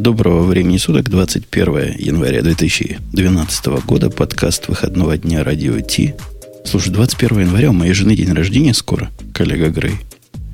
[0.00, 6.14] Доброго времени суток, 21 января 2012 года, подкаст выходного дня радио Ти.
[6.64, 9.96] Слушай, 21 января у моей жены день рождения скоро, коллега Грей.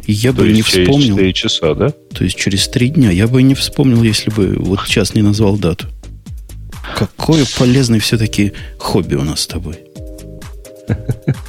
[0.05, 1.91] И я То бы не есть через вспомнил, 4 часа, да?
[1.91, 5.57] то есть через три дня, я бы не вспомнил, если бы вот сейчас не назвал
[5.57, 5.87] дату.
[6.97, 9.77] Какое полезное все-таки хобби у нас с тобой.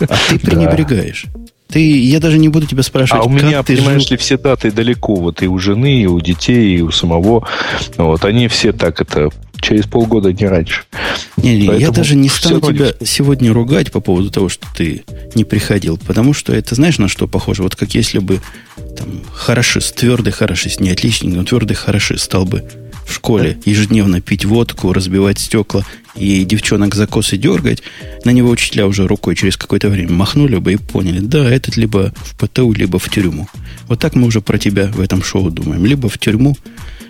[0.01, 1.25] А ты пренебрегаешь.
[1.69, 4.11] Ты, я даже не буду тебя спрашивать, А у меня, как ты понимаешь жил.
[4.11, 5.15] ли, все даты далеко.
[5.15, 7.47] Вот и у жены, и у детей, и у самого.
[7.97, 9.29] Вот они все так это
[9.59, 10.83] через полгода не раньше.
[11.35, 15.03] Не, не, я даже не стану тебя сегодня ругать по поводу того, что ты
[15.35, 17.63] не приходил, потому что это, знаешь, на что похоже?
[17.63, 18.39] Вот как если бы
[18.97, 22.63] там хорошист, твердый хорошист, не отличник, но твердый хорошист стал бы
[23.05, 25.83] в школе ежедневно пить водку, разбивать стекла
[26.17, 27.83] и девчонок за косы дергать,
[28.25, 32.13] на него учителя уже рукой через какое-то время махнули бы и поняли, да, этот либо
[32.15, 33.47] в ПТУ, либо в тюрьму.
[33.87, 35.85] Вот так мы уже про тебя в этом шоу думаем.
[35.85, 36.57] Либо в тюрьму,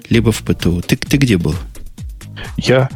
[0.10, 0.82] либо в ПТУ.
[0.82, 1.56] Ты, ты где был?
[2.58, 2.90] Я,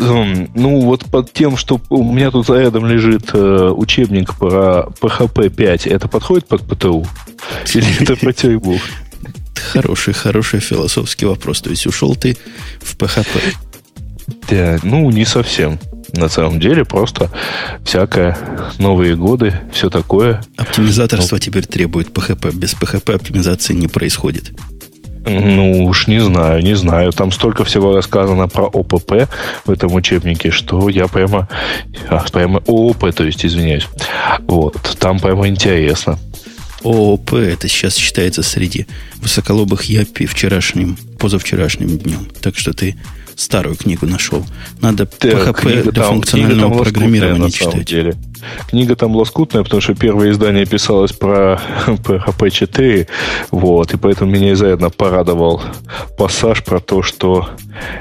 [0.00, 5.50] эм, ну, вот под тем, что у меня тут рядом лежит э, учебник про PHP
[5.50, 7.06] 5, это подходит под ПТУ?
[7.74, 8.78] Или это про тюрьму?
[9.72, 11.60] Хороший, хороший философский вопрос.
[11.60, 12.36] То есть ушел ты
[12.80, 13.36] в ПХП.
[14.48, 15.78] Да, ну, не совсем.
[16.12, 17.30] На самом деле, просто
[17.84, 18.38] всякое,
[18.78, 20.42] новые годы, все такое.
[20.56, 22.46] Оптимизаторство теперь требует ПХП.
[22.54, 24.52] Без ПХП оптимизации не происходит.
[25.28, 27.12] Ну, уж не знаю, не знаю.
[27.12, 29.28] Там столько всего рассказано про ОПП
[29.64, 31.48] в этом учебнике, что я прямо...
[32.08, 33.88] а, прямо ООП, то есть, извиняюсь.
[34.46, 36.18] Вот, там прямо интересно.
[36.84, 42.28] ООП это сейчас считается среди высоколобых япи вчерашним, позавчерашним днем.
[42.40, 42.94] Так что ты
[43.36, 44.44] старую книгу нашел.
[44.80, 47.84] Надо книга для там- функционального там программирования читать.
[47.84, 48.14] деле.
[48.68, 53.08] Книга там лоскутная, потому что первое издание писалось про PHP 4,
[53.50, 55.62] вот, и поэтому меня изрядно порадовал
[56.16, 57.48] пассаж про то, что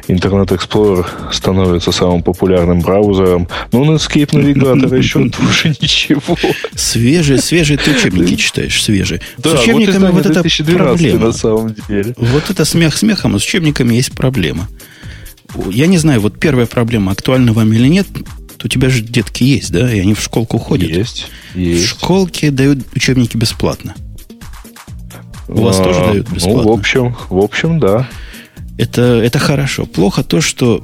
[0.07, 3.47] Internet Explorer становится самым популярным браузером.
[3.71, 6.37] Ну, Netscape навигатор еще тоже ничего.
[6.75, 9.21] Свежие, свежие ты учебники читаешь, свежие.
[9.37, 11.25] Да, с вот учебниками издание вот, это 2012 проблема.
[11.25, 12.13] на самом деле.
[12.17, 14.67] Вот это смех смехом, а с учебниками есть проблема.
[15.71, 18.07] Я не знаю, вот первая проблема, актуальна вам или нет,
[18.63, 20.89] у тебя же детки есть, да, и они в школку ходят.
[20.89, 21.85] Есть, В есть.
[21.85, 23.93] школке дают учебники бесплатно.
[25.47, 26.63] У вас А, тоже дают бесплатно?
[26.63, 28.09] Ну, в общем, в общем, да.
[28.77, 29.85] Это, это хорошо.
[29.85, 30.83] Плохо то, что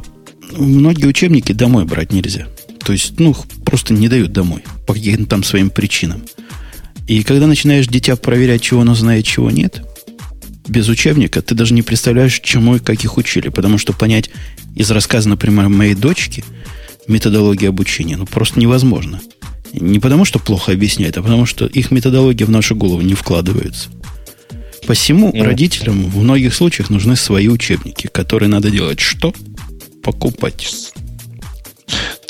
[0.55, 2.47] многие учебники домой брать нельзя.
[2.83, 6.23] То есть, ну, просто не дают домой по каким-то там своим причинам.
[7.07, 9.81] И когда начинаешь дитя проверять, чего оно знает, чего нет,
[10.71, 13.49] без учебника ты даже не представляешь, чему и как их учили.
[13.49, 14.29] Потому что понять
[14.75, 16.43] из рассказа, например, моей дочки
[17.07, 19.21] методологии обучения, ну, просто невозможно.
[19.73, 23.89] Не потому, что плохо объясняют, а потому, что их методология в нашу голову не вкладывается.
[24.87, 25.43] Посему Ну.
[25.43, 29.33] родителям в многих случаях нужны свои учебники, которые надо делать что?
[30.03, 30.91] Покупать.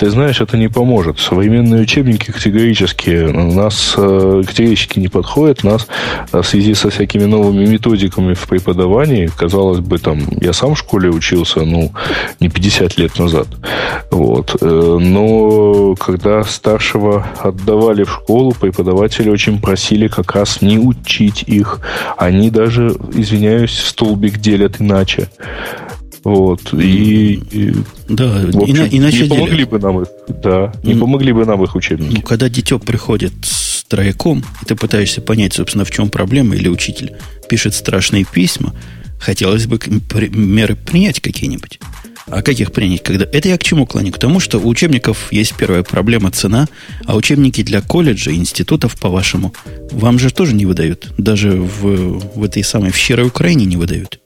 [0.02, 1.20] Ты знаешь, это не поможет.
[1.20, 5.64] Современные учебники категорически нас э, категорически не подходят.
[5.64, 5.88] Нас
[6.32, 10.80] э, в связи со всякими новыми методиками в преподавании, казалось бы, там я сам в
[10.80, 11.92] школе учился, ну,
[12.40, 13.48] не 50 лет назад.
[14.10, 14.58] Вот.
[14.60, 21.80] Э, Но когда старшего отдавали в школу, преподаватели очень просили как раз не учить их.
[22.18, 25.30] Они даже, извиняюсь, столбик делят иначе.
[26.24, 26.74] Вот.
[26.74, 27.74] И, и
[28.08, 29.70] Да, в общем, ина- иначе не помогли делят.
[29.70, 30.08] бы нам их,
[30.44, 31.00] да, не М.
[31.00, 32.14] помогли бы нам их учебники.
[32.16, 36.68] Ну, когда дитё приходит с трояком, и ты пытаешься понять, собственно, в чем проблема, или
[36.68, 37.14] учитель
[37.50, 38.74] пишет страшные письма,
[39.20, 39.80] хотелось бы
[40.30, 41.80] меры принять какие-нибудь.
[42.28, 43.04] А как их принять?
[43.04, 43.26] Когда...
[43.26, 44.12] Это я к чему клоню?
[44.12, 46.68] К тому, что у учебников есть первая проблема– цена,
[47.06, 49.54] а учебники для колледжа, институтов, по-вашему,
[49.92, 51.12] вам же тоже не выдают.
[51.18, 54.20] Даже в, в этой самой, в щерой Украине не выдают.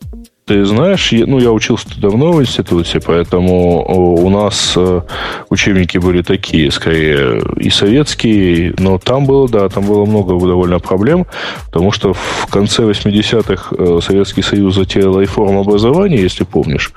[0.48, 3.84] Ты знаешь, я- ну, я учился давно в институте, поэтому
[4.24, 5.02] у нас э,
[5.50, 11.26] учебники были такие, скорее, и советские, но там было, да, там было много довольно проблем,
[11.72, 16.94] потому что в конце 80-х э, Советский Союз затеял реформу образования, если помнишь,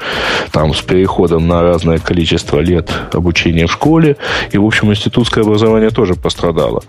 [0.53, 4.19] там с переходом на разное количество лет обучения в школе,
[4.53, 6.83] и, в общем, институтское образование тоже пострадало.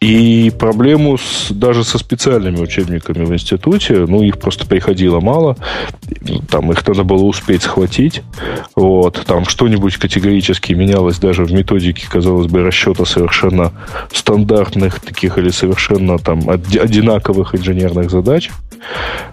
[0.00, 5.58] И проблему с, даже со специальными учебниками в институте, ну, их просто приходило мало,
[6.48, 8.22] там их надо было успеть схватить,
[8.74, 13.72] вот, там что-нибудь категорически менялось даже в методике, казалось бы, расчета совершенно
[14.12, 18.50] стандартных таких или совершенно там оди- одинаковых инженерных задач.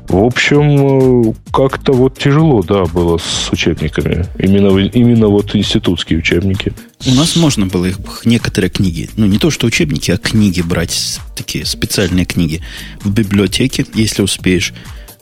[0.10, 4.26] В общем, э, как-то вот тяжело, да, было с учебниками.
[4.38, 6.74] Именно, именно вот институтские учебники.
[7.06, 11.20] У нас можно было их некоторые книги, ну не то что учебники, а книги брать,
[11.36, 12.62] такие специальные книги
[13.02, 14.74] в библиотеке, если успеешь.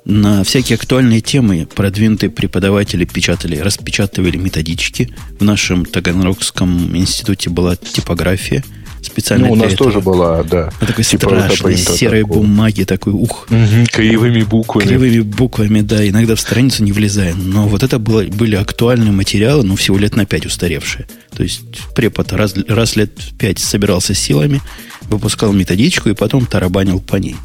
[0.05, 5.09] На всякие актуальные темы продвинутые преподаватели печатали, распечатывали методички.
[5.39, 8.63] В нашем Таганрогском институте была типография–
[9.05, 9.91] специально Ну, у нас этого.
[9.91, 10.71] тоже была, да.
[10.81, 12.39] На такой Типа страшной серой такого.
[12.39, 14.87] бумаге, такой, ух, Мгм, Кривыми буквами.
[14.87, 17.33] кривыми буквами, да, иногда в страницу не влезая.
[17.35, 21.07] Но вот это было, были актуальные материалы, ну, всего лет на пять устаревшие.
[21.35, 21.61] То есть
[21.95, 24.61] препод раз, раз лет пять собирался силами,
[25.03, 27.35] выпускал методичку и потом тарабанил по ней.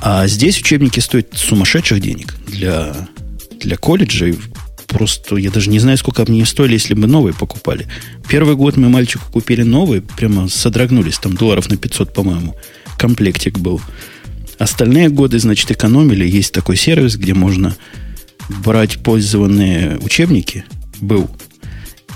[0.00, 3.08] А здесь учебники стоят сумасшедших денег для,
[3.60, 4.38] для колледжей.
[4.86, 7.88] Просто я даже не знаю, сколько бы они стоили, если бы новые покупали.
[8.28, 12.54] Первый год мы мальчику купили новые, прямо содрогнулись, там долларов на 500, по-моему.
[12.98, 13.80] Комплектик был.
[14.58, 16.26] Остальные годы, значит, экономили.
[16.26, 17.76] Есть такой сервис, где можно
[18.48, 20.64] брать пользованные учебники,
[21.00, 21.30] был,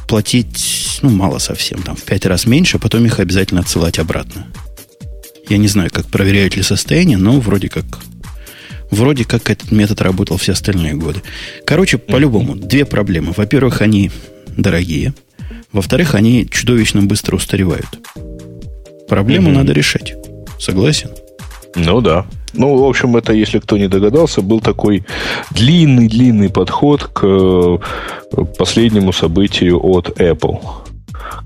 [0.06, 4.46] платить, ну, мало совсем, там, в пять раз меньше, а потом их обязательно отсылать обратно.
[5.48, 7.84] Я не знаю, как проверяют ли состояние, но вроде как
[8.90, 11.20] Вроде как этот метод работал все остальные годы.
[11.66, 13.34] Короче, по-любому, две проблемы.
[13.36, 14.10] Во-первых, они
[14.56, 15.12] дорогие.
[15.72, 17.86] Во-вторых, они чудовищно быстро устаревают.
[19.06, 19.58] Проблему Мгм.
[19.58, 20.14] надо решать.
[20.58, 21.10] Согласен?
[21.76, 22.24] Ну да.
[22.54, 25.04] Ну, в общем, это, если кто не догадался, был такой
[25.50, 27.78] длинный-длинный подход к э,
[28.58, 30.58] последнему событию от Apple,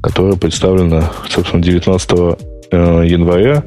[0.00, 2.38] которое представлено, собственно, 19
[2.72, 3.62] э, января,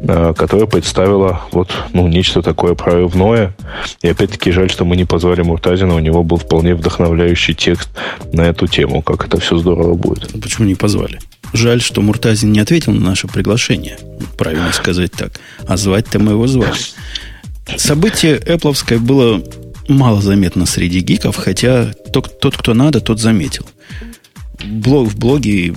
[0.00, 3.54] э, которое представило вот, ну, нечто такое прорывное.
[4.00, 7.90] И опять-таки жаль, что мы не позвали Муртазина, у него был вполне вдохновляющий текст
[8.32, 10.30] на эту тему, как это все здорово будет.
[10.32, 11.18] Ну, Почему не позвали?
[11.52, 13.98] Жаль, что Муртазин не ответил на наше приглашение.
[14.36, 15.32] Правильно сказать так.
[15.66, 16.72] А звать-то мы его звали.
[17.76, 19.42] Событие Apple было
[19.88, 23.66] мало заметно среди гиков, хотя тот, кто надо, тот заметил.
[24.64, 25.74] Блог, в блоге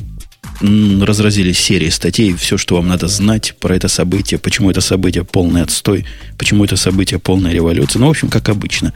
[0.61, 5.63] разразились серии статей, все, что вам надо знать про это событие, почему это событие полный
[5.63, 6.05] отстой,
[6.37, 7.99] почему это событие полная революция.
[7.99, 8.93] Ну, в общем, как обычно.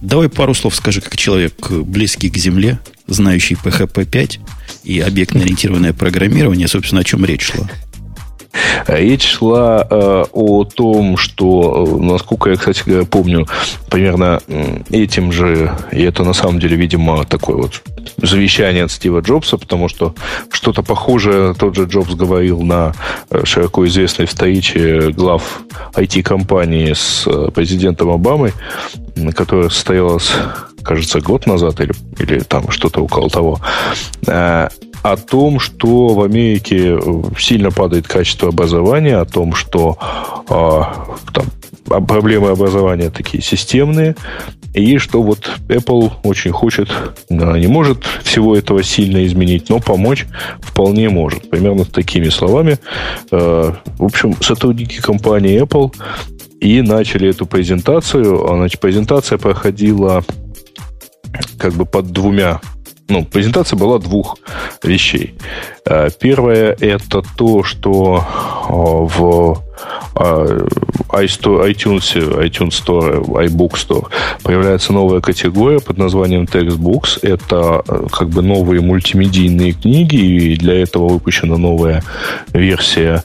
[0.00, 4.40] Давай пару слов скажи, как человек э, близкий к земле, знающий PHP 5
[4.84, 7.68] и объектно-ориентированное программирование, собственно, о чем речь шла.
[8.86, 13.46] Речь шла э, о том, что, э, насколько я, кстати помню,
[13.88, 14.40] примерно
[14.90, 17.82] этим же, и это на самом деле, видимо, такое вот
[18.16, 20.14] завещание от Стива Джобса, потому что
[20.50, 22.92] что-то похожее тот же Джобс говорил на
[23.30, 25.62] э, широко известной встрече глав
[25.94, 28.52] IT-компании с э, президентом Обамой,
[29.34, 30.32] которая состоялась,
[30.82, 33.60] кажется, год назад или, или там что-то около того.
[35.02, 39.96] О том, что в Америке э, сильно падает качество образования, о том, что
[40.48, 40.52] э,
[41.32, 41.46] там,
[41.88, 44.14] а проблемы образования такие системные,
[44.74, 46.88] и что вот Apple очень хочет,
[47.28, 50.26] да, не может всего этого сильно изменить, но помочь
[50.60, 51.50] вполне может.
[51.50, 52.78] Примерно такими словами.
[53.32, 55.92] Э, в общем, сотрудники компании Apple
[56.60, 58.46] и начали эту презентацию.
[58.46, 60.22] Значит, презентация проходила
[61.58, 62.60] как бы под двумя
[63.10, 64.38] ну, презентация была двух
[64.82, 65.34] вещей.
[65.84, 69.62] Э, Первое это то, что э, в
[70.16, 70.68] э,
[71.12, 74.06] iTunes, iTunes Store, iBook Store
[74.42, 77.18] появляется новая категория под названием Textbooks.
[77.22, 82.02] Это э, как бы новые мультимедийные книги, и для этого выпущена новая
[82.52, 83.24] версия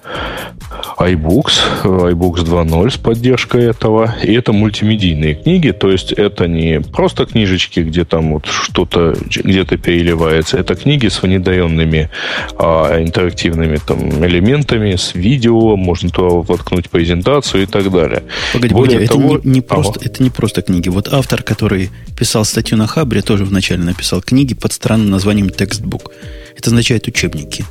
[0.98, 4.16] iBooks, iBooks 2.0 с поддержкой этого.
[4.24, 9.78] И это мультимедийные книги, то есть это не просто книжечки, где там вот что-то где-то
[9.78, 10.57] переливается.
[10.57, 12.09] Это книги с внедренными
[12.57, 18.24] а, интерактивными там элементами, с видео, можно туда воткнуть презентацию и так далее.
[18.54, 19.68] Погоди, Более погоди, того- это, не, не Ага.
[19.68, 20.90] просто, это не просто книги.
[20.90, 26.12] Вот автор, который писал статью на Хабре, тоже вначале написал книги под странным названием текстбук.
[26.58, 27.66] Это означает учебники.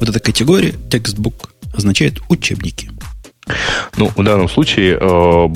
[0.00, 2.90] Вот эта категория текстбук означает учебники.
[3.96, 5.48] Ну, в данном случае, э,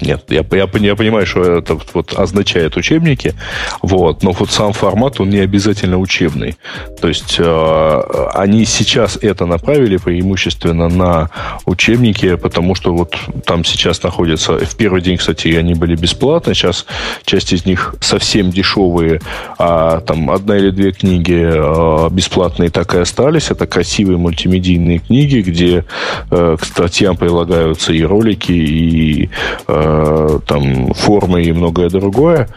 [0.00, 3.34] нет, я, я, я понимаю, что это вот означает учебники,
[3.80, 6.56] вот, но вот сам формат, он не обязательно учебный.
[7.00, 8.02] То есть э,
[8.34, 11.30] они сейчас это направили преимущественно на
[11.64, 16.86] учебники, потому что вот там сейчас находятся, в первый день, кстати, они были бесплатны, сейчас
[17.24, 19.20] часть из них совсем дешевые,
[19.58, 23.50] а там одна или две книги э, бесплатные так и остались.
[23.50, 25.84] Это красивые мультимедийные книги, где
[26.30, 29.30] э, к статьям прилагаются и ролики, и
[29.66, 32.48] э, там формы, и многое другое.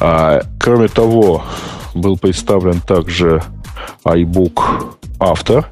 [0.00, 1.42] А, кроме того,
[1.94, 3.42] был представлен также
[4.04, 4.60] iBook
[5.18, 5.68] автор,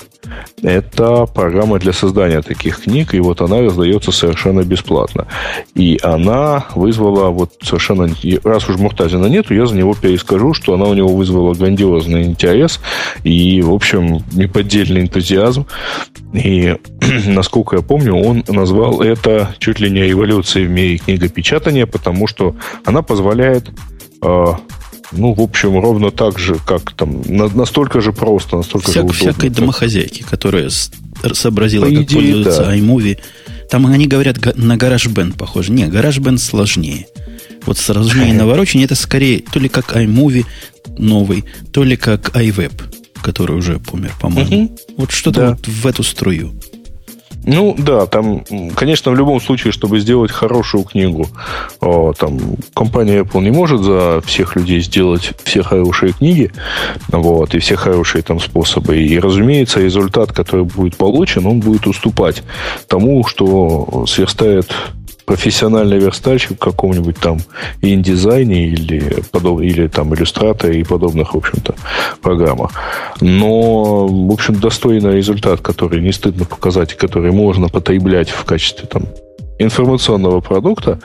[0.62, 5.26] Это программа для создания таких книг, и вот она раздается совершенно бесплатно.
[5.74, 8.08] И она вызвала вот совершенно...
[8.44, 12.80] Раз уж Муртазина нету, я за него перескажу, что она у него вызвала грандиозный интерес
[13.24, 15.66] и, в общем, неподдельный энтузиазм.
[16.32, 16.76] И,
[17.26, 22.56] насколько я помню, он назвал это чуть ли не эволюцией в мире книгопечатания, потому что
[22.84, 23.70] она позволяет
[24.22, 24.58] а,
[25.12, 29.32] ну, в общем, ровно так же, как там, настолько же просто, настолько Всяк, же удобно.
[29.32, 30.70] Всякой домохозяйки, которая
[31.32, 32.76] сообразила, По как идее, пользоваться да.
[32.76, 33.18] iMovie.
[33.70, 35.72] Там они говорят на GarageBand похоже.
[35.72, 37.06] Не, GarageBand сложнее.
[37.64, 40.46] Вот сложнее наворочение это скорее то ли как iMovie
[40.98, 42.72] новый, то ли как iWeb,
[43.22, 44.64] который уже помер, по-моему.
[44.64, 44.78] Угу.
[44.98, 45.50] Вот что-то да.
[45.50, 46.54] вот в эту струю.
[47.46, 51.28] Ну, да, там, конечно, в любом случае, чтобы сделать хорошую книгу,
[51.80, 52.38] там,
[52.74, 56.50] компания Apple не может за всех людей сделать все хорошие книги,
[57.08, 59.00] вот, и все хорошие там способы.
[59.00, 62.42] И, разумеется, результат, который будет получен, он будет уступать
[62.88, 64.68] тому, что сверстает
[65.26, 67.38] профессиональный верстальщик в каком-нибудь там
[67.82, 69.60] индизайне или, подоб...
[69.60, 71.74] или там иллюстраторе и подобных, в общем-то,
[72.22, 72.70] программах.
[73.20, 79.02] Но, в общем, достойный результат, который не стыдно показать, который можно потреблять в качестве там
[79.58, 81.00] информационного продукта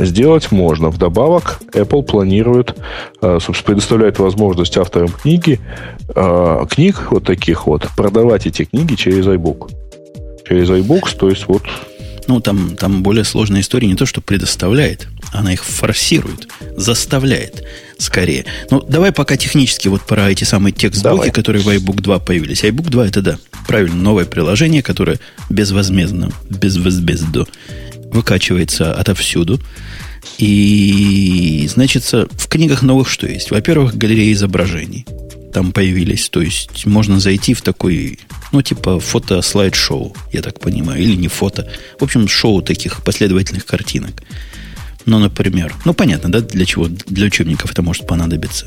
[0.00, 0.90] сделать можно.
[0.90, 2.76] Вдобавок, Apple планирует,
[3.22, 5.60] э, собственно, предоставляет возможность авторам книги,
[6.14, 9.70] э, книг вот таких вот, продавать эти книги через iBook.
[10.48, 11.62] Через iBooks, то есть вот
[12.26, 17.64] ну, там, там более сложная история не то, что предоставляет, она их форсирует, заставляет
[17.98, 18.44] скорее.
[18.70, 22.62] Ну, давай пока технически вот про эти самые текстбуки, которые в iBook 2 появились.
[22.64, 25.18] iBook 2 это да, правильно, новое приложение, которое
[25.50, 27.46] безвозмездно, безвозмездно
[28.10, 29.60] выкачивается отовсюду.
[30.38, 33.50] И, значит, в книгах новых что есть?
[33.50, 35.06] Во-первых, галерея изображений
[35.56, 36.28] там появились.
[36.28, 38.18] То есть можно зайти в такой,
[38.52, 41.66] ну, типа фото-слайд-шоу, я так понимаю, или не фото.
[41.98, 44.22] В общем, шоу таких последовательных картинок.
[45.06, 48.66] Ну, например, ну, понятно, да, для чего, для учебников это может понадобиться.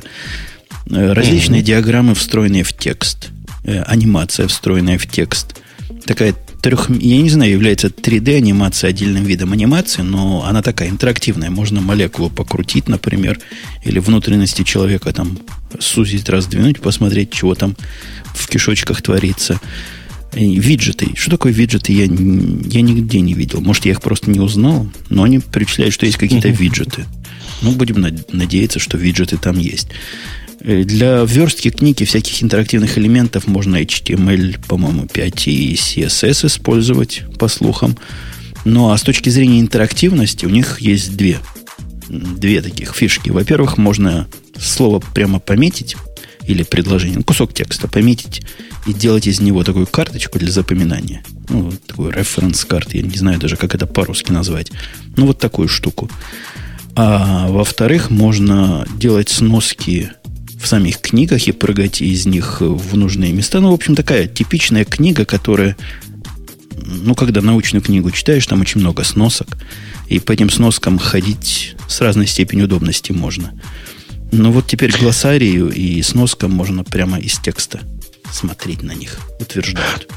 [0.89, 1.65] Э, различные mm-hmm.
[1.65, 3.29] диаграммы, встроенные в текст.
[3.65, 5.61] Э, анимация, встроенная в текст.
[6.07, 6.89] Такая трех...
[6.89, 11.49] Я не знаю, является 3D-анимация отдельным видом анимации, но она такая интерактивная.
[11.49, 13.39] Можно молекулу покрутить, например,
[13.83, 15.39] или внутренности человека там
[15.79, 17.75] сузить, раздвинуть, посмотреть, чего там
[18.33, 19.59] в кишочках творится.
[20.33, 21.07] Виджеты.
[21.15, 23.61] Что такое виджеты, я, я нигде не видел.
[23.61, 27.05] Может, я их просто не узнал, но они перечисляют, что есть какие-то виджеты.
[27.61, 27.99] Ну, будем
[28.31, 29.87] надеяться, что виджеты там есть.
[30.61, 37.47] Э, для верстки книги всяких интерактивных элементов можно HTML, по-моему, 5 и CSS использовать, по
[37.47, 37.97] слухам.
[38.65, 41.39] Ну, а с точки зрения интерактивности у них есть две,
[42.09, 43.29] две таких фишки.
[43.29, 45.95] Во-первых, можно слово прямо пометить,
[46.45, 48.41] или предложение, кусок текста пометить
[48.87, 51.23] и делать из него такую карточку для запоминания.
[51.47, 54.71] Ну, такую референс-карт, я не знаю даже, как это по-русски назвать.
[55.15, 56.09] Ну, вот такую штуку.
[56.95, 60.11] А во-вторых, можно делать сноски
[60.59, 63.59] в самих книгах и прыгать из них в нужные места.
[63.59, 65.77] Ну, в общем, такая типичная книга, которая,
[66.75, 69.47] ну, когда научную книгу читаешь, там очень много сносок,
[70.07, 73.53] и по этим сноскам ходить с разной степенью удобности можно.
[74.31, 77.79] Но вот теперь глоссарию и сноскам можно прямо из текста
[78.31, 80.09] смотреть на них, утверждают.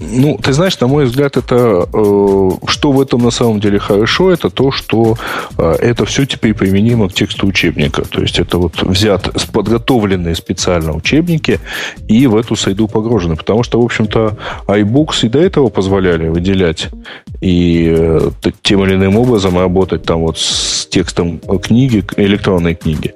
[0.00, 4.30] Ну, ты знаешь, на мой взгляд, это э, что в этом на самом деле хорошо,
[4.30, 5.16] это то, что
[5.58, 8.02] э, это все теперь применимо к тексту учебника.
[8.02, 11.60] То есть это вот взят подготовленные специально учебники
[12.08, 13.36] и в эту среду погружены.
[13.36, 16.88] Потому что, в общем-то, iBooks и до этого позволяли выделять
[17.42, 18.30] и э,
[18.62, 23.12] тем или иным образом работать там вот с текстом книги, электронной книги.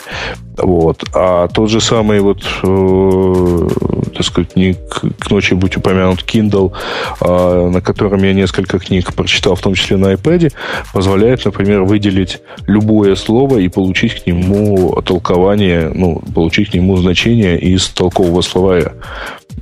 [0.56, 1.02] Вот.
[1.14, 3.68] А тот же самый вот, э,
[4.14, 6.72] так сказать, не к, к ночи будь упомянут Kindle,
[7.20, 10.52] э, на котором я несколько книг прочитал, в том числе на iPad,
[10.92, 17.58] позволяет, например, выделить любое слово и получить к нему толкование, ну, получить к нему значение
[17.58, 18.92] из толкового словаря.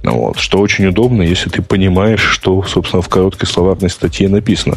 [0.03, 4.77] Вот, что очень удобно, если ты понимаешь, что, собственно, в короткой словарной статье написано.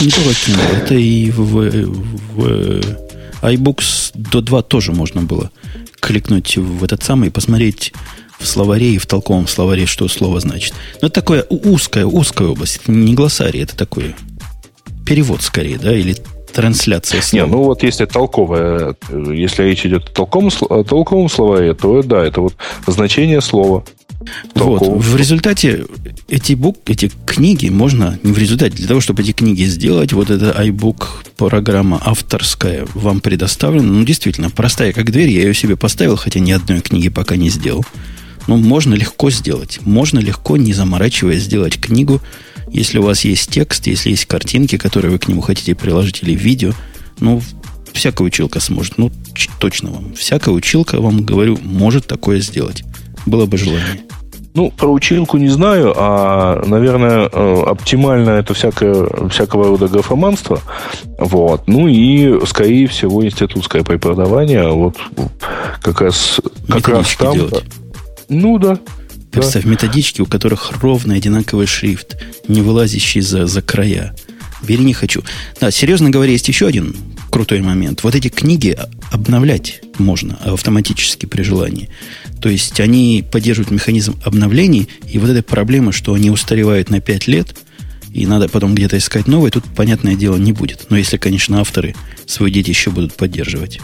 [0.00, 1.42] Не только Kindle, это и в,
[2.36, 2.80] в
[3.42, 5.50] iBooks до 2 тоже можно было
[6.00, 7.92] кликнуть в этот самый и посмотреть
[8.40, 10.74] в словаре и в толковом словаре, что слово значит.
[11.00, 12.80] Но это такое узкая, узкая область.
[12.82, 14.14] Это не глоссарий, это такой
[15.04, 16.16] перевод скорее, да, или
[16.52, 17.46] трансляция слова.
[17.46, 22.24] Не, ну вот если толковое, если речь идет о толковом, о толковом словаре, то да,
[22.24, 22.54] это вот
[22.86, 23.84] значение слова.
[24.54, 24.82] Вот.
[24.82, 25.86] В результате
[26.28, 30.28] эти, бук, эти книги можно, не в результате, для того, чтобы эти книги сделать, вот
[30.28, 31.06] эта iBook
[31.36, 33.86] программа авторская вам предоставлена.
[33.86, 35.30] Ну, действительно, простая как дверь.
[35.30, 37.84] Я ее себе поставил, хотя ни одной книги пока не сделал.
[38.46, 39.80] Ну, можно легко сделать.
[39.82, 42.20] Можно легко, не заморачиваясь, сделать книгу,
[42.70, 46.34] если у вас есть текст, если есть картинки, которые вы к нему хотите приложить, или
[46.34, 46.72] видео.
[47.18, 47.42] Ну,
[47.92, 48.98] всякая училка сможет.
[48.98, 49.10] Ну,
[49.58, 50.14] точно вам.
[50.14, 52.84] Всякая училка, вам говорю, может такое сделать.
[53.26, 54.02] Было бы желание.
[54.52, 60.60] Ну, про училку не знаю, а, наверное, э, оптимально это всякое, всякого рода графоманство.
[61.18, 61.68] Вот.
[61.68, 64.68] Ну и, скорее всего, институтское преподавание.
[64.72, 64.96] Вот
[65.82, 67.34] как раз, как раз там...
[67.34, 67.64] Делать.
[68.30, 68.80] Ну да.
[69.30, 69.70] Представь, да.
[69.70, 72.16] методички, у которых ровный одинаковый шрифт,
[72.48, 74.14] не вылазящий за, за края.
[74.62, 75.22] Бери не хочу.
[75.60, 76.96] Да, серьезно говоря, есть еще один
[77.30, 78.02] крутой момент.
[78.02, 78.76] Вот эти книги
[79.10, 81.90] обновлять можно автоматически при желании.
[82.40, 87.26] То есть они поддерживают механизм обновлений, и вот эта проблема, что они устаревают на 5
[87.28, 87.56] лет,
[88.12, 90.86] и надо потом где-то искать новые, тут, понятное дело, не будет.
[90.90, 91.94] Но если, конечно, авторы
[92.26, 93.80] свои дети еще будут поддерживать.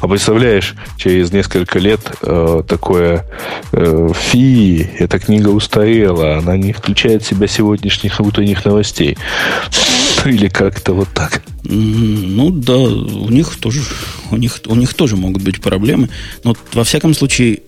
[0.00, 3.24] А представляешь, через несколько лет э, такое
[3.72, 9.16] э, фи, эта книга устарела, она не включает в себя сегодняшних утренних новостей.
[10.24, 11.42] Или как-то вот так.
[11.64, 13.80] Ну да, у них тоже,
[14.30, 16.08] у них, у них тоже могут быть проблемы.
[16.44, 17.60] Но во всяком случае,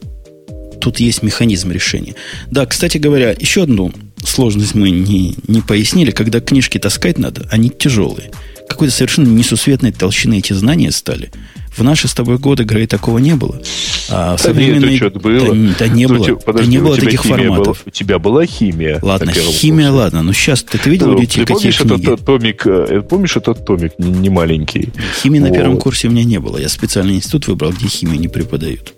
[0.81, 2.15] тут есть механизм решения.
[2.51, 3.93] Да, кстати говоря, еще одну
[4.25, 6.11] сложность мы не, не пояснили.
[6.11, 8.31] Когда книжки таскать надо, они тяжелые.
[8.69, 11.31] Какой-то совершенно несусветной толщины эти знания стали–
[11.77, 13.61] в наши с тобой годы, Грей, такого не было.
[14.09, 15.01] А да современные...
[15.01, 15.55] Нет, было.
[15.55, 16.37] Да, да не было.
[16.37, 17.79] Подожди, да не было таких форматов.
[17.79, 18.99] Была, у тебя была химия.
[19.03, 20.03] Ладно, химия, курсе.
[20.03, 20.23] ладно.
[20.23, 22.13] Но сейчас ты, ты видел ну, у детей какие помнишь книги?
[22.13, 24.93] Этот томик, э, помнишь этот томик не, не маленький?
[25.23, 25.49] Химии вот.
[25.49, 26.59] на первом курсе у меня не было.
[26.59, 28.95] Я специальный институт выбрал, где химию не преподают.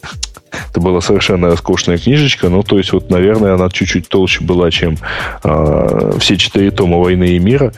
[0.70, 2.48] Это была совершенно роскошная книжечка.
[2.48, 4.96] Ну, то есть, вот, наверное, она чуть-чуть толще была, чем
[5.42, 7.72] э, все четыре тома «Войны и мира».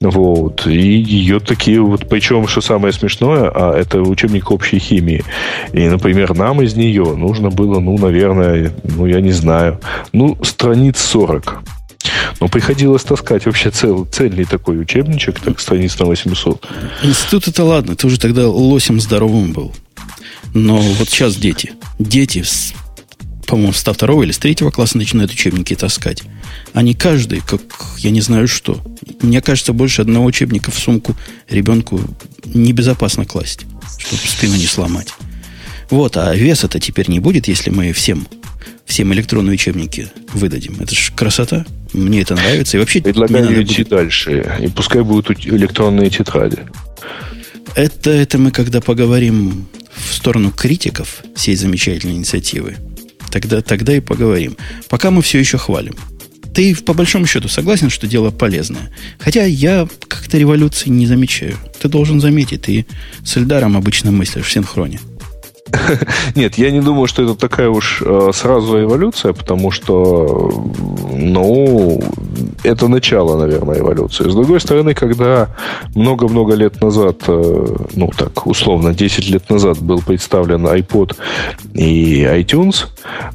[0.00, 0.66] Вот.
[0.66, 2.08] И ее такие вот...
[2.08, 5.24] Причем, что самое смешное, а это учебник общей химии.
[5.72, 9.80] И, например, нам из нее нужно было, ну, наверное, ну, я не знаю,
[10.12, 11.62] ну, страниц 40.
[12.40, 16.66] Но приходилось таскать вообще цел, цельный такой учебничек, так, страниц на 800.
[17.02, 19.72] Институт это ладно, ты уже тогда лосем здоровым был.
[20.54, 21.72] Но вот сейчас дети.
[21.98, 22.44] Дети,
[23.46, 26.22] по-моему, с второго или с третьего класса начинают учебники таскать.
[26.72, 27.62] Они каждый, как
[27.98, 28.82] я не знаю что.
[29.22, 31.14] Мне кажется, больше одного учебника в сумку
[31.48, 32.00] ребенку
[32.44, 33.66] небезопасно класть,
[33.98, 35.08] чтобы спину не сломать.
[35.90, 38.26] Вот, а вес это теперь не будет, если мы всем,
[38.84, 40.76] всем электронные учебники выдадим.
[40.80, 41.64] Это же красота.
[41.92, 42.76] Мне это нравится.
[42.76, 43.88] И вообще Предлагаю идти будет...
[43.88, 44.58] дальше.
[44.60, 46.58] И пускай будут электронные тетради.
[47.74, 52.76] Это, это мы когда поговорим в сторону критиков всей замечательной инициативы,
[53.30, 54.56] тогда, тогда и поговорим.
[54.88, 55.94] Пока мы все еще хвалим.
[56.54, 58.90] Ты по большому счету согласен, что дело полезное?
[59.18, 61.58] Хотя я как-то революции не замечаю.
[61.80, 62.86] Ты должен заметить, ты
[63.24, 65.00] с Эльдаром обычно мыслишь в синхроне.
[66.34, 70.64] Нет, я не думаю, что это такая уж э, сразу эволюция, потому что,
[71.12, 72.00] ну,
[72.62, 74.28] это начало, наверное, эволюции.
[74.28, 75.48] С другой стороны, когда
[75.94, 81.16] много-много лет назад, э, ну, так, условно, 10 лет назад был представлен iPod
[81.74, 82.86] и iTunes,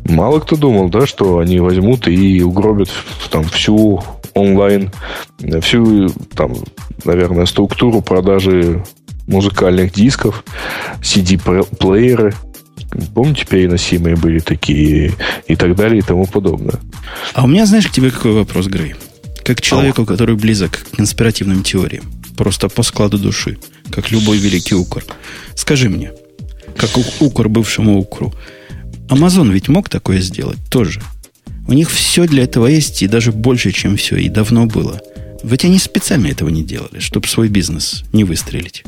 [0.05, 2.89] мало кто думал, да, что они возьмут и угробят
[3.29, 4.01] там всю
[4.33, 4.91] онлайн,
[5.61, 6.53] всю там,
[7.03, 8.83] наверное, структуру продажи
[9.27, 10.43] музыкальных дисков,
[11.01, 12.33] CD-плееры.
[13.13, 15.13] Помните, переносимые были такие
[15.47, 16.79] и так далее и тому подобное.
[17.33, 18.95] А у меня, знаешь, к тебе какой вопрос, Грей?
[19.45, 22.03] Как человеку, который близок к конспиративным теориям.
[22.37, 23.57] Просто по складу души.
[23.91, 25.03] Как любой великий укор.
[25.55, 26.11] Скажи мне,
[26.75, 28.33] как укор бывшему укру.
[29.09, 31.01] Амазон ведь мог такое сделать тоже.
[31.67, 34.99] У них все для этого есть, и даже больше, чем все, и давно было.
[35.43, 38.83] Ведь они специально этого не делали, чтобы свой бизнес не выстрелить.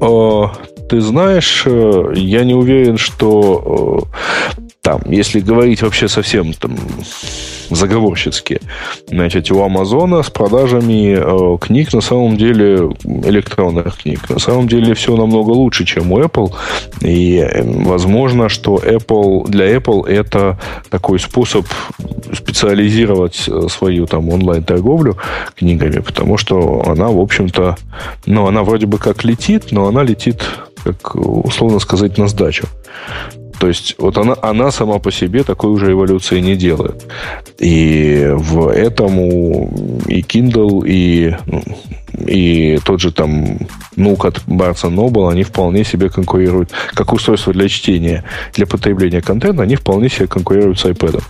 [0.00, 0.52] О,
[0.88, 4.04] ты знаешь, э, я не уверен, что
[4.56, 4.56] э,
[4.88, 6.78] там, если говорить вообще совсем там
[7.68, 8.58] заговорщицки,
[9.06, 14.94] значит, у Амазона с продажами э, книг на самом деле, электронных книг, на самом деле
[14.94, 16.54] все намного лучше, чем у Apple.
[17.02, 21.66] И э, возможно, что Apple, для Apple это такой способ
[22.32, 25.18] специализировать э, свою там онлайн-торговлю
[25.54, 27.76] книгами, потому что она, в общем-то,
[28.24, 30.42] ну, она вроде бы как летит, но она летит,
[30.82, 32.68] как условно сказать, на сдачу.
[33.58, 37.06] То есть вот она, она сама по себе такой уже эволюции не делает.
[37.58, 41.36] И в этому и Kindle, и,
[42.26, 43.58] и тот же там
[43.96, 49.62] Nuke от Barnes Noble, они вполне себе конкурируют, как устройство для чтения, для потребления контента,
[49.62, 51.22] они вполне себе конкурируют с iPad.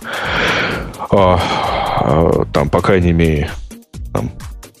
[1.11, 1.41] А,
[2.01, 3.49] а, там, по крайней мере,
[4.13, 4.31] там,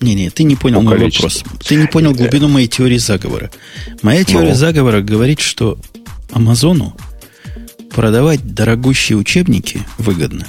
[0.01, 1.43] не-не, ты не понял мой вопрос.
[1.67, 3.49] Ты не понял глубину моей теории заговора.
[4.01, 4.55] Моя теория ну.
[4.55, 5.77] заговора говорит, что
[6.31, 6.95] Амазону
[7.99, 10.47] продавать дорогущие учебники выгодно.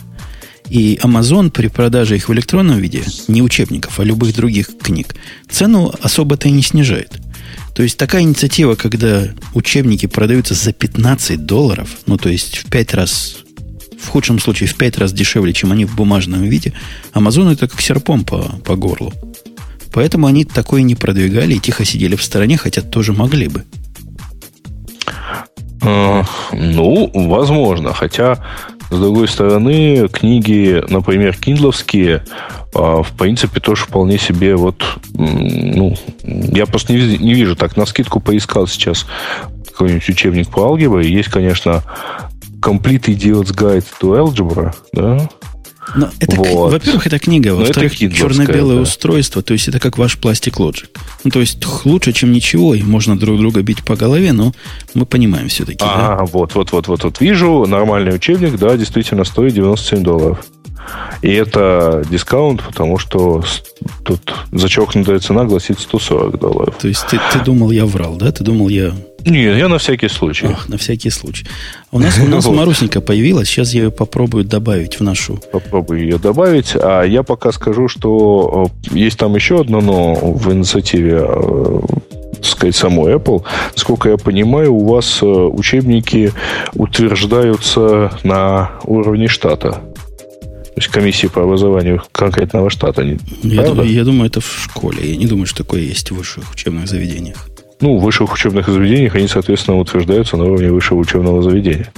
[0.68, 5.16] И Amazon при продаже их в электронном виде, не учебников, а любых других книг,
[5.50, 7.18] цену особо-то и не снижает.
[7.74, 12.94] То есть такая инициатива, когда учебники продаются за 15 долларов, ну то есть в 5
[12.94, 13.38] раз,
[14.00, 16.72] в худшем случае в 5 раз дешевле, чем они в бумажном виде,
[17.14, 19.12] Amazon это как серпом по, по горлу.
[19.92, 23.64] Поэтому они такое не продвигали и тихо сидели в стороне, хотя тоже могли бы.
[25.82, 27.92] А, ну, возможно.
[27.92, 28.38] Хотя,
[28.90, 32.24] с другой стороны, книги, например, киндловские,
[32.74, 34.82] а, в принципе, тоже вполне себе вот,
[35.14, 39.06] ну, я просто не, не вижу, так на скидку поискал сейчас
[39.70, 41.10] какой-нибудь учебник по алгебре.
[41.10, 41.82] Есть, конечно,
[42.60, 45.28] Complete Idiot's Guide to Algebra, да,
[45.94, 46.72] но это, вот.
[46.72, 48.82] во-первых, это книга, во-вторых, черно-белое да.
[48.82, 50.88] устройство, то есть это как ваш пластик Logic.
[51.24, 54.52] Ну, то есть лучше, чем ничего, и можно друг друга бить по голове, но
[54.94, 55.84] мы понимаем все-таки.
[55.84, 56.24] А, да?
[56.24, 57.20] вот, вот, вот, вот, вот.
[57.20, 60.44] Вижу, нормальный учебник, да, действительно стоит 97 долларов.
[61.22, 63.44] И это дискаунт, потому что
[64.04, 66.76] тут зачеркнутая цена гласит 140 долларов.
[66.80, 68.32] То есть ты, ты думал, я врал, да?
[68.32, 68.94] Ты думал, я...
[69.24, 70.46] Нет, я на всякий случай.
[70.46, 71.46] Ах, на всякий случай.
[71.92, 75.40] У нас, у нас Марусенька появилась, сейчас я ее попробую добавить в нашу...
[75.52, 80.52] Попробую ее добавить, а я пока скажу, что э, есть там еще одно но в
[80.52, 81.80] инициативе э,
[82.42, 83.42] сказать, самой Apple.
[83.72, 86.32] Насколько я понимаю, у вас э, учебники
[86.74, 89.70] утверждаются на уровне штата.
[89.72, 93.02] То есть комиссии по образованию конкретного штата.
[93.42, 95.10] Я, думаю, я думаю, это в школе.
[95.10, 97.49] Я не думаю, что такое есть в высших учебных заведениях.
[97.80, 101.92] Ну, в высших учебных заведениях они, соответственно, утверждаются на уровне высшего учебного заведения.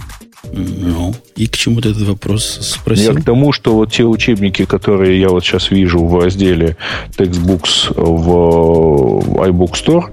[0.52, 3.14] Ну, и к чему ты этот вопрос спросил?
[3.14, 6.76] Я к тому, что вот те учебники, которые я вот сейчас вижу в разделе
[7.16, 10.04] Textbooks в iBook Store,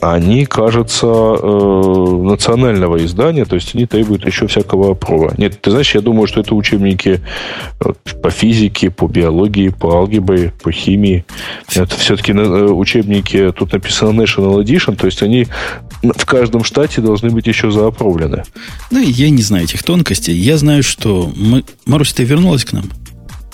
[0.00, 5.34] они, кажется, э, национального издания, то есть они требуют еще всякого права.
[5.36, 7.20] Нет, ты знаешь, я думаю, что это учебники
[7.80, 11.24] э, по физике, по биологии, по алгебре, по химии.
[11.74, 15.46] Это все-таки э, учебники, тут написано National Edition, то есть они
[16.02, 18.44] в каждом штате должны быть еще заоправлены.
[18.90, 20.34] Ну, я не знаю этих тонкостей.
[20.34, 21.64] Я знаю, что мы...
[21.86, 22.84] Марусь, ты вернулась к нам?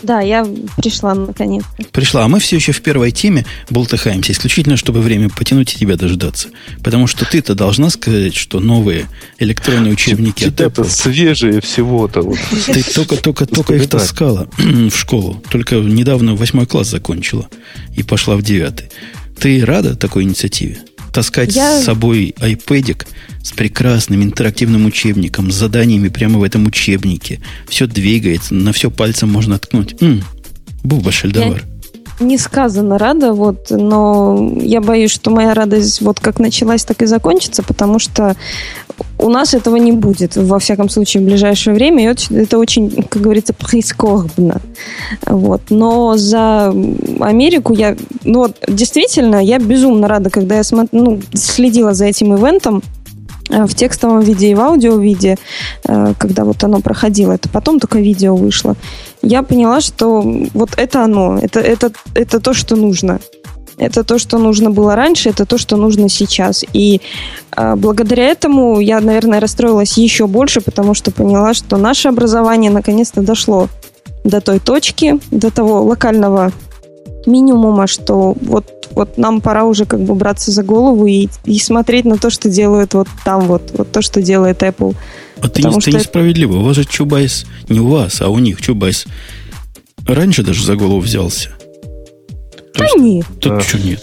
[0.02, 1.64] Да, я пришла наконец.
[1.92, 5.96] Пришла, а мы все еще в первой теме болтыхаемся, исключительно, чтобы время потянуть и тебя
[5.96, 6.48] дождаться.
[6.82, 9.06] Потому что ты-то должна сказать, что новые
[9.38, 10.88] электронные учебники от Apple...
[10.88, 12.22] свежие всего-то.
[12.22, 12.38] Вот.
[12.66, 15.42] Ты только-только-только их таскала в школу.
[15.50, 17.48] Только недавно восьмой класс закончила
[17.96, 18.88] и пошла в девятый.
[19.38, 20.78] Ты рада такой инициативе?
[21.14, 21.80] Таскать я...
[21.80, 23.06] с собой iPad
[23.42, 27.40] с прекрасным интерактивным учебником, с заданиями прямо в этом учебнике.
[27.68, 29.94] Все двигается, на все пальцем можно ткнуть.
[30.00, 30.24] М-м,
[30.82, 31.62] Буба Шельдовар.
[32.20, 37.06] Я несказанно рада, вот, но я боюсь, что моя радость вот как началась, так и
[37.06, 38.36] закончится, потому что
[39.18, 42.04] у нас этого не будет, во всяком случае, в ближайшее время.
[42.04, 44.60] И это очень, как говорится, прискорбно.
[45.26, 45.62] Вот.
[45.70, 46.68] Но за
[47.20, 47.96] Америку я...
[48.24, 52.82] Ну, вот, действительно, я безумно рада, когда я смотр, ну, следила за этим ивентом
[53.50, 55.38] э, в текстовом виде и в аудио виде,
[55.86, 58.76] э, когда вот оно проходило, это потом только видео вышло,
[59.24, 60.22] я поняла, что
[60.54, 63.20] вот это оно, это, это, это то, что нужно.
[63.76, 66.64] Это то, что нужно было раньше, это то, что нужно сейчас.
[66.72, 67.00] И
[67.56, 73.20] э, благодаря этому я, наверное, расстроилась еще больше, потому что поняла, что наше образование наконец-то
[73.20, 73.68] дошло
[74.22, 76.52] до той точки, до того локального
[77.26, 82.04] минимума, что вот, вот нам пора уже как бы браться за голову и, и смотреть
[82.04, 84.94] на то, что делают вот там вот, вот то, что делает Apple.
[85.40, 86.58] А ты, не, ты несправедливо.
[86.58, 89.06] У вас же Чубайс, не у вас, а у них Чубайс
[90.06, 91.50] раньше даже за голову взялся.
[92.76, 93.26] Да есть, нет.
[93.40, 93.60] Тут а.
[93.60, 94.02] что нет?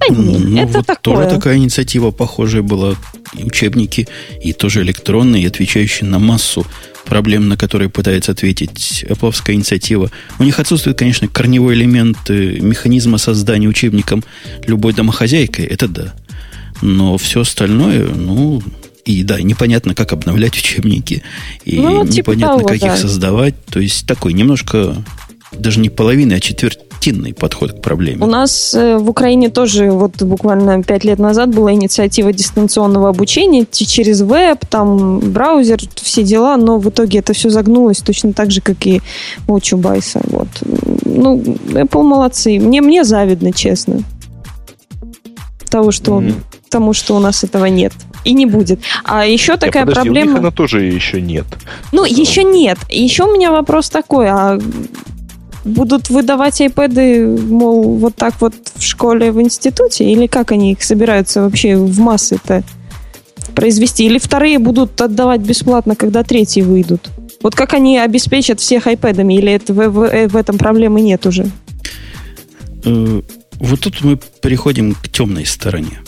[0.00, 1.14] Да нет, ну, это вот такое.
[1.14, 2.94] Тоже такая инициатива похожая была.
[3.34, 4.08] Учебники,
[4.42, 6.66] и тоже электронные, отвечающие на массу
[7.04, 10.10] проблем, на которые пытается ответить Apple инициатива.
[10.38, 14.22] У них отсутствует, конечно, корневой элемент э, механизма создания учебников
[14.66, 16.14] любой домохозяйкой, это да.
[16.80, 18.62] Но все остальное, ну,
[19.04, 21.22] и да, непонятно, как обновлять учебники,
[21.64, 22.86] и ну, типа непонятно, того, как да.
[22.94, 23.54] их создавать.
[23.66, 25.04] То есть такой немножко
[25.52, 26.40] даже не половина, а
[27.02, 28.22] четвертинный подход к проблеме.
[28.22, 33.66] У нас э, в Украине тоже вот буквально пять лет назад была инициатива дистанционного обучения
[33.70, 38.60] через веб, там браузер, все дела, но в итоге это все загнулось точно так же,
[38.60, 39.00] как и
[39.48, 40.20] у Чубайса.
[40.26, 40.48] Вот.
[41.04, 42.58] Ну, Apple молодцы.
[42.58, 44.02] Мне, мне завидно, честно.
[45.68, 46.34] Того, что, mm.
[46.68, 47.92] тому, что у нас этого нет.
[48.24, 48.78] И не будет.
[49.04, 50.30] А еще такая подожди, проблема...
[50.30, 51.46] У них она тоже еще нет.
[51.90, 52.78] Ну, еще нет.
[52.88, 54.28] Еще у меня вопрос такой.
[54.28, 54.58] А
[55.64, 60.10] будут выдавать iPad, мол, вот так вот в школе, в институте?
[60.10, 62.64] Или как они их собираются вообще в массы-то
[63.54, 64.04] произвести.
[64.06, 67.10] Или вторые будут отдавать бесплатно, когда третьи выйдут.
[67.42, 71.46] Вот как они обеспечат всех iPad, или это, в, в, в этом проблемы нет уже?
[72.84, 73.22] Э,
[73.54, 76.00] вот тут мы переходим к темной стороне.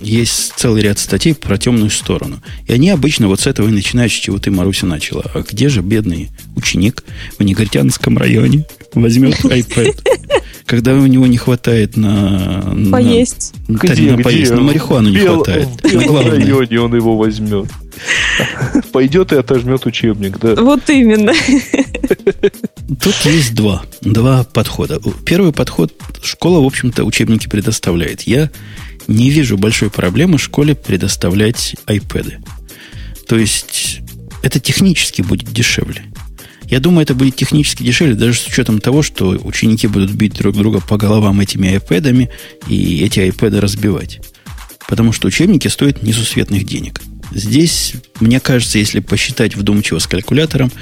[0.00, 2.42] Есть целый ряд статей про темную сторону.
[2.66, 5.24] И они обычно вот с этого и начинают, с чего ты, Маруся, начала.
[5.32, 7.04] А где же бедный ученик
[7.38, 9.98] в Негритянском районе возьмет iPad?
[10.66, 12.74] Когда у него не хватает на...
[12.90, 13.52] Поесть.
[13.68, 14.22] На, где, на где?
[14.22, 14.52] поесть.
[14.52, 15.68] На марихуану не Бел, хватает.
[15.82, 17.66] В белом районе он его возьмет.
[18.92, 20.54] Пойдет и отожмет учебник, да.
[20.54, 21.32] Вот именно.
[23.00, 23.82] Тут есть два.
[24.00, 25.00] Два подхода.
[25.26, 25.92] Первый подход.
[26.22, 28.22] Школа, в общем-то, учебники предоставляет.
[28.22, 28.50] Я
[29.08, 32.34] не вижу большой проблемы школе предоставлять iPad.
[33.26, 34.00] То есть,
[34.42, 36.02] это технически будет дешевле.
[36.72, 40.56] Я думаю, это будет технически дешевле, даже с учетом того, что ученики будут бить друг
[40.56, 42.30] друга по головам этими iPad
[42.66, 44.20] и эти iPad разбивать.
[44.88, 47.02] Потому что учебники стоят несусветных денег.
[47.30, 50.72] Здесь, мне кажется, если посчитать вдумчиво с калькулятором,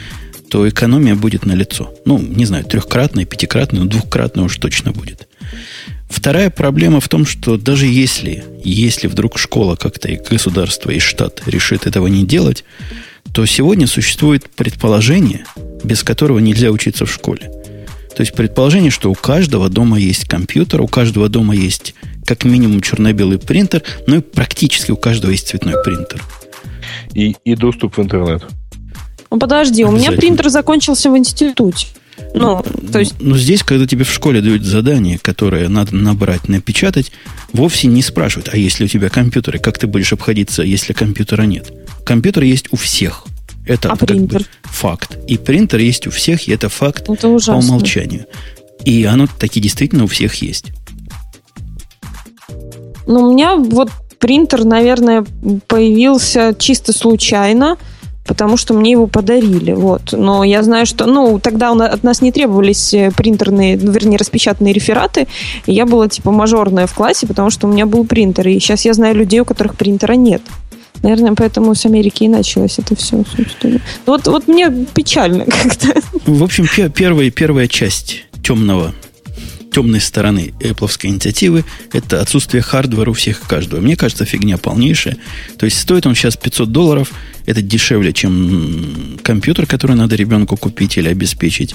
[0.48, 1.92] то экономия будет налицо.
[2.04, 5.26] Ну, не знаю, трехкратная, пятикратная, но двухкратная уж точно будет.
[6.08, 11.42] Вторая проблема в том, что даже если, если вдруг школа как-то и государство, и штат
[11.46, 12.62] решит этого не делать,
[13.32, 15.44] то сегодня существует предположение,
[15.84, 17.50] без которого нельзя учиться в школе.
[18.14, 21.94] То есть предположение, что у каждого дома есть компьютер, у каждого дома есть
[22.26, 26.22] как минимум черно-белый принтер, но и практически у каждого есть цветной принтер.
[27.14, 28.44] И, и доступ в интернет.
[29.30, 31.86] Ну, подожди, у меня принтер закончился в институте.
[32.34, 32.62] Ну,
[32.92, 33.14] то есть...
[33.20, 37.12] Но здесь, когда тебе в школе дают задание, которое надо набрать, напечатать,
[37.52, 41.72] вовсе не спрашивают, а если у тебя компьютеры, как ты будешь обходиться, если компьютера нет?
[42.04, 43.24] Компьютер есть у всех.
[43.70, 44.40] Это а принтер?
[44.40, 45.16] Бы факт.
[45.28, 47.62] И принтер есть у всех, и это факт это ужасно.
[47.62, 48.26] по умолчанию.
[48.84, 50.72] И оно таки действительно у всех есть.
[53.06, 55.24] Ну, у меня вот принтер, наверное,
[55.68, 57.76] появился чисто случайно
[58.26, 59.72] потому что мне его подарили.
[59.72, 60.12] Вот.
[60.12, 64.72] Но я знаю, что ну, тогда от нас не требовались э, принтерные, ну, вернее, распечатанные
[64.72, 65.26] рефераты.
[65.66, 68.46] И я была типа мажорная в классе, потому что у меня был принтер.
[68.46, 70.42] И сейчас я знаю людей, у которых принтера нет.
[71.02, 73.80] Наверное, поэтому с Америки и началось это все, собственно.
[74.06, 75.94] Вот, вот мне печально как-то.
[76.26, 78.94] В общем, первая, первая часть темного
[79.70, 83.80] темной стороны Apple инициативы– это отсутствие хардвера у всех и каждого.
[83.80, 85.16] Мне кажется, фигня полнейшая.
[85.58, 87.12] То есть стоит он сейчас 500 долларов,
[87.46, 91.74] это дешевле, чем компьютер, который надо ребенку купить или обеспечить.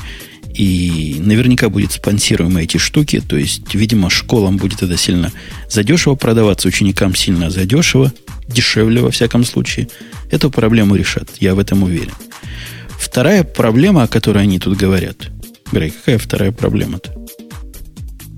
[0.54, 3.22] И наверняка будет спонсируемы эти штуки.
[3.22, 5.32] То есть, видимо, школам будет это сильно
[5.70, 8.14] задешево продаваться, ученикам сильно задешево,
[8.48, 9.88] дешевле во всяком случае.
[10.32, 12.14] Эту проблему решат, я в этом уверен.
[12.98, 15.16] Вторая проблема, о которой они тут говорят.
[15.72, 17.14] Грей, какая вторая проблема-то?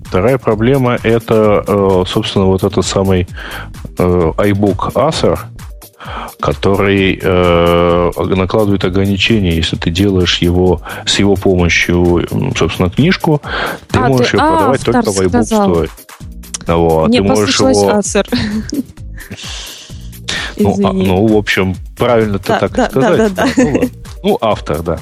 [0.05, 3.27] Вторая проблема это, э, собственно, вот этот самый
[3.97, 5.37] э, iBook Acer,
[6.39, 13.41] который э, накладывает ограничения, если ты делаешь его с его помощью, собственно, книжку,
[13.89, 15.89] ты а, можешь ты, ее а, продавать только в iBook Store.
[16.67, 17.91] Вот, Мне ты можешь его...
[17.91, 18.25] Acer.
[20.59, 23.33] Ну, а, ну, в общем, правильно ты да, так да, сказать.
[23.33, 23.63] Да, да, да.
[23.63, 23.89] Ну,
[24.23, 24.99] ну, автор, да.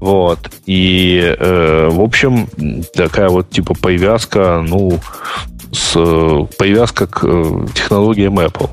[0.00, 0.50] Вот.
[0.66, 2.48] И, э, в общем,
[2.94, 5.00] такая вот типа повязка, ну,
[5.72, 5.92] с
[6.58, 8.70] повязка к э, технологиям Apple.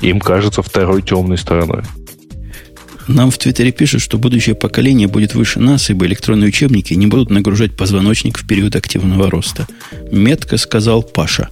[0.00, 1.82] Им кажется второй темной стороной.
[3.06, 7.30] Нам в Твиттере пишут, что будущее поколение будет выше нас, ибо электронные учебники не будут
[7.30, 9.66] нагружать позвоночник в период активного роста.
[10.10, 11.50] Метко сказал Паша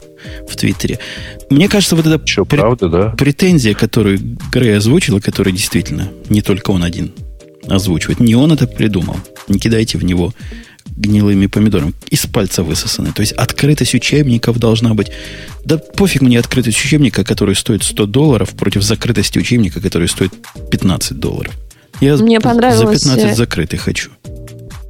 [0.48, 0.98] в Твиттере.
[1.50, 3.08] Мне кажется, вот эта Что, пр- правда, да?
[3.10, 4.18] претензия, которую
[4.50, 7.12] Грей озвучил, которая действительно не только он один
[7.66, 9.16] озвучивает, не он это придумал.
[9.48, 10.32] Не кидайте в него
[10.96, 11.94] гнилыми помидорами.
[12.10, 13.12] Из пальца высосаны.
[13.12, 15.10] То есть открытость учебников должна быть.
[15.64, 20.32] Да пофиг мне открытость учебника, который стоит 100 долларов, против закрытости учебника, который стоит
[20.70, 21.54] 15 долларов.
[22.00, 23.02] Я мне понравилось...
[23.02, 24.10] за 15 э, закрытый хочу.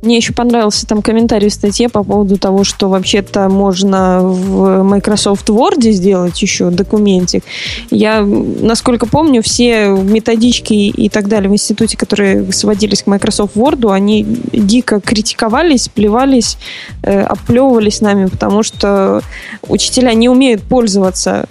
[0.02, 5.48] Мне еще понравился там комментарий в статье по поводу того, что вообще-то можно в Microsoft
[5.48, 7.44] Word сделать еще документик.
[7.88, 13.92] Я, насколько помню, все методички и так далее в институте, которые сводились к Microsoft Word,
[13.94, 16.58] они дико критиковались, плевались,
[17.04, 19.22] э, оплевывались нами, потому что
[19.68, 21.46] учителя не умеют пользоваться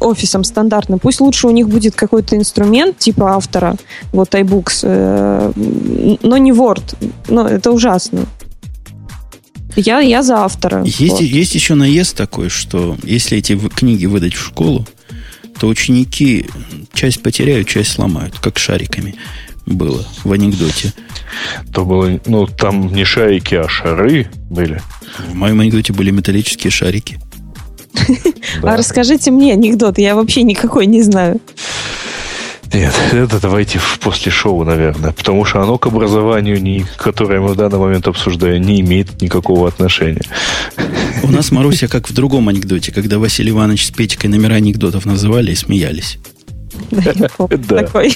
[0.00, 0.98] офисом стандартным.
[0.98, 3.76] Пусть лучше у них будет какой-то инструмент типа автора,
[4.12, 5.52] вот iBooks, э,
[6.22, 6.94] но не Word.
[7.28, 8.26] Но это уже ужасно.
[9.74, 10.82] Я, я за автора.
[10.84, 11.22] Есть, вот.
[11.22, 14.86] есть еще наезд такой, что если эти книги выдать в школу,
[15.58, 16.46] то ученики
[16.92, 19.16] часть потеряют, часть сломают, как шариками
[19.64, 20.92] было в анекдоте.
[21.72, 24.80] То было, ну, там не шарики, а шары были.
[25.30, 27.18] В моем анекдоте были металлические шарики.
[28.62, 31.40] А расскажите мне анекдот, я вообще никакой не знаю.
[32.72, 35.12] Нет, это давайте после шоу, наверное.
[35.12, 40.22] Потому что оно к образованию, которое мы в данный момент обсуждаем, не имеет никакого отношения.
[41.22, 45.52] У нас, Маруся, как в другом анекдоте, когда Василий Иванович с Петькой номера анекдотов называли
[45.52, 46.18] и смеялись.
[46.90, 47.12] Да,
[47.84, 48.14] Такой.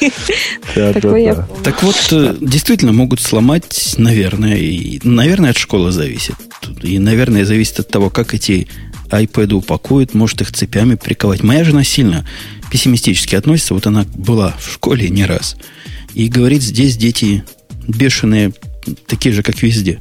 [1.63, 6.35] Так вот, э, действительно могут сломать, наверное, и, наверное, от школы зависит.
[6.83, 8.69] И, наверное, зависит от того, как эти
[9.11, 11.43] iPad упакуют, может их цепями приковать.
[11.43, 12.27] Моя жена сильно
[12.77, 13.73] пессимистически относится.
[13.73, 15.57] Вот она была в школе не раз.
[16.13, 17.43] И говорит, здесь дети
[17.89, 18.53] бешеные,
[19.07, 19.99] такие же, как везде.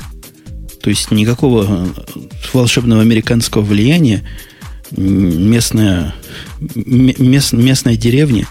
[0.82, 2.20] То есть никакого э,
[2.52, 4.24] волшебного американского влияния
[4.92, 6.14] местная,
[6.76, 8.46] мест, местная деревня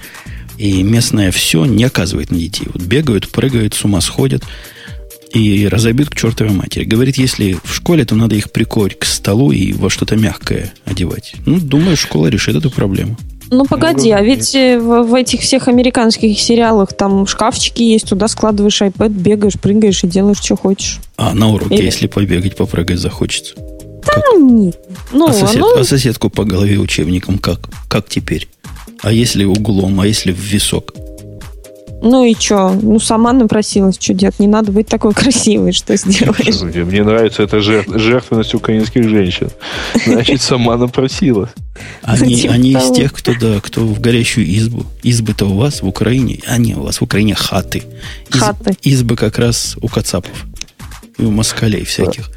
[0.57, 2.67] и местное все не оказывает на детей.
[2.73, 4.43] Вот бегают, прыгают, с ума сходят
[5.35, 6.85] и разобьют к чертовой матери.
[6.85, 11.35] Говорит, если в школе, то надо их прикорить к столу и во что-то мягкое одевать.
[11.45, 13.19] Ну, думаю, школа решит эту проблему.
[13.51, 18.29] Ну, погоди, а ведь э, в, в этих всех американских сериалах там шкафчики есть, туда
[18.29, 21.01] складываешь iPad, бегаешь, прыгаешь и делаешь, что хочешь.
[21.17, 21.85] А на уроке, Или...
[21.85, 23.55] если побегать, попрыгать захочется?
[23.57, 24.41] Да как?
[24.41, 24.79] нет.
[25.13, 25.79] Ну, а, сосед, оно...
[25.79, 27.69] а соседку по голове учебником как?
[27.89, 28.49] Как теперь?
[29.03, 30.95] А если углом, а если в висок?
[32.05, 32.79] Ну и что?
[32.83, 34.39] Ну, сама напросилась, что делать?
[34.39, 36.61] Не надо быть такой красивой, что сделаешь?
[36.61, 39.51] Мне нравится эта жертвенность украинских женщин.
[40.07, 41.51] Значит, сама напросилась.
[42.03, 44.85] Они, типа они из тех, кто, да, кто в горящую избу.
[45.03, 47.83] Избы-то у вас в Украине, а не у вас в Украине хаты.
[48.29, 48.77] Из, хаты.
[48.83, 50.45] Избы как раз у кацапов
[51.17, 52.29] и у москалей всяких.
[52.29, 52.35] Да.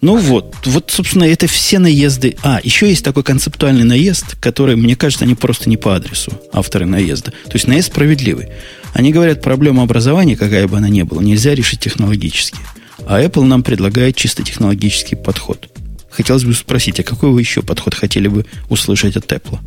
[0.00, 2.36] Ну вот, вот, собственно, это все наезды.
[2.42, 6.86] А, еще есть такой концептуальный наезд, который, мне кажется, они просто не по адресу, авторы
[6.86, 7.32] наезда.
[7.32, 8.48] То есть наезд справедливый.
[8.94, 12.58] Они говорят, проблема образования, какая бы она ни была, нельзя решить технологически.
[13.06, 15.68] А Apple нам предлагает чисто технологический подход.
[16.10, 19.58] Хотелось бы спросить, а какой вы еще подход хотели бы услышать от Apple?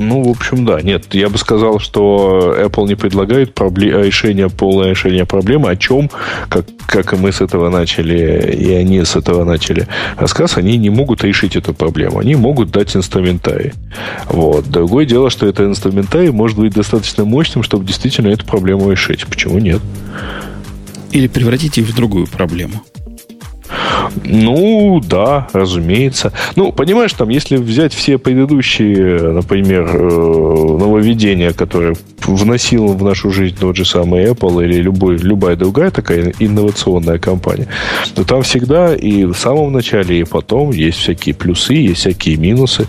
[0.00, 0.80] Ну, в общем, да.
[0.80, 6.10] Нет, я бы сказал, что Apple не предлагает пробле- решение, полное решение проблемы, о чем,
[6.48, 9.86] как, как и мы с этого начали, и они с этого начали
[10.16, 12.18] рассказ, они не могут решить эту проблему.
[12.18, 13.72] Они могут дать инструментарий.
[14.30, 14.70] Вот.
[14.70, 19.26] Другое дело, что этот инструментарий может быть достаточно мощным, чтобы действительно эту проблему решить.
[19.26, 19.82] Почему нет?
[21.12, 22.80] Или превратить их в другую проблему.
[24.24, 26.32] Ну, да, разумеется.
[26.56, 31.94] Ну, понимаешь, там, если взять все предыдущие, например, э, нововведения, которые
[32.26, 37.68] вносил в нашу жизнь тот же самый Apple или любой, любая другая такая инновационная компания,
[38.14, 42.86] то там всегда и в самом начале, и потом есть всякие плюсы, есть всякие минусы.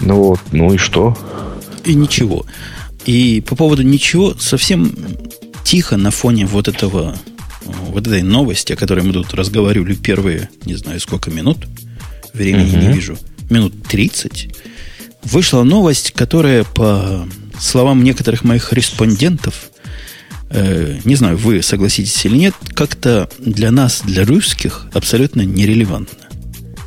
[0.00, 1.16] Ну вот, ну и что?
[1.84, 2.44] И ничего.
[3.06, 4.92] И по поводу ничего совсем
[5.64, 7.14] тихо на фоне вот этого
[7.90, 11.58] вот этой новости, о которой мы тут разговаривали первые, не знаю, сколько минут,
[12.32, 12.78] времени угу.
[12.78, 13.18] не вижу,
[13.50, 14.54] минут 30,
[15.24, 17.26] вышла новость, которая, по
[17.58, 19.70] словам некоторых моих респондентов,
[20.50, 26.28] э, не знаю, вы согласитесь или нет, как-то для нас, для русских, абсолютно нерелевантна.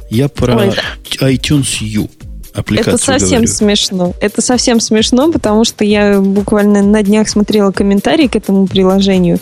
[0.09, 1.31] Я про Ой, да.
[1.31, 2.09] iTunes U
[2.53, 3.47] аппликацию Это совсем говорю.
[3.47, 4.13] смешно.
[4.19, 9.39] Это совсем смешно, потому что я буквально на днях смотрела комментарии к этому приложению,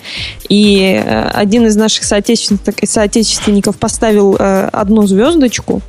[0.48, 5.82] и э, один из наших соотечественников, соотечественников поставил э, одну звездочку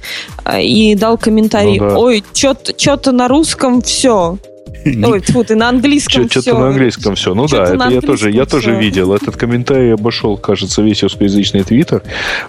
[0.45, 1.99] э, и дал комментарий, ну, да.
[1.99, 4.39] ой, что-то на русском все.
[4.85, 6.41] Ой, фу, ты на английском все.
[6.41, 7.35] Что-то на английском все.
[7.35, 9.15] Ну да, это я тоже, я тоже видел.
[9.15, 12.03] Этот комментарий обошел, кажется, весь русскоязычный твиттер.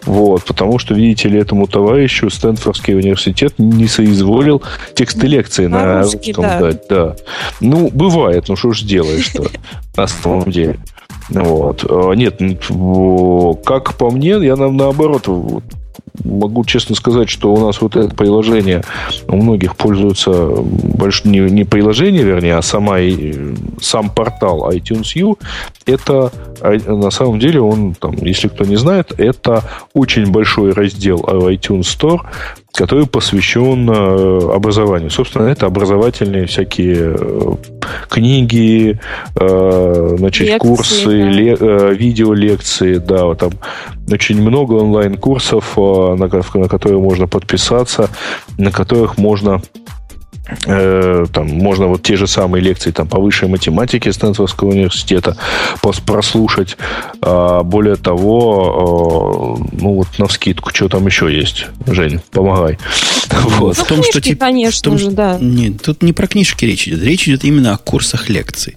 [0.05, 4.61] Вот, потому что, видите ли, этому товарищу Стэнфордский университет не соизволил
[4.93, 6.59] тексты лекции на, русском да.
[6.59, 6.87] дать.
[6.89, 7.15] Да.
[7.59, 9.47] Ну, бывает, ну что ж делаешь-то
[9.95, 10.79] на самом деле.
[11.29, 11.85] Вот.
[11.87, 12.39] А, нет,
[13.65, 15.27] как по мне, я наоборот
[16.23, 18.83] могу честно сказать, что у нас вот это приложение
[19.27, 22.97] у многих пользуется больше не, не приложение, вернее, а сама,
[23.81, 25.37] сам портал iTunes U.
[25.85, 31.19] Это а, на самом деле он, там, если кто не знает, это очень большой раздел
[31.19, 32.21] iTunes Store,
[32.73, 35.09] который посвящен э, образованию.
[35.09, 37.55] Собственно, это образовательные всякие э,
[38.09, 38.99] книги,
[39.35, 41.29] э, значит, лекции, курсы, да.
[41.29, 41.55] ле,
[41.95, 43.51] видеолекции, да, вот там
[44.09, 45.73] очень много онлайн-курсов,
[46.15, 48.09] на, на которые можно подписаться,
[48.57, 49.61] на которых можно
[50.65, 55.37] Э, там можно вот те же самые лекции там, по высшей математике Стэнфордского университета
[56.05, 56.77] прослушать.
[57.21, 61.67] А, более того, ну вот на вскидку, что там еще есть?
[61.85, 62.77] Жень, помогай.
[63.31, 63.77] Вот.
[63.77, 65.37] Ну, в том, книжки, что, конечно в том, же, да.
[65.39, 67.01] Нет, тут не про книжки речь идет.
[67.01, 68.75] Речь идет именно о курсах лекций.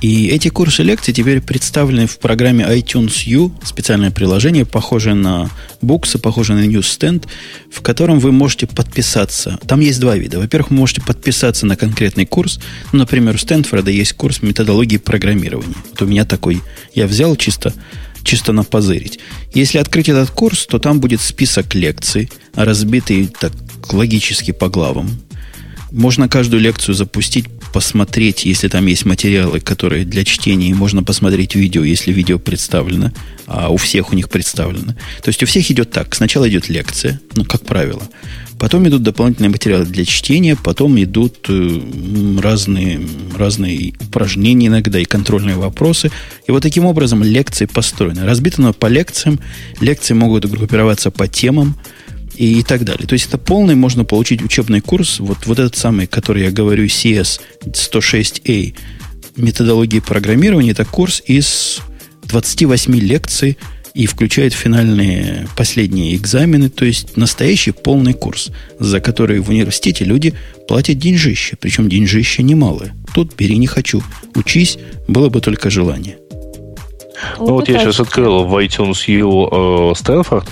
[0.00, 5.50] И эти курсы лекций теперь представлены в программе iTunes U, специальное приложение, похожее на
[5.82, 7.26] буксы, похожее на Newsstand,
[7.72, 9.58] в котором вы можете подписаться.
[9.66, 10.38] Там есть два вида.
[10.38, 12.60] Во-первых, вы можете подписаться на конкретный курс.
[12.92, 15.74] Ну, например, у Стэнфорда есть курс методологии программирования.
[15.90, 16.62] Вот у меня такой.
[16.94, 17.74] Я взял чисто,
[18.22, 19.18] чисто на позырить.
[19.52, 23.52] Если открыть этот курс, то там будет список лекций, разбитый так
[23.92, 25.10] логически по главам.
[25.90, 31.54] Можно каждую лекцию запустить посмотреть, если там есть материалы, которые для чтения, и можно посмотреть
[31.54, 33.12] видео, если видео представлено,
[33.46, 34.94] а у всех у них представлено.
[35.22, 36.14] То есть у всех идет так.
[36.14, 38.02] Сначала идет лекция, ну, как правило.
[38.58, 41.80] Потом идут дополнительные материалы для чтения, потом идут э,
[42.42, 43.00] разные,
[43.36, 46.10] разные упражнения иногда и контрольные вопросы.
[46.46, 48.24] И вот таким образом лекции построены.
[48.24, 49.38] Разбито по лекциям.
[49.80, 51.76] Лекции могут группироваться по темам
[52.38, 53.06] и, и так далее.
[53.06, 56.84] То есть это полный можно получить учебный курс, вот, вот этот самый, который я говорю,
[56.84, 58.74] CS 106A,
[59.36, 61.80] методологии программирования, это курс из
[62.22, 63.58] 28 лекций
[63.94, 70.34] и включает финальные последние экзамены, то есть настоящий полный курс, за который в университете люди
[70.68, 72.94] платят деньжище, причем деньжище немалое.
[73.14, 74.02] Тут бери не хочу,
[74.36, 74.78] учись,
[75.08, 76.18] было бы только желание.
[77.38, 80.48] Ну, вот, вот я сейчас открыл в iTunes U Стэнфорд,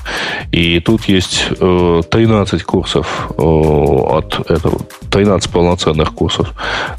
[0.52, 6.52] и тут есть э, 13 курсов э, от этого, 13 полноценных курсов.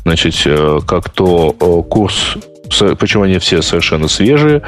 [0.04, 2.38] Значит, э, как то э, курс
[3.00, 4.62] Почему они все совершенно свежие?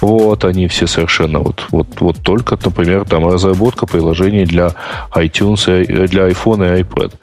[0.00, 4.74] Вот, они все совершенно вот, вот, вот только, например, там разработка приложений для
[5.14, 7.14] iTunes, для iPhone и iPad.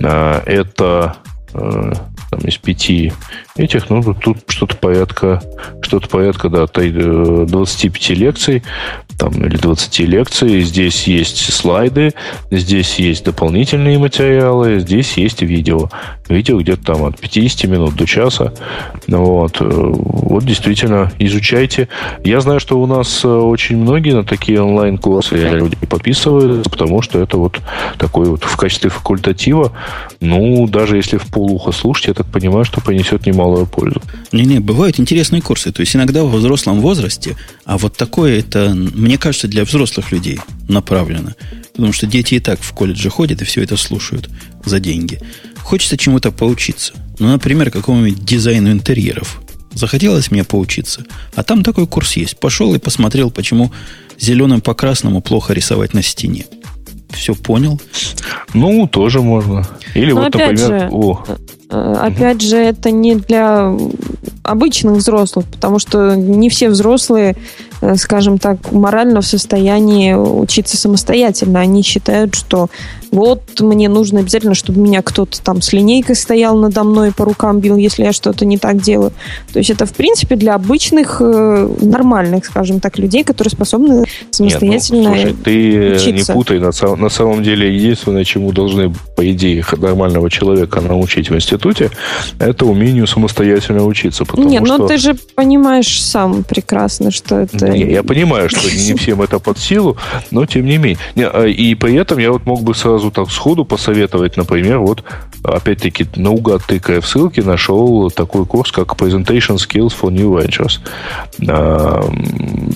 [0.00, 1.16] Э, это
[1.52, 1.92] э,
[2.30, 3.12] там из пяти
[3.56, 5.40] этих, ну, тут что-то порядка,
[5.80, 8.62] что-то порядка, да, 25 э, лекций,
[9.16, 10.62] там, или 20 лекций.
[10.62, 12.14] Здесь есть слайды,
[12.50, 15.88] здесь есть дополнительные материалы, здесь есть видео.
[16.28, 18.52] Видео где-то там от 50 минут до часа.
[19.06, 21.88] Вот, э, вот действительно, изучайте.
[22.24, 27.20] Я знаю, что у нас э, очень многие на такие онлайн-курсы люди подписываются, потому что
[27.20, 27.60] это вот
[27.98, 29.72] такой вот в качестве факультатива.
[30.20, 34.02] Ну, даже если в полухо слушать, я так понимаю, что принесет немалую пользу.
[34.32, 35.72] Не-не, бывают интересные курсы.
[35.72, 40.40] То есть иногда в взрослом возрасте, а вот такое это мне кажется, для взрослых людей
[40.68, 41.32] направлено.
[41.72, 44.28] Потому что дети и так в колледже ходят и все это слушают
[44.64, 45.20] за деньги.
[45.58, 46.94] Хочется чему-то поучиться.
[47.18, 49.40] Ну, например, какому-нибудь дизайну интерьеров.
[49.72, 51.04] Захотелось мне поучиться.
[51.34, 52.38] А там такой курс есть.
[52.38, 53.72] Пошел и посмотрел, почему
[54.18, 56.46] зеленым по красному плохо рисовать на стене.
[57.10, 57.80] Все понял?
[58.52, 59.66] Ну, тоже можно.
[59.94, 60.56] Или Но вот, например...
[60.56, 61.24] Же, о.
[61.74, 63.72] Опять же, это не для
[64.42, 67.36] обычных взрослых, потому что не все взрослые
[67.96, 71.60] скажем так, морально в состоянии учиться самостоятельно.
[71.60, 72.68] Они считают, что
[73.14, 77.60] вот мне нужно обязательно, чтобы меня кто-то там с линейкой стоял надо мной, по рукам
[77.60, 79.12] бил, если я что-то не так делаю.
[79.52, 85.00] То есть это, в принципе, для обычных, э, нормальных, скажем так, людей, которые способны самостоятельно
[85.00, 86.32] Нет, ну, слушай, ты учиться.
[86.32, 86.58] не путай.
[86.58, 91.90] На, на самом деле, единственное, чему должны, по идее, нормального человека научить в институте,
[92.40, 94.24] это умению самостоятельно учиться.
[94.36, 94.78] Нет, что...
[94.78, 99.38] но ты же понимаешь сам прекрасно, что это не, я понимаю, что не всем это
[99.38, 99.96] под силу,
[100.30, 100.98] но тем не менее.
[101.16, 105.02] А, и при этом я вот мог бы сразу так сходу посоветовать, например, вот
[105.42, 110.80] опять-таки наугад тыкая в ссылки, нашел такой курс, как Presentation Skills for New Ventures.
[111.48, 112.02] А,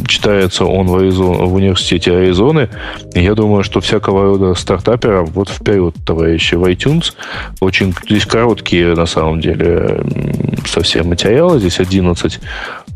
[0.06, 2.68] читается он в, Аризон, в университете Аризоны.
[3.14, 7.14] Я думаю, что всякого рода стартаперам вот вперед, товарищи, в iTunes.
[7.60, 10.02] Очень здесь короткие, на самом деле,
[10.66, 11.58] совсем материалы.
[11.60, 12.40] Здесь 11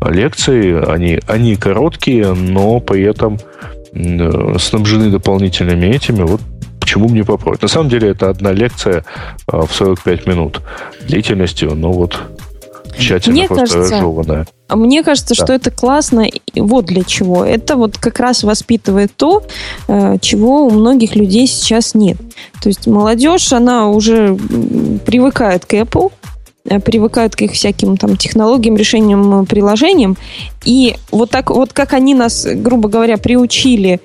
[0.09, 0.79] лекций.
[0.81, 3.39] Они, они короткие, но при этом
[3.93, 6.23] э, снабжены дополнительными этими.
[6.23, 6.41] Вот
[6.79, 7.61] почему мне попробовать.
[7.61, 9.05] На самом деле это одна лекция
[9.51, 10.61] э, в 45 минут
[11.07, 12.19] длительностью, но вот
[12.97, 14.47] тщательно мне просто кажется, разжеванная.
[14.69, 15.43] Мне кажется, да.
[15.43, 16.27] что это классно.
[16.55, 17.45] Вот для чего.
[17.45, 19.43] Это вот как раз воспитывает то,
[19.87, 22.17] э, чего у многих людей сейчас нет.
[22.61, 24.35] То есть молодежь, она уже
[25.05, 26.11] привыкает к Apple,
[26.65, 30.17] привыкают к их всяким там технологиям, решениям, э, приложениям.
[30.65, 33.99] И вот так вот как они нас, грубо говоря, приучили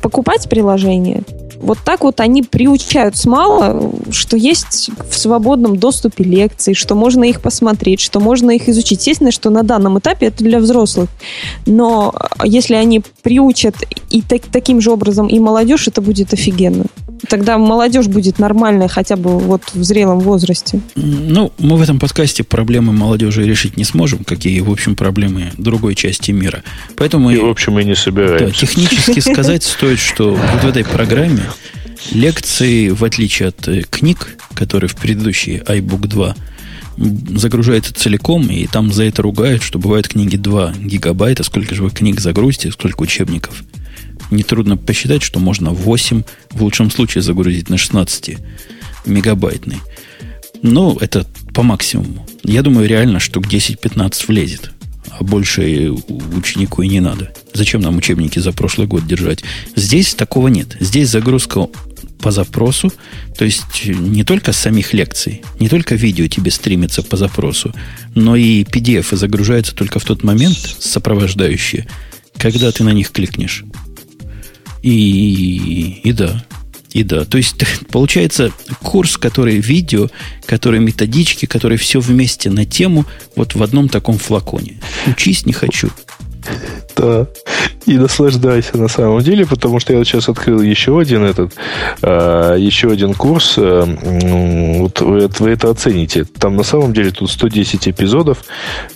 [0.00, 1.22] покупать приложения,
[1.60, 7.24] вот так вот они приучают с мало, что есть в свободном доступе лекции, что можно
[7.24, 8.98] их посмотреть, что можно их изучить.
[8.98, 11.08] Естественно, что на данном этапе это для взрослых.
[11.66, 13.74] Но э, если они приучат
[14.10, 16.84] и так, таким же образом и молодежь, это будет офигенно.
[17.28, 20.80] Тогда молодежь будет нормальная хотя бы вот в зрелом возрасте.
[20.94, 25.94] Ну, мы в этом подкасте проблемы молодежи решить не сможем, какие, в общем, проблемы другой
[25.94, 26.62] части мира.
[26.96, 27.30] Поэтому...
[27.30, 28.46] И, в общем, мы не собираемся.
[28.46, 31.42] Да, технически сказать стоит, что вот в этой программе
[32.12, 36.36] Лекции, в отличие от э, книг, которые в предыдущей iBook 2
[36.96, 41.90] загружается целиком, и там за это ругают, что бывают книги 2 гигабайта, сколько же вы
[41.90, 43.62] книг загрузите, сколько учебников.
[44.30, 48.36] Нетрудно посчитать, что можно 8, в лучшем случае, загрузить на 16
[49.06, 49.78] мегабайтный.
[50.62, 52.26] Но это по максимуму.
[52.42, 54.72] Я думаю, реально штук 10-15 влезет.
[55.10, 57.32] А больше ученику и не надо.
[57.54, 59.42] Зачем нам учебники за прошлый год держать?
[59.74, 60.76] Здесь такого нет.
[60.80, 61.68] Здесь загрузка
[62.20, 62.92] по запросу,
[63.36, 67.72] то есть не только самих лекций, не только видео тебе стримится по запросу,
[68.14, 71.86] но и PDF загружаются только в тот момент, сопровождающие,
[72.36, 73.64] когда ты на них кликнешь.
[74.82, 76.44] И, и да,
[76.92, 77.24] и да.
[77.24, 77.56] То есть
[77.90, 80.08] получается курс, который видео,
[80.46, 84.80] который методички, который все вместе на тему, вот в одном таком флаконе.
[85.06, 85.90] Учись не хочу.
[86.96, 87.26] Да.
[87.86, 91.54] И наслаждайся на самом деле, потому что я вот сейчас открыл еще один этот,
[92.02, 93.54] э, еще один курс.
[93.56, 93.84] Э,
[94.80, 96.24] вот вы, вы это оцените.
[96.24, 98.44] Там на самом деле тут 110 эпизодов.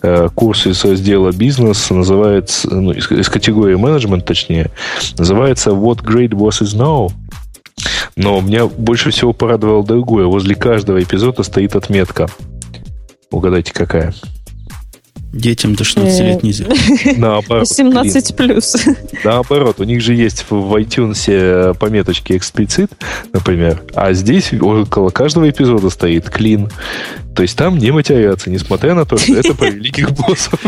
[0.02, 4.70] Э, курс из раздела бизнес называется, ну, из, из категории менеджмент, точнее,
[5.16, 7.10] называется What Great Bosses Know.
[8.16, 10.26] Но меня больше всего порадовало другое.
[10.26, 12.28] Возле каждого эпизода стоит отметка.
[13.30, 14.12] Угадайте, какая?
[15.32, 16.66] Детям до 16 лет нельзя.
[17.16, 17.66] Наоборот.
[17.66, 18.76] 17 плюс.
[19.24, 22.92] Наоборот, у них же есть в iTunes э, пометочки эксплицит,
[23.32, 26.68] например, а здесь около каждого эпизода стоит клин.
[27.34, 30.60] То есть там не матерятся, несмотря на то, что это про великих боссов.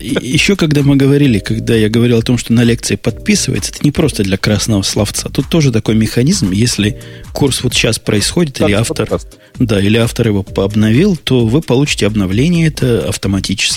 [0.00, 3.92] Еще когда мы говорили, когда я говорил о том, что на лекции подписывается, это не
[3.92, 5.28] просто для красного словца.
[5.28, 6.98] Тут тоже такой механизм, если
[7.32, 9.20] курс вот сейчас происходит, или автор,
[9.58, 13.75] да, или автор его обновил, то вы получите обновление это автоматически.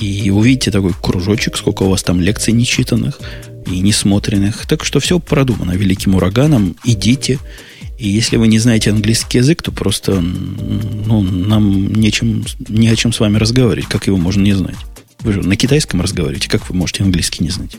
[0.00, 3.20] И увидите такой кружочек, сколько у вас там лекций нечитанных
[3.66, 4.66] и несмотренных.
[4.66, 6.76] Так что все продумано великим ураганом.
[6.84, 7.38] Идите,
[7.98, 13.12] и если вы не знаете английский язык, то просто ну, нам нечем, не о чем
[13.12, 13.88] с вами разговаривать.
[13.88, 14.76] Как его можно не знать?
[15.20, 17.76] Вы же на китайском разговариваете, как вы можете английский не знать?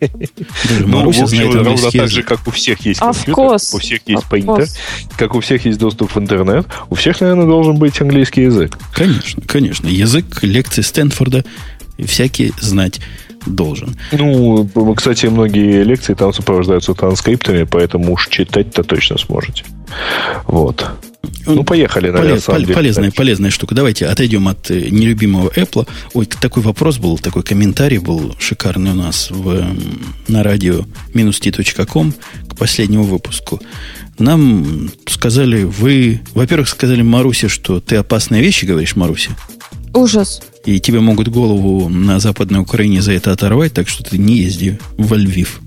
[0.00, 4.24] Даже ну, Маруся знает ровно так же, как у всех есть компьютер, у всех есть
[4.24, 4.66] принтер,
[5.16, 8.78] как у всех есть доступ в интернет, у всех, наверное, должен быть английский язык.
[8.92, 9.88] Конечно, конечно.
[9.88, 11.44] Язык лекции Стэнфорда
[11.98, 13.00] всякий знать
[13.46, 13.96] должен.
[14.12, 19.64] Ну, кстати, многие лекции там сопровождаются транскриптами, поэтому уж читать-то точно сможете.
[20.46, 20.86] Вот.
[21.46, 23.74] Ну, поехали, наверное, Полез, пол, полезная, полезная штука.
[23.74, 25.86] Давайте отойдем от э, нелюбимого Apple.
[26.14, 29.64] Ой, такой вопрос был, такой комментарий был шикарный у нас в,
[30.28, 32.14] на радио minus.t.com
[32.48, 33.60] к последнему выпуску.
[34.18, 36.20] Нам сказали, вы...
[36.34, 39.30] Во-первых, сказали Марусе, что ты опасные вещи говоришь, Маруся.
[39.92, 40.40] Ужас.
[40.64, 44.78] И тебе могут голову на Западной Украине за это оторвать, так что ты не езди
[44.96, 45.60] в Львив.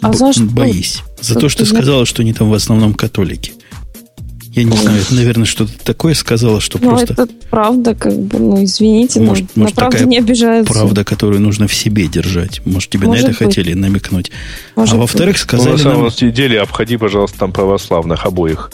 [0.00, 0.42] А Б- за что?
[0.44, 1.02] Боись.
[1.20, 3.52] За то, что ты сказала, что они там в основном католики.
[4.54, 7.14] Я не знаю, это, наверное, что-то такое сказала, что ну, просто...
[7.14, 10.74] это правда, как бы, ну, извините, может, но может, на правду не обижаются.
[10.74, 12.60] Правда, которую нужно в себе держать.
[12.66, 13.48] Может, тебе может на это быть.
[13.48, 14.30] хотели намекнуть.
[14.76, 16.32] Может а во-вторых, сказали ну, на самом нам...
[16.32, 18.70] деле, обходи, пожалуйста, там православных обоих.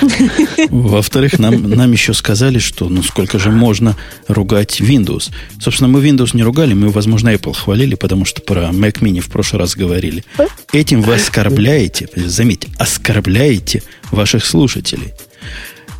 [0.70, 3.96] Во-вторых, нам, нам еще сказали, что ну сколько же можно
[4.28, 5.30] ругать Windows.
[5.60, 9.28] Собственно, мы Windows не ругали, мы, возможно, Apple хвалили, потому что про Mac Mini в
[9.28, 10.24] прошлый раз говорили.
[10.72, 15.12] Этим вы оскорбляете, заметьте, оскорбляете ваших слушателей.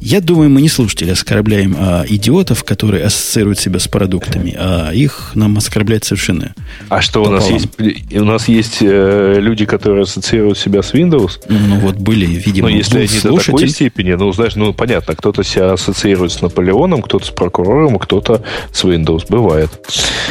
[0.01, 5.33] Я думаю, мы не слушатели оскорбляем а идиотов, которые ассоциируют себя с продуктами, а их
[5.35, 6.55] нам оскорблять совершенно.
[6.89, 7.69] А что, у нас есть,
[8.15, 11.43] у нас есть э, люди, которые ассоциируют себя с Windows?
[11.49, 13.53] Ну, ну вот были, видимо, Но если они слушатель...
[13.53, 17.99] до такой степени, ну, знаешь, ну, понятно, кто-то себя ассоциирует с Наполеоном, кто-то с прокурором,
[17.99, 18.43] кто-то
[18.73, 19.27] с Windows.
[19.29, 19.71] Бывает.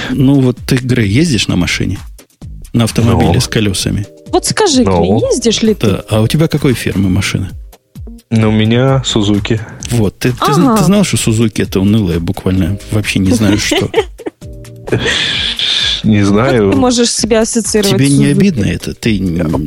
[0.10, 2.00] Ну, вот ты, Грей, ездишь на машине?
[2.74, 3.40] На автомобиле Но.
[3.40, 4.08] с колесами?
[4.30, 5.88] Вот скажи, Грей, ездишь ли ты?
[5.88, 6.04] Да.
[6.10, 7.52] А у тебя какой фирмы машина?
[8.32, 9.60] Ну, у меня Сузуки.
[9.90, 10.54] Вот, ты, ага.
[10.54, 12.78] ты, ты знал, что Сузуки это унылое буквально?
[12.92, 13.90] Вообще не знаю, что.
[16.04, 16.66] Не знаю.
[16.66, 18.94] Как ты можешь себя ассоциировать Тебе не обидно это?
[18.94, 19.20] Ты...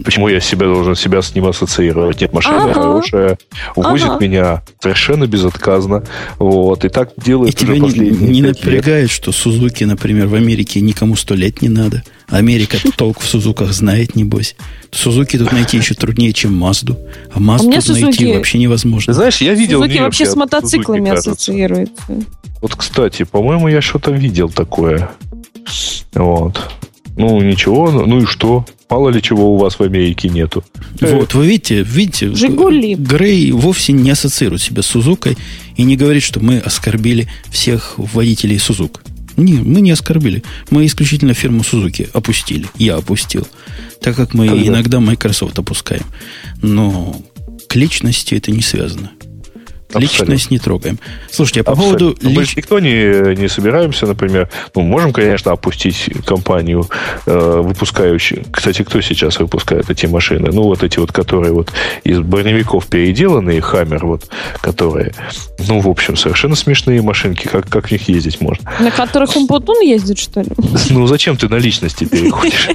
[0.04, 2.20] Почему я себя должен себя с ним ассоциировать?
[2.20, 2.74] Нет, машина ага.
[2.74, 3.38] хорошая,
[3.76, 4.24] увозит ага.
[4.24, 6.04] меня совершенно безотказно.
[6.38, 10.80] Вот, и так делает и уже тебя не, не напрягает, что Сузуки, например, в Америке
[10.80, 12.02] никому сто лет не надо.
[12.28, 14.56] Америка толк в Сузуках знает, небось.
[14.90, 16.98] Сузуки тут найти еще труднее, чем Мазду.
[17.32, 18.04] А Мазду а тут Сузуки...
[18.04, 19.12] найти вообще невозможно.
[19.12, 19.82] знаешь, я видел...
[19.82, 22.02] Сузуки вообще с мотоциклами ассоциируется.
[22.60, 25.10] Вот, кстати, по-моему, я что-то видел такое.
[26.14, 26.70] Вот.
[27.16, 28.64] Ну, ничего, ну и что?
[28.88, 30.64] Мало ли чего у вас в Америке нету.
[31.00, 32.94] Вот, вы видите, видите, Жигули.
[32.94, 35.36] Грей вовсе не ассоциирует себя с Сузукой
[35.76, 39.02] и не говорит, что мы оскорбили всех водителей Сузук.
[39.36, 40.42] Не, мы не оскорбили.
[40.70, 42.66] Мы исключительно фирму Сузуки опустили.
[42.76, 43.46] Я опустил.
[44.00, 44.68] Так как мы Когда?
[44.68, 46.04] иногда Microsoft опускаем.
[46.60, 47.22] Но
[47.68, 49.10] к личности это не связано.
[49.94, 50.32] Абсолютно.
[50.32, 50.98] Личность не трогаем.
[51.30, 51.98] Слушайте, а по Абсолютно.
[51.98, 52.18] поводу...
[52.22, 52.56] Ну, лич...
[52.56, 54.48] никто не, не собираемся, например...
[54.74, 56.88] Ну, можем, конечно, опустить компанию,
[57.26, 58.44] э, выпускающую...
[58.50, 60.50] Кстати, кто сейчас выпускает эти машины?
[60.52, 61.72] Ну, вот эти вот, которые вот
[62.04, 64.28] из броневиков переделанные, Хаммер, вот,
[64.60, 65.14] которые...
[65.68, 67.46] Ну, в общем, совершенно смешные машинки.
[67.46, 68.70] Как, как в них ездить можно?
[68.80, 70.48] На которых Умпутун ездит, что ли?
[70.90, 72.68] Ну, зачем ты на личности переходишь?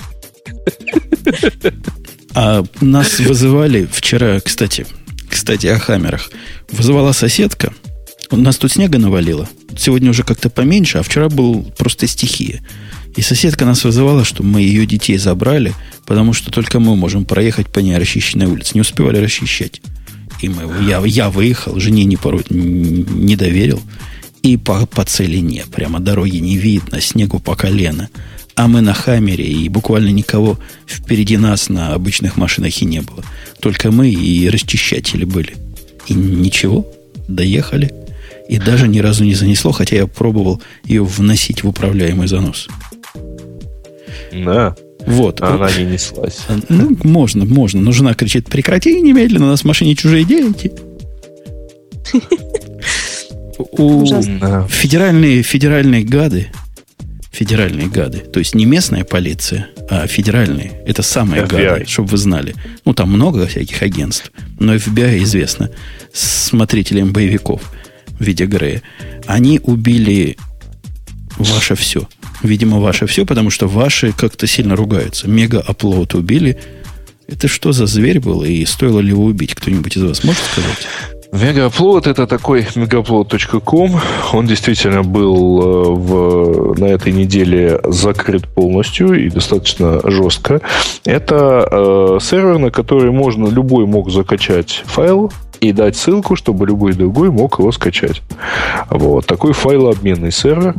[2.36, 4.86] А нас вызывали вчера, кстати,
[5.48, 6.30] кстати, о хаммерах.
[6.70, 7.72] Вызывала соседка.
[8.32, 9.48] У нас тут снега навалило.
[9.78, 12.62] Сегодня уже как-то поменьше, а вчера был просто стихия.
[13.16, 15.74] И соседка нас вызывала, что мы ее детей забрали,
[16.06, 18.72] потому что только мы можем проехать по нерасчищенной улице.
[18.74, 19.82] Не успевали расчищать.
[20.42, 23.82] И мы, я, я выехал, жене не, порой, не доверил.
[24.44, 28.10] И по, по целине, прямо дороги не видно, снегу по колено.
[28.58, 33.24] А мы на Хаммере, и буквально никого впереди нас на обычных машинах и не было.
[33.60, 35.54] Только мы и расчищатели были.
[36.08, 36.92] И ничего,
[37.28, 37.94] доехали.
[38.50, 42.68] И даже ни разу не занесло, хотя я пробовал ее вносить в управляемый занос.
[44.34, 44.76] Да.
[45.06, 45.40] Вот.
[45.42, 46.40] А она не неслась.
[46.68, 47.80] Ну, можно, можно.
[47.80, 50.72] Но жена кричит, прекрати немедленно, у нас в машине чужие дети.
[53.60, 54.06] У
[54.68, 56.48] федеральные, федеральные гады
[57.38, 58.18] федеральные гады.
[58.18, 60.82] То есть не местная полиция, а федеральные.
[60.88, 61.48] Это самые FBI.
[61.48, 62.56] гады, чтобы вы знали.
[62.84, 64.32] Ну, там много всяких агентств.
[64.60, 65.70] Но FBI известно
[66.14, 67.62] смотрителям боевиков
[68.08, 68.82] в виде Грея.
[69.28, 70.36] Они убили
[71.38, 72.08] ваше все.
[72.42, 75.30] Видимо, ваше все, потому что ваши как-то сильно ругаются.
[75.30, 76.58] Мега-аплод убили.
[77.28, 79.54] Это что за зверь был и стоило ли его убить?
[79.54, 80.88] Кто-нибудь из вас может сказать?
[81.42, 84.00] Мегаплод это такой megaplot.com.
[84.34, 90.62] Он действительно был э, в, на этой неделе закрыт полностью и достаточно жестко.
[91.06, 96.94] Это э, сервер, на который можно любой мог закачать файл и дать ссылку, чтобы любой
[96.94, 98.22] другой мог его скачать.
[98.90, 99.26] Вот.
[99.26, 100.76] Такой файлообменный сервер,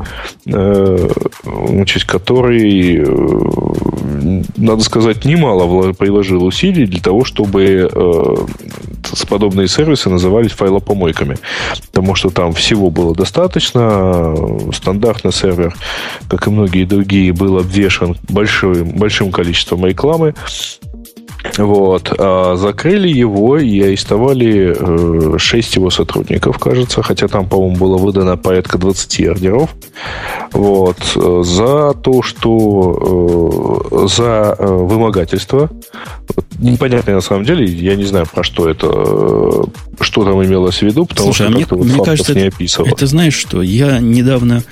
[0.47, 1.09] э,
[1.45, 8.35] значит, который, э, надо сказать, немало приложил усилий для того, чтобы э,
[9.29, 11.37] подобные сервисы назывались файлопомойками.
[11.87, 14.35] Потому что там всего было достаточно.
[14.73, 15.75] Стандартный сервер,
[16.29, 20.35] как и многие другие, был обвешен большим, большим количеством рекламы.
[21.57, 22.13] Вот.
[22.19, 24.75] А закрыли его и арестовали
[25.35, 29.71] э, 6 его сотрудников, кажется, хотя там, по-моему, было выдано порядка 20 ордеров.
[30.53, 30.99] Вот.
[31.45, 35.71] За то, что э, за э, вымогательство.
[36.59, 39.63] Непонятно на самом деле, я не знаю, про что это, э,
[40.01, 42.89] что там имелось в виду, потому Слушай, что а мне, вот мне кажется, не описывал.
[42.89, 43.63] Это знаешь что?
[43.63, 44.63] Я недавно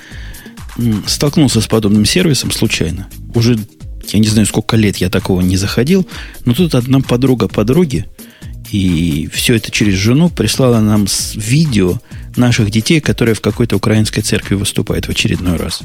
[1.07, 3.07] столкнулся с подобным сервисом случайно.
[3.33, 3.57] Уже
[4.13, 6.07] я не знаю, сколько лет я такого не заходил,
[6.45, 8.05] но тут одна подруга подруги,
[8.71, 11.99] и все это через жену прислала нам видео
[12.35, 15.81] наших детей, которые в какой-то украинской церкви выступают в очередной раз.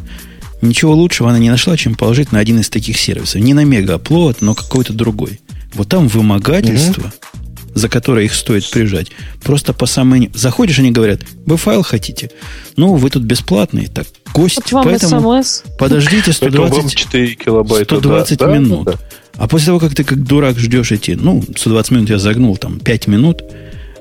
[0.61, 3.41] Ничего лучшего она не нашла, чем положить на один из таких сервисов.
[3.41, 5.41] Не на мегаплод, но какой-то другой.
[5.75, 7.03] Вот там вымогательство.
[7.03, 7.32] Mm-hmm
[7.75, 9.09] за которые их стоит прижать.
[9.43, 10.31] Просто по самой...
[10.35, 12.31] Заходишь, они говорят, вы файл хотите?
[12.77, 13.87] Ну, вы тут бесплатный.
[13.87, 15.63] Так, гость, вот поэтому СМС.
[15.79, 18.85] подождите 120, 4 килобайта, 120 да, минут.
[18.85, 18.99] Да, да.
[19.37, 22.79] А после того, как ты как дурак ждешь эти, ну, 120 минут я загнул, там,
[22.79, 23.43] 5 минут,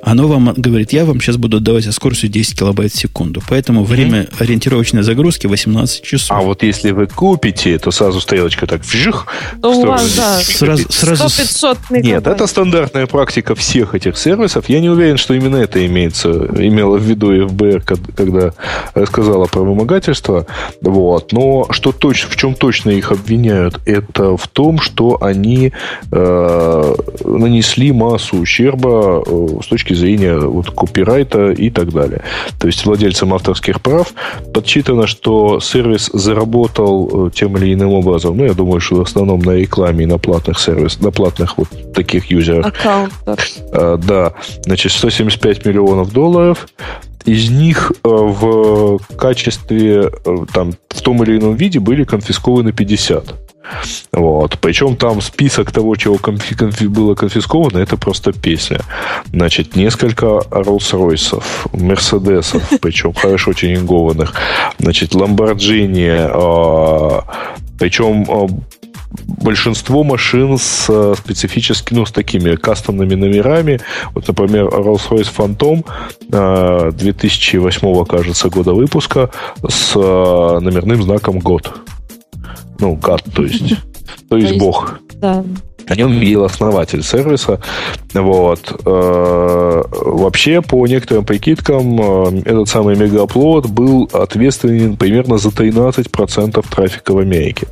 [0.04, 3.42] оно вам говорит, я вам сейчас буду давать со скоростью 10 килобайт в секунду.
[3.48, 3.86] Поэтому mm-hmm.
[3.86, 6.32] время ориентировочной загрузки 18 часов.
[6.32, 9.28] А вот если вы купите, то сразу стрелочка так вжих.
[9.62, 11.26] То у вас, да, сразу, сразу...
[11.26, 14.70] 100-500 Нет, это стандартная практика всех этих сервисов.
[14.70, 17.84] Я не уверен, что именно это имеется, имело в виду ФБР,
[18.16, 18.54] когда
[18.94, 20.48] рассказала про вымогательство.
[20.82, 21.32] Вот.
[21.32, 25.74] Но что точно, в чем точно их обвиняют, это в том, что они
[26.12, 32.22] э, нанесли массу ущерба э, с точки точки зрения вот, копирайта и так далее.
[32.60, 34.14] То есть владельцам авторских прав
[34.54, 39.40] подсчитано, что сервис заработал э, тем или иным образом, ну, я думаю, что в основном
[39.42, 42.68] на рекламе и на платных сервисах, на платных вот таких юзерах.
[42.68, 43.40] Аккаунтах.
[43.72, 44.34] А, да,
[44.66, 46.68] значит, 175 миллионов долларов.
[47.26, 53.51] Из них э, в качестве, э, там, в том или ином виде были конфискованы 50.
[54.12, 54.58] Вот.
[54.60, 58.82] Причем там список того, чего конфи- конфи- было конфисковано, это просто песня.
[59.32, 61.44] Значит, несколько Rolls-Royce,
[61.74, 64.34] Мерседесов, причем хорошо тюнингованных,
[64.80, 67.24] значит, Lamborghini, а,
[67.80, 68.48] причем а,
[69.44, 73.82] большинство машин с э, специфическими, ну, с такими кастомными номерами.
[74.14, 79.30] Вот, например, Rolls-Royce Phantom 2008, э, кажется, года выпуска
[79.68, 81.74] с номерным знаком год.
[82.82, 83.76] Ну, гад, то есть.
[84.28, 85.00] То есть бог.
[85.16, 85.46] Да.
[85.88, 87.60] О нем видел основатель сервиса.
[88.14, 88.82] Вот.
[88.86, 97.14] Э, вообще, по некоторым прикидкам, э, этот самый мегаплод был ответственен примерно за 13% трафика
[97.14, 97.68] в Америке.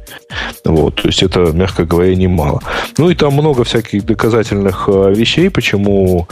[0.66, 0.96] Вот.
[0.96, 2.62] То есть это, мягко говоря, немало.
[2.98, 6.28] Ну и там много всяких доказательных э, вещей, почему,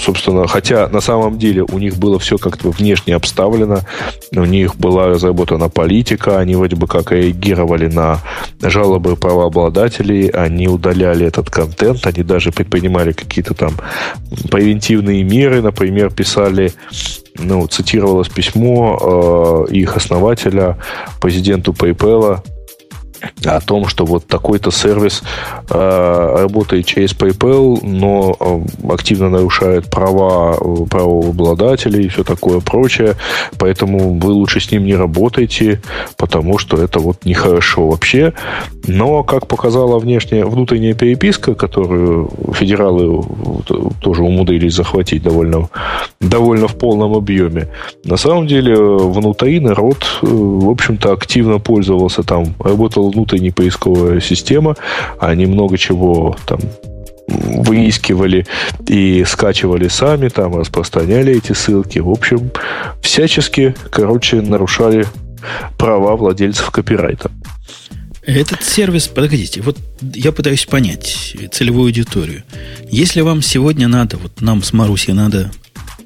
[0.00, 3.80] собственно, хотя на самом деле у них было все как-то внешне обставлено,
[4.34, 8.18] у них была разработана политика, они вроде бы как реагировали на
[8.62, 13.72] жалобы правообладателей, они удаляли этот контент, они даже предпринимали какие-то там
[14.50, 16.72] превентивные меры, например, писали,
[17.36, 20.78] ну, цитировалось письмо э, их основателя,
[21.20, 22.42] президенту PayPal,
[23.44, 25.22] о том, что вот такой-то сервис
[25.70, 33.16] э, работает через PayPal, но э, активно нарушает права э, правообладателей и все такое прочее,
[33.58, 35.80] поэтому вы лучше с ним не работайте,
[36.16, 38.32] потому что это вот нехорошо вообще.
[38.86, 43.22] Но, как показала внешняя, внутренняя переписка, которую федералы
[44.00, 45.68] тоже умудрились захватить довольно,
[46.20, 47.68] довольно в полном объеме,
[48.04, 54.76] на самом деле внутри народ, э, в общем-то, активно пользовался там, работал внутренняя поисковая система.
[55.18, 56.60] Они много чего там
[57.28, 58.46] выискивали
[58.88, 61.98] и скачивали сами, там распространяли эти ссылки.
[61.98, 62.50] В общем,
[63.02, 65.06] всячески, короче, нарушали
[65.78, 67.30] права владельцев копирайта.
[68.22, 72.42] Этот сервис, подождите, вот я пытаюсь понять целевую аудиторию.
[72.88, 75.50] Если вам сегодня надо, вот нам с Марусей надо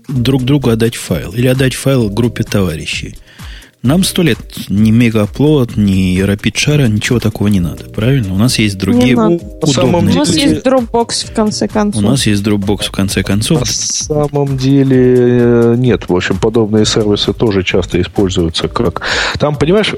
[0.09, 3.17] друг другу отдать файл или отдать файл группе товарищей,
[3.85, 8.33] нам сто лет ни мегаплод, ни рапидшара, ничего такого не надо, правильно?
[8.33, 9.41] У нас есть другие удобные.
[9.63, 12.03] У нас есть Dropbox в конце концов.
[12.03, 13.61] У нас есть Dropbox в конце концов.
[13.61, 16.09] На самом деле э, нет.
[16.09, 19.03] В общем, подобные сервисы тоже часто используются как...
[19.39, 19.95] Там, понимаешь,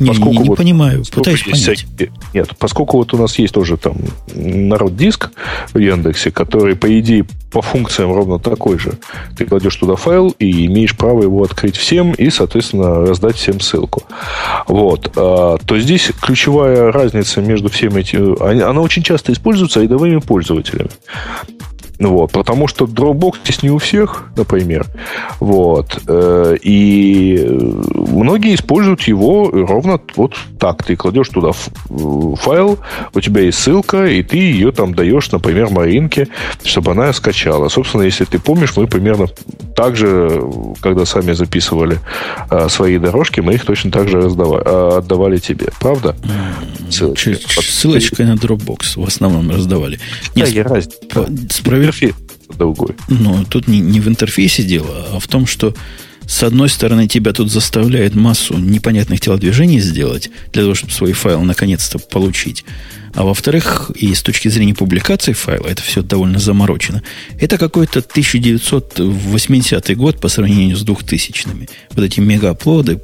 [0.00, 0.32] не, поскольку...
[0.32, 1.58] Не, не вот, понимаю, пытаюсь понять.
[1.58, 2.12] Всякие...
[2.32, 3.96] Нет, поскольку вот у нас есть тоже там
[4.34, 5.30] народ диск
[5.74, 8.94] в Яндексе, который, по идее, по функциям ровно такой же.
[9.36, 14.02] Ты кладешь туда файл и имеешь право его открыть всем и, соответственно, раздать всем ссылку.
[14.66, 15.12] Вот.
[15.16, 18.62] А, то здесь ключевая разница между всеми этими...
[18.62, 20.90] Она очень часто используется рядовыми пользователями.
[21.98, 24.86] Вот, потому что Dropbox здесь не у всех, например.
[25.40, 26.00] Вот.
[26.06, 27.44] Э, и
[28.08, 30.84] многие используют его ровно вот так.
[30.84, 32.78] Ты кладешь туда файл,
[33.14, 36.28] у тебя есть ссылка, и ты ее там даешь, например, Маринке,
[36.64, 37.68] чтобы она скачала.
[37.68, 39.26] Собственно, если ты помнишь, мы примерно
[39.76, 40.42] так же,
[40.80, 41.98] когда сами записывали
[42.50, 45.68] э, свои дорожки, мы их точно так же раздавали, э, отдавали тебе.
[45.80, 46.16] Правда?
[46.90, 47.36] Ссылочкой.
[47.36, 49.98] Ссылочкой на Dropbox в основном раздавали.
[50.34, 50.88] Нет, да, раз...
[51.28, 52.14] интерфейс
[52.56, 52.96] другой.
[53.08, 55.74] Ну, тут не, не в интерфейсе дело, а в том, что
[56.28, 61.40] с одной стороны, тебя тут заставляет массу непонятных телодвижений сделать, для того, чтобы свой файл
[61.42, 62.66] наконец-то получить.
[63.14, 67.02] А во-вторых, и с точки зрения публикации файла, это все довольно заморочено.
[67.40, 71.66] Это какой-то 1980 год по сравнению с 2000-ми.
[71.92, 73.00] Вот эти мегаплоды,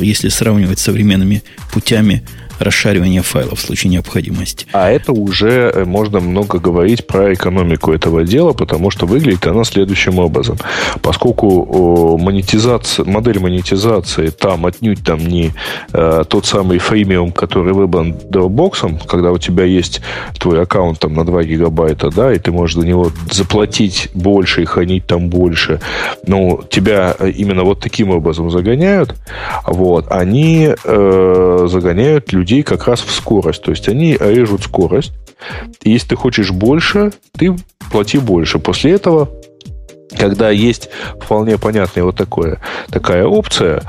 [0.00, 1.42] если сравнивать с современными
[1.72, 2.22] путями
[2.64, 4.66] расшаривания файлов в случае необходимости.
[4.72, 9.64] А это уже э, можно много говорить про экономику этого дела, потому что выглядит она
[9.64, 10.58] следующим образом.
[11.02, 15.52] Поскольку монетизация, модель монетизации там отнюдь там не
[15.92, 20.00] э, тот самый фримиум, который выбран Dropbox, когда у тебя есть
[20.38, 24.64] твой аккаунт там на 2 гигабайта, да, и ты можешь за него заплатить больше и
[24.64, 25.80] хранить там больше,
[26.26, 29.14] но тебя э, именно вот таким образом загоняют,
[29.66, 33.62] вот, они э, загоняют людей людей как раз в скорость.
[33.62, 35.12] То есть они режут скорость.
[35.82, 37.56] И если ты хочешь больше, ты
[37.90, 38.58] плати больше.
[38.58, 39.28] После этого
[40.18, 43.82] когда есть вполне понятная вот такое, такая опция,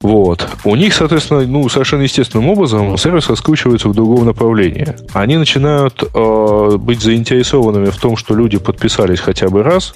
[0.00, 0.48] вот.
[0.64, 4.96] У них, соответственно, ну, совершенно естественным образом сервис раскручивается в другом направлении.
[5.12, 9.94] Они начинают э, быть заинтересованными в том, что люди подписались хотя бы раз,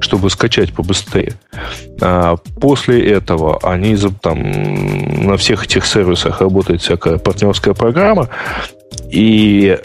[0.00, 1.34] чтобы скачать побыстрее.
[2.00, 4.40] А после этого они там,
[5.26, 8.30] на всех этих сервисах работает всякая партнерская программа,
[9.10, 9.78] и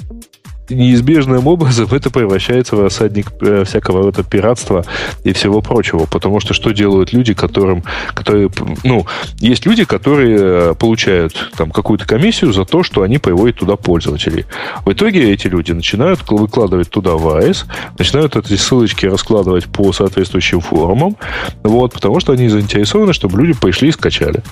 [0.69, 4.85] неизбежным образом это превращается в рассадник э, всякого рода пиратства
[5.23, 6.05] и всего прочего.
[6.05, 8.49] Потому что что делают люди, которым, которые,
[8.83, 9.05] ну,
[9.39, 14.45] есть люди, которые э, получают там какую-то комиссию за то, что они приводят туда пользователей.
[14.85, 17.65] В итоге эти люди начинают выкладывать туда ВАЭС,
[17.97, 21.17] начинают эти ссылочки раскладывать по соответствующим форумам,
[21.63, 24.43] вот, потому что они заинтересованы, чтобы люди пришли и скачали.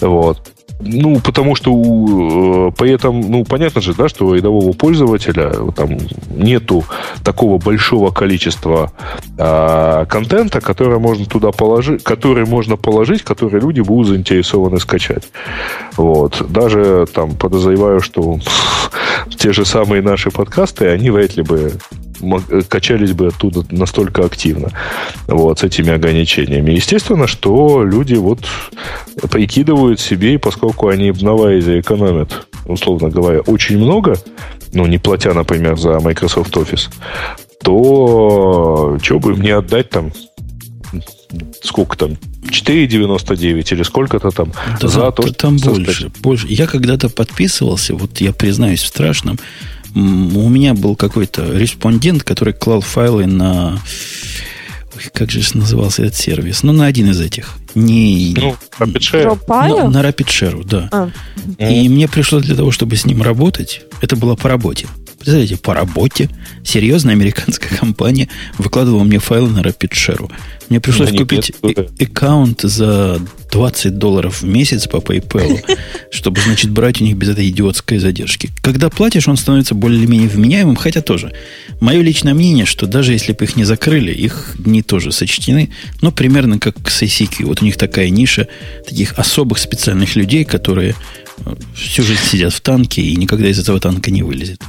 [0.00, 0.52] Вот.
[0.84, 5.50] Ну, потому что у, э, при этом, ну, понятно же, да, что у рядового пользователя
[5.76, 5.96] там
[6.34, 6.84] нету
[7.22, 8.92] такого большого количества
[9.38, 15.24] а, контента, который можно туда положить, который можно положить, который люди будут заинтересованы скачать.
[15.96, 16.44] Вот.
[16.50, 18.38] Даже там подозреваю, что
[19.42, 21.72] те же самые наши подкасты, они вряд ли бы
[22.68, 24.68] качались бы оттуда настолько активно
[25.26, 26.70] вот, с этими ограничениями.
[26.70, 28.38] Естественно, что люди вот
[29.32, 34.14] прикидывают себе, поскольку они в Новайзе экономят, условно говоря, очень много,
[34.72, 36.88] ну, не платя, например, за Microsoft Office,
[37.64, 40.12] то что бы мне отдать там
[41.62, 42.12] сколько там,
[42.44, 45.32] 4,99 или сколько-то там да, за то, что...
[45.34, 46.46] Там больше, больше.
[46.48, 49.38] Я когда-то подписывался, вот я признаюсь в страшном,
[49.94, 53.78] у меня был какой-то респондент, который клал файлы на...
[54.94, 56.62] Ой, как же назывался этот сервис?
[56.62, 57.54] Ну, на один из этих.
[57.74, 58.34] Не...
[58.36, 59.38] Ну, RapidShare.
[59.48, 60.88] На, на RapidShare, да.
[60.92, 61.10] А.
[61.58, 64.86] И мне пришлось для того, чтобы с ним работать, это было по работе.
[65.22, 66.28] Представляете, по работе
[66.64, 70.28] серьезная американская компания выкладывала мне файлы на RapidShare.
[70.68, 73.20] Мне пришлось купить э- аккаунт за
[73.52, 75.62] 20 долларов в месяц по PayPal,
[76.10, 78.50] чтобы, значит, брать у них без этой идиотской задержки.
[78.62, 81.32] Когда платишь, он становится более-менее вменяемым, хотя тоже.
[81.80, 85.70] Мое личное мнение, что даже если бы их не закрыли, их дни тоже сочтены,
[86.00, 87.44] но примерно как с ICQ.
[87.44, 88.48] Вот у них такая ниша
[88.88, 90.96] таких особых специальных людей, которые
[91.46, 94.60] э, всю жизнь сидят в танке и никогда из этого танка не вылезет.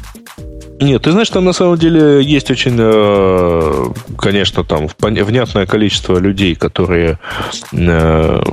[0.84, 3.86] Нет, ты знаешь, там на самом деле есть очень, э,
[4.18, 7.20] конечно, там внятное количество людей, которые
[7.72, 8.44] э,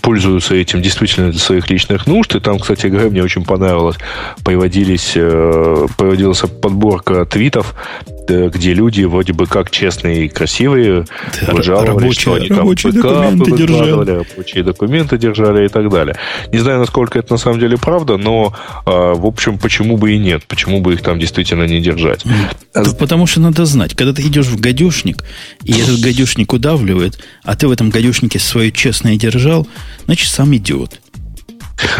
[0.00, 2.36] пользуются этим действительно для своих личных нужд.
[2.36, 3.96] И там, кстати говоря, мне очень понравилось,
[4.44, 7.74] приводились, э, приводилась подборка твитов
[8.30, 11.04] где люди вроде бы как честные и красивые,
[11.46, 14.10] да, жаловались, рабочие, что они там документы держали.
[14.10, 16.16] рабочие документы держали и так далее.
[16.52, 18.52] Не знаю, насколько это на самом деле правда, но,
[18.84, 20.44] а, в общем, почему бы и нет?
[20.46, 22.24] Почему бы их там действительно не держать?
[22.74, 25.24] Да, потому что надо знать, когда ты идешь в гадюшник,
[25.64, 29.66] и этот гадюшник удавливает, а ты в этом гадюшнике свое честное держал,
[30.06, 31.00] значит, сам идиот.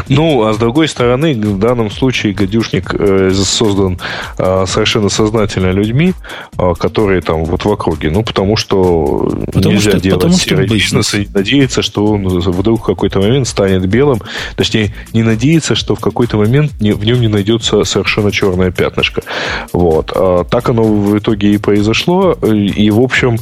[0.09, 3.99] Ну, а с другой стороны, в данном случае гадюшник э, создан
[4.39, 6.15] э, совершенно сознательно людьми,
[6.59, 8.11] э, которые там вот в округе.
[8.11, 12.85] Ну, потому что потому нельзя что, делать серый бизнес и надеяться, что он вдруг в
[12.85, 14.21] какой-то момент станет белым.
[14.57, 19.23] Точнее, не надеяться, что в какой-то момент не, в нем не найдется совершенно черное пятнышко.
[19.73, 20.13] Вот.
[20.15, 22.33] А так оно в итоге и произошло.
[22.43, 23.39] И, в общем,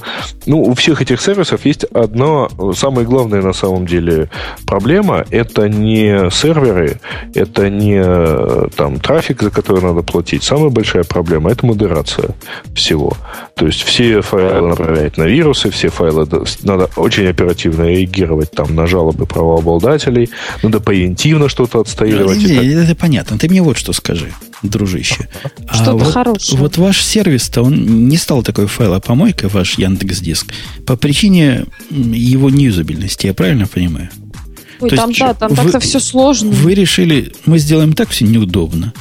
[0.46, 4.30] ну, у всех этих сервисов есть одна, самая главная на самом деле
[4.66, 5.24] проблема.
[5.30, 7.00] Это не серверы,
[7.34, 10.42] это не э, там трафик, за который надо платить.
[10.42, 12.34] Самая большая проблема– это модерация
[12.74, 13.12] всего.
[13.54, 16.28] То есть все файлы направлять на вирусы, все файлы
[16.62, 20.30] надо очень оперативно реагировать там на жалобы правообладателей,
[20.62, 22.38] надо превентивно что-то отстаивать.
[22.38, 23.38] Не, не, это понятно.
[23.38, 25.28] Ты мне вот что скажи, дружище.
[25.70, 26.58] Что-то а вот, хорошее.
[26.60, 30.52] Вот ваш сервис-то, он не стал такой файлопомойкой, ваш Яндекс Диск,
[30.86, 34.08] по причине его неюзабельности, я правильно понимаю?
[34.80, 36.50] Ой, То там, есть, да, там вы, так-то все сложно.
[36.50, 38.92] Вы решили, мы сделаем так все неудобно.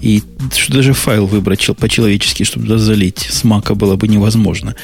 [0.00, 0.22] И
[0.56, 4.74] что даже файл выбрать по-человечески, чтобы туда залить с мака было бы невозможно.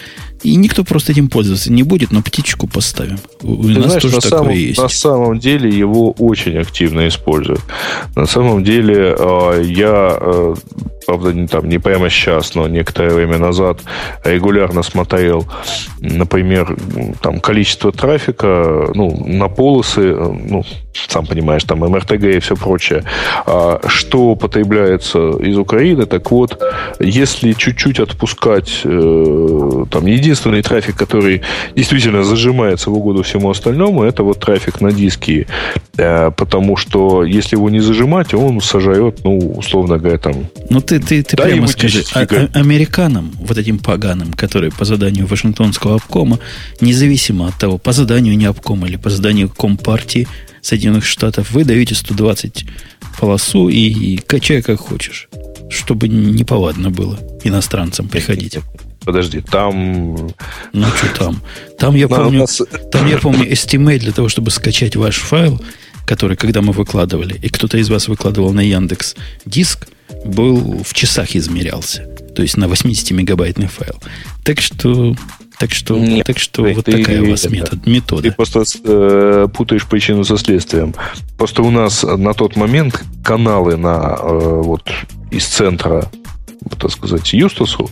[0.42, 3.18] И никто просто этим пользоваться не будет, но птичку поставим.
[3.42, 4.78] У Ты нас знаешь, тоже на такое самом, есть.
[4.78, 7.62] На самом деле его очень активно используют.
[8.14, 10.54] На самом деле а, я э,
[11.06, 13.80] правда, не, там, не прямо сейчас, но некоторое время назад
[14.24, 15.46] регулярно смотрел,
[16.00, 16.76] например,
[17.22, 20.64] там, количество трафика ну, на полосы, ну,
[21.08, 23.04] сам понимаешь, там МРТГ и все прочее,
[23.46, 26.60] а, что потребляется из Украины, так вот,
[26.98, 31.42] если чуть-чуть отпускать э, там единственный трафик, который
[31.74, 35.46] действительно зажимается в угоду всему остальному, это вот трафик на диски,
[35.96, 40.34] э, потому что если его не зажимать, он сожрет, ну, условно говоря, там...
[40.70, 44.84] Ну, ты, ты, ты да, прямо скажи, а, а, американам, вот этим поганым, которые по
[44.84, 46.38] заданию Вашингтонского обкома,
[46.80, 50.28] независимо от того, по заданию не обкома или по заданию Компартии,
[50.60, 52.66] Соединенных Штатов, вы даете 120
[53.18, 55.28] полосу и, и качай как хочешь,
[55.70, 58.58] чтобы неповадно было иностранцам приходить.
[59.04, 60.32] Подожди, там...
[60.72, 61.42] Ну, что там?
[61.78, 62.60] Там я помню, нас...
[62.90, 65.62] там я помню estimate для того, чтобы скачать ваш файл,
[66.04, 69.86] который, когда мы выкладывали, и кто-то из вас выкладывал на Яндекс диск,
[70.26, 72.02] был в часах измерялся.
[72.34, 73.96] То есть на 80-мегабайтный файл.
[74.44, 75.16] Так что
[75.58, 78.22] так что, Нет, так что вот ты, такая у вас метод, метода.
[78.22, 80.94] Ты просто э, путаешь причину со следствием.
[81.38, 84.90] Просто у нас на тот момент каналы на, э, вот,
[85.30, 86.10] из центра
[86.78, 87.90] так сказать, Юстасу,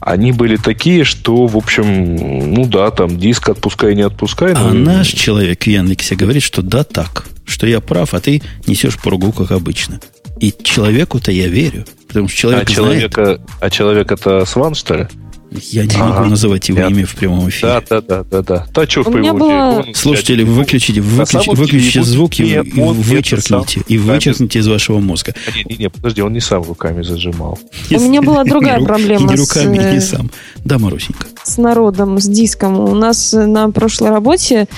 [0.00, 4.52] они были такие, что, в общем, ну да, там диск отпускай, не отпускай.
[4.52, 8.98] А наш человек в Яндексе говорит, что да, так, что я прав, а ты несешь
[8.98, 10.00] поругу, как обычно.
[10.40, 13.12] И человеку-то я верю, потому что человек а знает...
[13.12, 15.06] Человека, а человек это Сван, что ли?
[15.50, 16.04] Я не ага.
[16.06, 16.90] могу называть его Нет.
[16.90, 17.82] имя в прямом эфире.
[17.88, 18.66] Да, да, да, да, да.
[18.72, 19.84] Тачок У меня была...
[19.94, 25.34] Слушатели, выключите, выключите, выключите звук и, и вычеркните, и вычеркните из вашего мозга.
[25.56, 27.58] Не, не, не, подожди, он не сам руками зажимал.
[27.90, 29.28] У меня была другая проблема.
[29.28, 30.30] Не руками, не э, сам.
[30.64, 31.26] Да, Марусенька.
[31.42, 32.78] С народом, с диском.
[32.78, 34.68] У нас на прошлой работе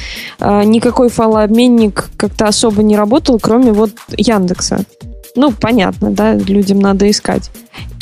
[0.40, 4.86] а, никакой файлообменник как-то особо не работал, кроме вот Яндекса.
[5.34, 7.50] Ну, понятно, да, людям надо искать.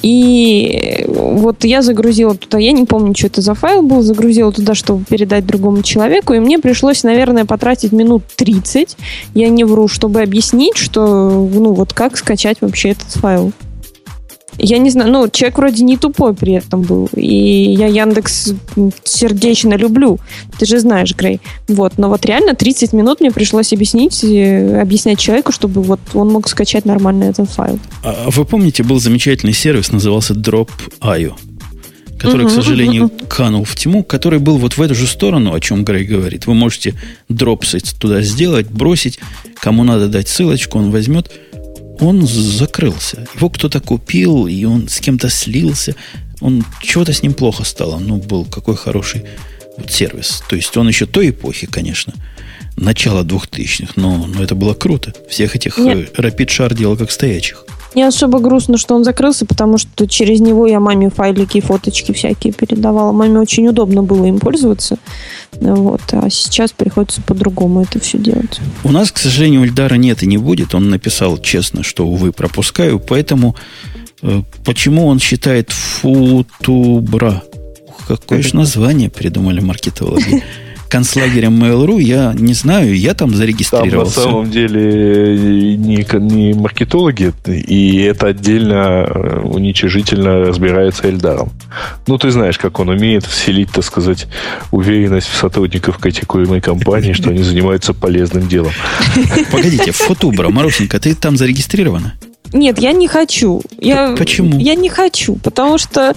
[0.02, 4.74] И вот я загрузила туда, я не помню, что это за файл был, загрузила туда,
[4.74, 8.96] чтобы передать другому человеку, и мне пришлось, наверное, потратить минут 30,
[9.34, 13.52] я не вру, чтобы объяснить, что, ну, вот как скачать вообще этот файл.
[14.62, 17.08] Я не знаю, ну, человек вроде не тупой при этом был.
[17.14, 18.52] И я Яндекс
[19.04, 20.18] сердечно люблю.
[20.58, 21.40] Ты же знаешь, Грей.
[21.68, 21.98] Вот.
[21.98, 26.48] Но вот реально 30 минут мне пришлось объяснить, э, объяснять человеку, чтобы вот он мог
[26.48, 27.78] скачать нормально этот файл.
[28.04, 31.34] А, а вы помните, был замечательный сервис, назывался Drop.io
[32.20, 33.28] который, uh-huh, к сожалению, uh-huh.
[33.28, 36.46] канул в тьму, который был вот в эту же сторону, о чем Грей говорит.
[36.46, 36.94] Вы можете
[37.30, 39.18] дропсить туда сделать, бросить,
[39.54, 41.30] кому надо дать ссылочку, он возьмет
[42.00, 43.26] он закрылся.
[43.34, 45.94] Его кто-то купил, и он с кем-то слился.
[46.40, 47.98] Он чего-то с ним плохо стало.
[47.98, 49.24] Ну, был какой хороший
[49.76, 50.42] вот сервис.
[50.48, 52.14] То есть он еще той эпохи, конечно,
[52.76, 55.12] начала 2000-х, но, но это было круто.
[55.28, 56.12] Всех этих Нет.
[56.16, 57.64] Э, Rapid Share делал как стоячих.
[57.94, 62.12] Не особо грустно, что он закрылся, потому что через него я маме файлики и фоточки
[62.12, 63.12] всякие передавала.
[63.12, 64.98] Маме очень удобно было им пользоваться.
[65.52, 66.02] Вот.
[66.12, 68.60] А сейчас приходится по-другому это все делать.
[68.84, 70.74] У нас, к сожалению, Ильдара нет и не будет.
[70.74, 73.00] Он написал честно, что, увы, пропускаю.
[73.00, 73.56] Поэтому
[74.22, 77.42] э, почему он считает футубра?
[78.06, 80.44] Какое же название придумали маркетологи?
[80.90, 84.16] концлагерем Mail.ru, я не знаю, я там зарегистрировался.
[84.16, 91.50] Там на самом деле не, не маркетологи, и это отдельно э, уничижительно разбирается Эльдаром.
[92.06, 94.26] Ну, ты знаешь, как он умеет вселить, так сказать,
[94.72, 98.72] уверенность в сотрудников критикуемой компании, что они занимаются полезным делом.
[99.50, 102.14] Погодите, Фотубра, Марусенька, ты там зарегистрирована?
[102.52, 103.62] Нет, я не хочу.
[103.78, 104.58] Я, Почему?
[104.58, 106.14] Я не хочу, потому что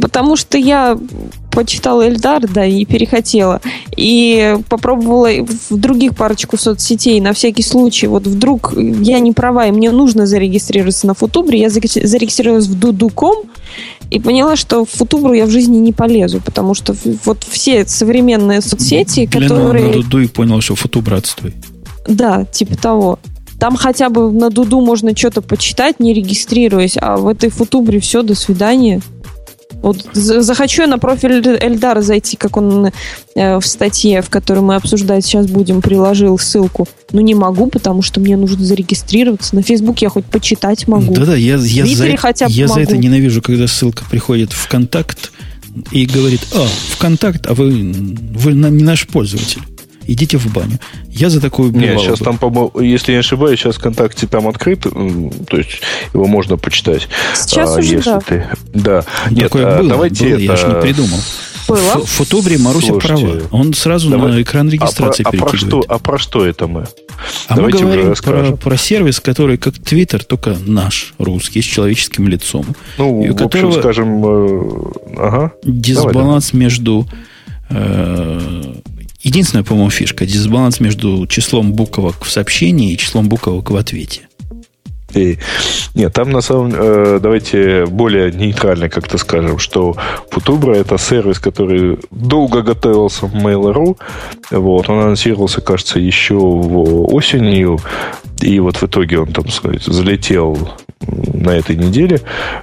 [0.00, 0.98] потому что я
[1.50, 3.60] почитала Эльдар, да, и перехотела.
[3.96, 5.28] И попробовала
[5.68, 8.06] в других парочку соцсетей на всякий случай.
[8.06, 11.60] Вот вдруг я не права, и мне нужно зарегистрироваться на Футубре.
[11.60, 13.36] Я зарегистрировалась в Дудуком
[14.10, 18.60] и поняла, что в Футубру я в жизни не полезу, потому что вот все современные
[18.60, 19.86] соцсети, Глянул которые...
[19.86, 21.54] на Дуду и понял, что Футубр отстой.
[22.06, 23.18] Да, типа того.
[23.60, 28.22] Там хотя бы на Дуду можно что-то почитать, не регистрируясь, а в этой Футубре все,
[28.22, 29.02] до свидания.
[29.82, 32.90] Вот захочу я на профиль Эльдара зайти, как он
[33.34, 36.86] э, в статье, в которой мы обсуждать сейчас будем, приложил ссылку.
[37.12, 39.54] Но не могу, потому что мне нужно зарегистрироваться.
[39.54, 41.14] На Facebook я хоть почитать могу.
[41.14, 42.74] Да-да, я, я, за, хотя я могу.
[42.74, 45.32] за это ненавижу, когда ссылка приходит в контакт
[45.92, 49.62] и говорит, а, ВКонтакт, а вы, вы не наш пользователь
[50.12, 50.78] идите в баню.
[51.08, 52.24] Я за такую Нет, сейчас бы.
[52.24, 55.80] там, по если я не ошибаюсь, сейчас ВКонтакте там открыт, то есть
[56.12, 57.08] его можно почитать.
[57.34, 58.20] Сейчас а, уже если да.
[58.20, 58.48] Ты...
[58.74, 59.04] Да.
[59.30, 60.42] Нет, Такое а, было, давайте было, это...
[60.42, 61.18] я же не придумал.
[61.68, 62.04] Было.
[62.04, 63.40] В Фотубре Маруся Слушайте, права.
[63.52, 66.66] Он сразу давай, на экран регистрации а про, а про что, а про что это
[66.66, 66.86] мы?
[67.46, 72.26] А Давайте мы говорим про, про сервис, который как Твиттер, только наш, русский, с человеческим
[72.26, 72.66] лицом.
[72.98, 75.52] Ну, и у в общем, скажем, э, ага.
[75.62, 77.06] Дисбаланс давай, между
[77.68, 78.74] э,
[79.22, 84.22] Единственная, по-моему, фишка– дисбаланс между числом буквок в сообщении и числом буквок в ответе.
[85.14, 85.38] И,
[85.94, 89.96] нет, там на самом э, давайте более нейтрально как-то скажем, что
[90.30, 93.98] Футубра это сервис, который долго готовился в Mail.ru.
[94.50, 97.80] Вот, он анонсировался, кажется, еще в осенью.
[98.40, 100.56] И вот в итоге он там, сказать, залетел
[101.34, 102.20] на этой неделе.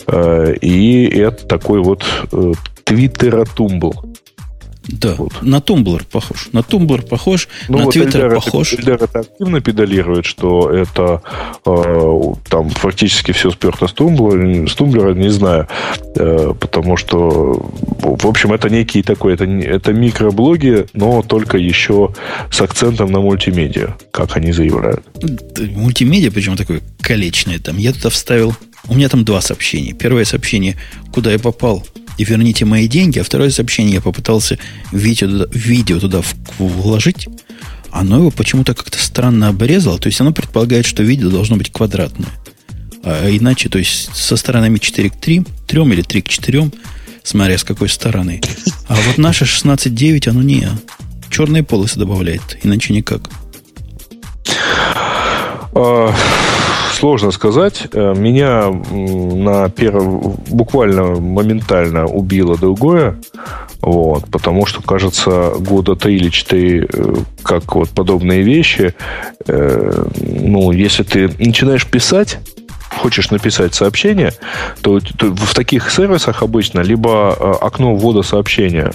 [0.07, 2.53] Э, и это такой вот э,
[2.85, 3.93] Твиттератумбл.
[4.87, 5.41] Да, вот.
[5.41, 6.49] на Тумблер похож.
[6.53, 8.73] На Тумблер похож, ну, на вот Твиттер похож.
[8.73, 11.21] Эльдар это активно педалирует, что это
[11.65, 15.67] э, там фактически все сперто с Тумблера, с Тумблера не знаю,
[16.15, 17.69] э, потому что,
[17.99, 22.13] в общем, это некий такой, это, это микроблоги, но только еще
[22.49, 25.03] с акцентом на мультимедиа, как они заявляют.
[25.75, 27.77] Мультимедиа, причем такой колечный там.
[27.77, 28.55] Я туда вставил,
[28.87, 29.93] у меня там два сообщения.
[29.93, 30.77] Первое сообщение,
[31.11, 31.85] куда я попал–
[32.17, 33.19] и верните мои деньги.
[33.19, 34.57] А второе сообщение я попытался
[34.91, 36.21] видео туда, видео туда
[36.57, 37.27] вложить.
[37.91, 39.99] Оно его почему-то как-то странно обрезало.
[39.99, 42.29] То есть оно предполагает, что видео должно быть квадратное.
[43.03, 46.71] А иначе, то есть со сторонами 4 к 3, 3 или 3 к 4,
[47.23, 48.41] смотря с какой стороны.
[48.87, 50.67] А вот наше 16.9, оно не.
[51.29, 53.29] Черные полосы добавляет, иначе никак.
[56.93, 57.87] Сложно сказать.
[57.93, 60.03] Э, меня на перв...
[60.49, 63.17] буквально моментально убило другое.
[63.81, 68.95] Вот, потому что, кажется, года три или четыре, э, как вот подобные вещи,
[69.45, 72.39] э, ну, если ты начинаешь писать,
[72.89, 74.33] хочешь написать сообщение,
[74.81, 78.93] то, то в таких сервисах обычно либо окно ввода сообщения,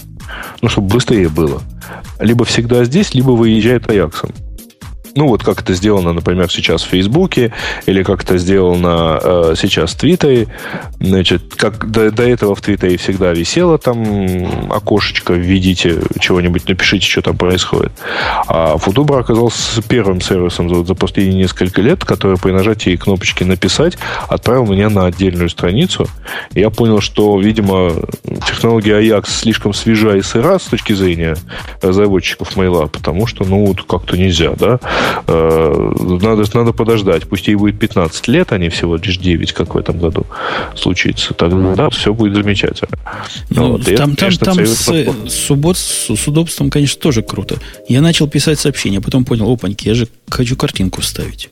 [0.61, 1.62] ну, чтобы быстрее было,
[2.18, 4.30] либо всегда здесь, либо выезжает Аяксом.
[5.15, 7.53] Ну, вот как это сделано, например, сейчас в Фейсбуке,
[7.87, 10.49] или как это сделано э, сейчас в Твиттере.
[11.01, 17.23] Значит, как до, до этого в Твиттере всегда висело там окошечко, введите чего-нибудь, напишите, что
[17.23, 17.93] там происходит.
[18.47, 23.99] А Футубра оказался первым сервисом за, за последние несколько лет, который при нажатии кнопочки «Написать»
[24.29, 26.09] отправил меня на отдельную страницу.
[26.55, 27.93] Я понял, что, видимо,
[28.47, 31.37] технология Ajax слишком свежа и сыра с точки зрения
[31.83, 34.81] разработчиков мейла, потому что, ну, вот как-то нельзя, да.
[35.27, 37.29] Э, надо, надо подождать.
[37.29, 40.27] Пусть ей будет 15 лет, а не всего лишь 9, как в этом году
[40.77, 41.35] случится.
[41.35, 42.99] Тогда да, все будет замечательно.
[43.51, 44.89] Ну, вот, там, это, там, там с,
[45.29, 47.57] с, убот, с, с удобством, конечно, тоже круто.
[47.89, 51.51] Я начал писать сообщение, потом понял, опаньки, я же хочу картинку вставить.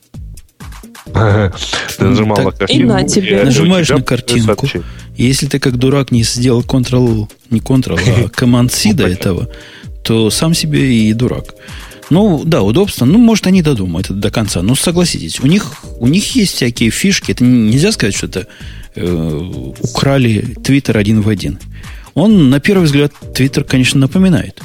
[1.13, 2.73] Ты нажимал на картинку.
[2.73, 3.43] И на тебе.
[3.45, 4.67] Нажимаешь на картинку.
[5.17, 9.49] Если ты как дурак не сделал Ctrl, не Ctrl, а Command-C до этого,
[10.03, 11.55] то сам себе и дурак.
[12.11, 13.05] Ну, да, удобство.
[13.05, 14.63] Ну, может, они додумают это до конца.
[14.63, 17.33] Но согласитесь, у них, у них есть всякие фишки.
[17.33, 18.47] Это нельзя сказать, что это
[18.97, 21.59] э, украли Твиттер один в один.
[22.15, 24.61] Он, на первый взгляд, Твиттер, конечно, напоминает.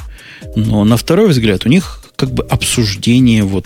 [0.56, 3.66] Но на второй взгляд у них как бы обсуждения вот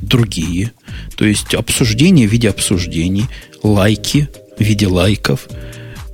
[0.00, 0.72] другие.
[1.16, 3.26] То есть обсуждения в виде обсуждений,
[3.62, 4.28] лайки
[4.58, 5.48] в виде лайков.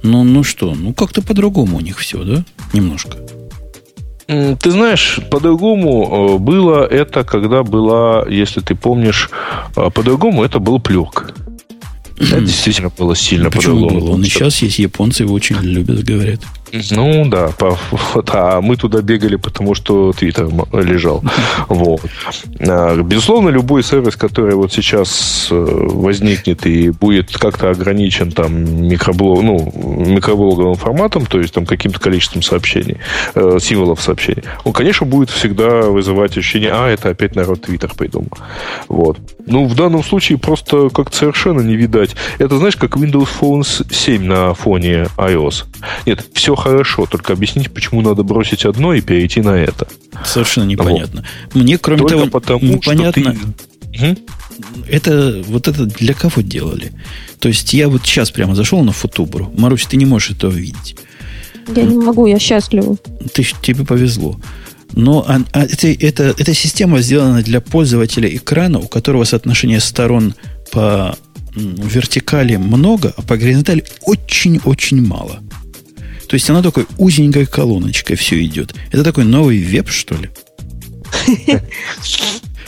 [0.03, 2.45] Ну, ну что, ну как-то по-другому у них все, да?
[2.73, 3.17] Немножко.
[4.27, 9.31] Ты знаешь, по-другому э, было это, когда была, если ты помнишь,
[9.77, 11.33] э, по-другому это был плюк.
[12.19, 14.13] Это действительно было сильно по-другому.
[14.13, 16.41] Он и сейчас есть, японцы его очень любят, говорят.
[16.73, 21.23] Ну да, по, вот, а мы туда бегали, потому что Твиттер лежал.
[21.69, 22.01] Вот.
[22.61, 29.43] А, безусловно, любой сервис, который вот сейчас э, возникнет и будет как-то ограничен там микроблог,
[29.43, 32.99] ну, микроблоговым форматом, то есть там каким-то количеством сообщений,
[33.35, 38.39] э, символов сообщений, он, конечно, будет всегда вызывать ощущение, а, это опять народ Твиттер придумал.
[38.89, 39.19] Вот.
[39.47, 42.17] Ну, в данном случае просто как-то совершенно не видать.
[42.39, 45.65] Это, знаешь, как Windows Phone 7 на фоне iOS.
[46.05, 49.87] Нет, все хорошо, только объясните, почему надо бросить одно и перейти на это.
[50.25, 51.25] Совершенно непонятно.
[51.53, 51.63] Вот.
[51.63, 53.37] Мне, кроме только того, потому, непонятно,
[53.93, 54.17] ты...
[54.89, 56.93] это вот это для кого делали?
[57.39, 59.53] То есть я вот сейчас прямо зашел на фотубру.
[59.57, 60.97] Марусь, ты не можешь этого видеть.
[61.75, 62.97] Я не могу, я счастлива.
[63.33, 64.39] Ты, тебе повезло.
[64.93, 70.35] Но а, а, это, это, эта система сделана для пользователя экрана, у которого соотношение сторон
[70.71, 71.17] по
[71.57, 75.41] вертикали много, а по горизонтали очень-очень мало.
[76.29, 78.75] То есть она такой узенькой колоночкой все идет.
[78.91, 80.31] Это такой новый веб, что ли?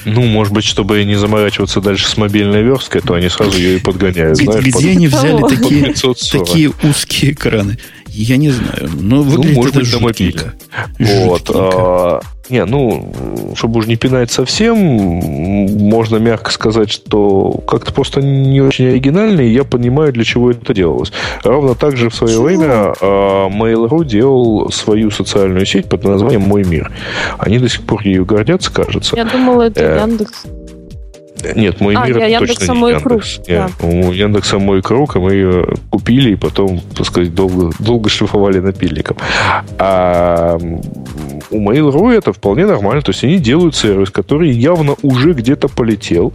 [0.05, 3.81] Ну, может быть, чтобы не заморачиваться дальше с мобильной версткой, то они сразу ее и
[3.81, 4.39] подгоняют.
[4.39, 4.85] Знаешь, Где под...
[4.85, 5.95] они взяли такие,
[6.31, 7.79] такие узкие экраны?
[8.07, 8.91] Я не знаю.
[8.95, 10.55] Но ну, выглядит ну, может это быть, жутенько.
[10.99, 12.23] Вот.
[12.49, 13.13] Не, ну,
[13.55, 19.51] чтобы уже не пинать совсем, можно мягко сказать, что как-то просто не очень оригинально, и
[19.51, 21.13] я понимаю, для чего это делалось.
[21.45, 22.45] Ровно так же в свое Чего?
[22.45, 26.91] время а, Mail.ru делал свою социальную сеть под названием «Мой мир».
[27.39, 29.17] Они до сих пор ею гордятся, кажется.
[29.17, 30.45] Я думала, это э, Яндекс.
[31.55, 33.03] Нет, мой а, мир это Яндекс точно не Яндекс.
[33.03, 33.87] Круг, Нет, да.
[33.87, 38.59] У Яндекса мой круг, и мы ее купили, и потом, так сказать, долго, долго шлифовали
[38.59, 39.17] напильником.
[39.79, 40.59] А
[41.51, 43.03] у Mail.ru это вполне нормально.
[43.03, 46.33] То есть они делают сервис, который явно уже где-то полетел.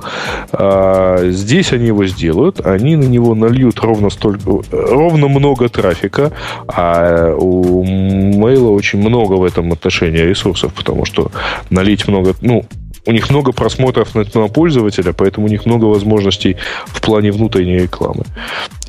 [0.52, 6.32] А, здесь они его сделают, они на него нальют ровно столько, ровно много трафика,
[6.68, 11.32] а у Mail очень много в этом отношении ресурсов, потому что
[11.70, 12.66] налить много, ну,
[13.06, 17.80] у них много просмотров на, на пользователя, поэтому у них много возможностей в плане внутренней
[17.80, 18.24] рекламы.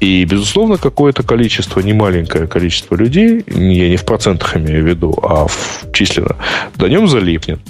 [0.00, 5.46] И, безусловно, какое-то количество, немаленькое количество людей, я не в процентах имею в виду, а
[5.46, 6.36] в, численно,
[6.76, 7.60] на нем залипнет.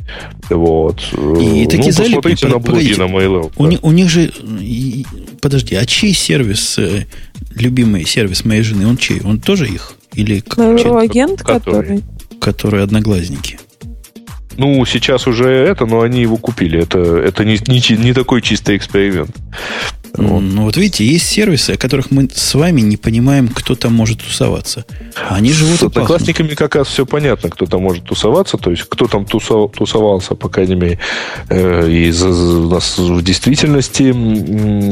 [0.51, 1.01] Вот.
[1.13, 3.53] И, ну, такие посмотрите на блоги на Mail.ru.
[3.57, 3.79] У, да.
[3.83, 4.31] у них же...
[5.41, 7.07] Подожди, а чей сервис, э,
[7.55, 9.21] любимый сервис моей жены, он чей?
[9.23, 9.95] Он тоже их?
[10.15, 12.03] Или Mail.ru агент, который?
[12.41, 13.59] Который одноглазники.
[14.57, 16.81] Ну, сейчас уже это, но они его купили.
[16.81, 19.31] Это, это не, не, не такой чистый эксперимент.
[20.17, 24.21] Ну, вот видите, есть сервисы, о которых мы с вами не понимаем, кто там может
[24.21, 24.85] тусоваться.
[25.29, 29.09] Они живут С одноклассниками как раз все понятно, кто там может тусоваться, то есть кто
[29.09, 30.99] там тусовался, по крайней мере.
[31.49, 34.13] Э, и у нас в действительности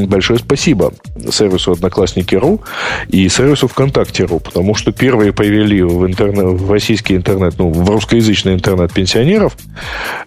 [0.07, 0.93] большое спасибо
[1.31, 2.61] сервису Одноклассники.ру
[3.09, 8.55] и сервису ВКонтакте.ру, потому что первые повели в, интернет, в российский интернет, ну, в русскоязычный
[8.55, 9.57] интернет пенсионеров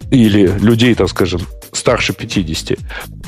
[0.09, 1.41] или людей, так скажем,
[1.73, 2.77] старше 50,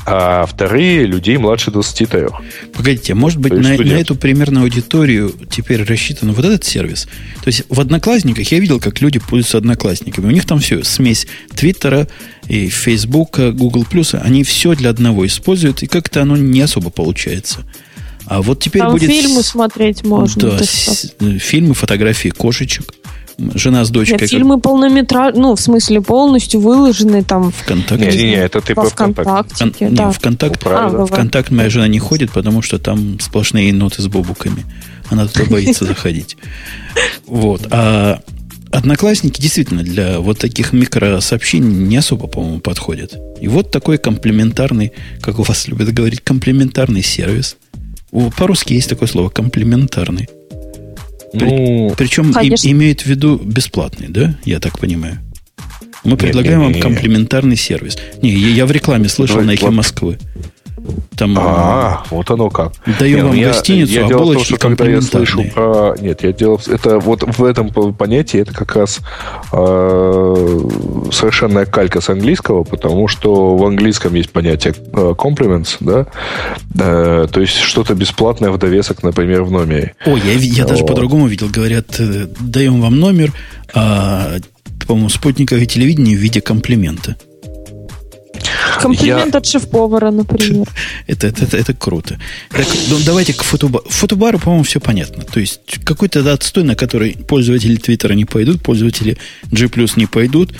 [0.06, 2.26] а вторые людей младше 23.
[2.72, 7.06] Погодите, а может быть, на, на эту примерно аудиторию теперь рассчитан вот этот сервис?
[7.42, 10.26] То есть в Одноклассниках я видел, как люди пользуются Одноклассниками.
[10.26, 12.08] У них там все, смесь Твиттера
[12.48, 17.64] и Фейсбука, Google+, они все для одного используют, и как-то оно не особо получается.
[18.26, 19.10] А вот теперь Там будет...
[19.10, 20.50] фильмы смотреть можно.
[20.50, 21.14] Да, с...
[21.38, 22.92] фильмы, фотографии кошечек
[23.54, 24.18] жена с дочкой.
[24.20, 27.52] Нет, фильмы полнометражные, ну, в смысле, полностью выложены там.
[27.52, 28.06] Вконтакте.
[28.10, 29.70] Не, не, не это ты по ВКонтакте.
[29.70, 29.74] Кон...
[29.94, 30.06] Да.
[30.06, 34.64] Не, ВКонтакт, а, ВКонтакт моя жена не ходит, потому что там сплошные ноты с бобуками.
[35.08, 36.36] Она туда боится заходить.
[37.26, 37.66] Вот.
[37.70, 38.20] А
[38.70, 43.16] Одноклассники действительно для вот таких микросообщений не особо, по-моему, подходят.
[43.40, 44.92] И вот такой комплементарный,
[45.22, 47.56] как у вас любят говорить, комплементарный сервис.
[48.36, 50.28] По-русски есть такое слово комплементарный.
[51.32, 54.38] Ну, Причем и, имеет в виду бесплатный, да?
[54.44, 55.18] Я так понимаю.
[56.04, 57.98] Мы предлагаем не, не, не, вам комплементарный сервис.
[58.22, 60.18] Не, я, я в рекламе слышал на эхе Москвы.
[61.16, 62.72] Там, а, вот оно как.
[62.98, 65.44] Даем Нет, вам ну, я, гостиницу, я а дело в том, что когда я слышу
[65.52, 65.94] про...
[66.00, 66.60] Нет, я делал...
[66.66, 69.00] Это вот в этом понятии это как раз
[69.52, 70.60] э,
[71.10, 76.06] совершенная калька с английского, потому что в английском есть понятие э, compliments, да?
[76.78, 79.94] Э, то есть что-то бесплатное в довесок, например, в номере.
[80.06, 81.48] О, я, я даже по-другому видел.
[81.48, 83.32] Говорят, э, даем вам номер,
[83.74, 84.36] а,
[84.86, 87.16] по-моему, спутниковое телевидение в виде комплимента.
[88.80, 89.38] Комплимент я...
[89.38, 90.68] от шеф-повара, например.
[91.06, 92.18] это, это, это, это круто.
[92.50, 93.84] Так, ну, давайте к фотобару.
[93.88, 95.24] Фотобару, по-моему, все понятно.
[95.24, 99.18] То есть, какой-то отстой, на который пользователи Твиттера не пойдут, пользователи
[99.50, 100.54] G+, не пойдут,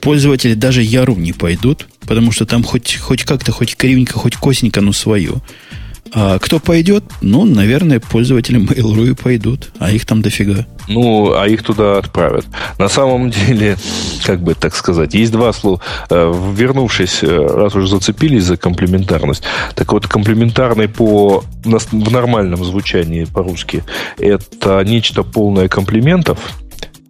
[0.00, 4.80] пользователи даже Яру не пойдут, потому что там хоть, хоть как-то, хоть кривенько, хоть косенько,
[4.80, 5.42] но свое.
[6.12, 7.04] А кто пойдет?
[7.20, 10.66] Ну, наверное, пользователи Mail.ru пойдут, а их там дофига.
[10.88, 12.46] Ну, а их туда отправят.
[12.78, 13.76] На самом деле,
[14.24, 15.80] как бы так сказать, есть два слова.
[16.08, 19.42] Э, вернувшись, э, раз уже зацепились за комплементарность,
[19.74, 23.84] так вот, комплементарный по, в нормальном звучании по-русски
[24.18, 26.38] это нечто полное комплиментов,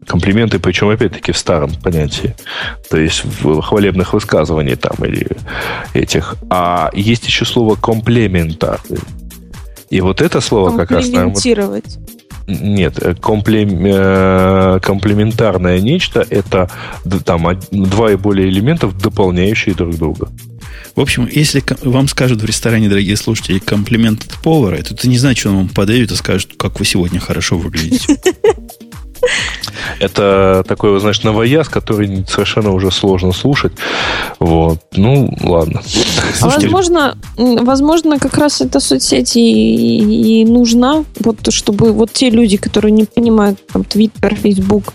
[0.09, 2.35] комплименты, причем опять-таки в старом понятии,
[2.91, 5.29] то есть в хвалебных высказываний там или
[5.95, 6.37] этих.
[6.51, 8.81] А есть еще слово комплемента.
[9.91, 11.05] И вот это слово как раз...
[11.05, 11.99] Комплиментировать.
[12.49, 16.71] Нет, э, комплем, э, комплементарное нечто это
[17.25, 20.31] там два и более элементов, дополняющие друг друга.
[20.97, 25.19] В общем, если вам скажут в ресторане, дорогие слушатели, комплимент от повара, то это не
[25.19, 28.17] значит, что он вам подают и скажет, как вы сегодня хорошо выглядите.
[30.01, 33.73] Это такой, знаешь, новояз, который совершенно уже сложно слушать.
[34.39, 34.79] Вот.
[34.97, 35.83] Ну, ладно.
[36.41, 42.57] А возможно, возможно, как раз эта соцсеть и, и нужна, вот чтобы вот те люди,
[42.57, 44.93] которые не понимают там Twitter, Facebook,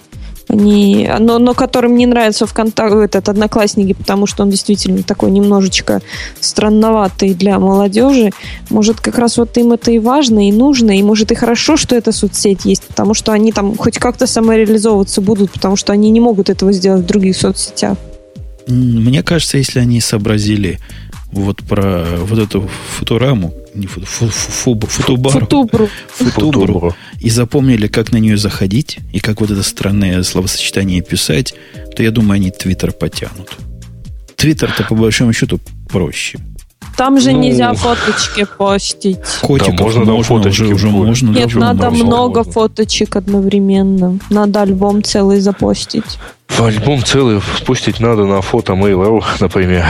[0.50, 6.02] они, но, но которым не нравится ВКонтакте этот Одноклассники, потому что он действительно такой немножечко
[6.40, 8.32] странноватый для молодежи.
[8.70, 11.96] Может, как раз вот им это и важно, и нужно, и может и хорошо, что
[11.96, 16.20] эта соцсеть есть, потому что они там хоть как-то самореализовываться будут, потому что они не
[16.20, 17.98] могут этого сделать в других соцсетях.
[18.68, 20.80] Мне кажется, если они сообразили
[21.32, 25.90] вот про вот эту футураму, не фу, фу, фу, фу, футубару, футубру.
[26.08, 31.54] футубру, и запомнили, как на нее заходить, и как вот это странное словосочетание писать,
[31.96, 33.58] то я думаю, они Твиттер потянут.
[34.36, 35.60] Твиттер-то по большому счету
[35.90, 36.40] проще.
[36.96, 39.18] Там же ну, нельзя фоточки постить.
[39.42, 41.30] Котиков да, можно, можно фоточки уже, уже можно.
[41.30, 42.06] Нет, даже надо можно.
[42.06, 44.20] много фоточек одновременно.
[44.30, 46.20] Надо альбом целый запостить.
[46.60, 49.86] Альбом целый спустить надо на фото Mail.ru, например.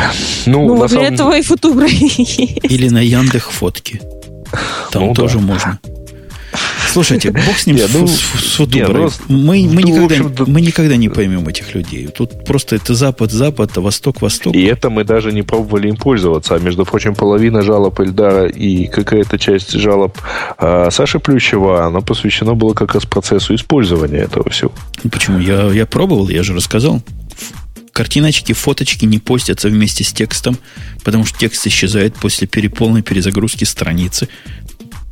[0.45, 1.13] Ну, ну для самом...
[1.13, 4.01] этого и фотубры Или на Яндекс фотки.
[4.91, 5.45] Там ну, тоже да.
[5.45, 5.79] можно.
[6.93, 9.09] Слушайте, бог с ним, нет, ну, с, с футуброй.
[9.27, 12.07] Ну, мы, мы, ну, никогда, мы никогда не поймем этих людей.
[12.07, 14.53] Тут просто это запад-запад, а восток-восток.
[14.53, 16.53] И это мы даже не пробовали им пользоваться.
[16.53, 20.15] А между прочим, половина жалоб Эльдара и какая-то часть жалоб
[20.59, 24.71] э, Саши Плющева, она посвящена была как раз процессу использования этого всего.
[25.03, 25.39] Ну, почему?
[25.39, 27.01] Я, я пробовал, я же рассказал
[27.91, 30.57] картиночки, фоточки не постятся вместе с текстом,
[31.03, 34.27] потому что текст исчезает после переполной перезагрузки страницы.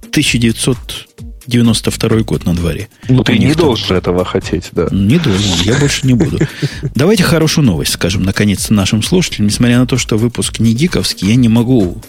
[0.10, 1.11] 1900
[1.48, 2.90] 92 год на дворе.
[3.10, 4.88] Ну, ты не должен этого хотеть, да.
[4.92, 6.40] Не должен, я больше не буду.
[6.96, 9.48] Давайте хорошую новость скажем, наконец-то, нашим слушателям.
[9.48, 12.02] Несмотря на то, что выпуск не гиковский, я не могу,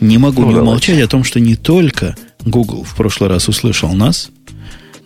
[0.00, 0.70] не могу ну, не давайте.
[0.70, 4.30] умолчать о том, что не только Google в прошлый раз услышал нас,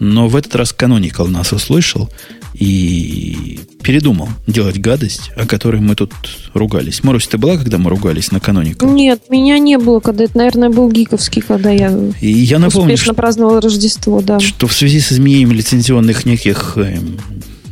[0.03, 2.11] но в этот раз Canonical нас услышал
[2.55, 6.13] и передумал делать гадость, о которой мы тут
[6.55, 7.05] ругались.
[7.05, 8.85] Марусь, ты была, когда мы ругались на канонику?
[8.85, 13.15] Нет, меня не было, когда это, наверное, был гиковский, когда я, и я напомню, успешно
[13.15, 14.41] праздновал Рождество, да.
[14.41, 16.99] Что в связи с изменением лицензионных неких э,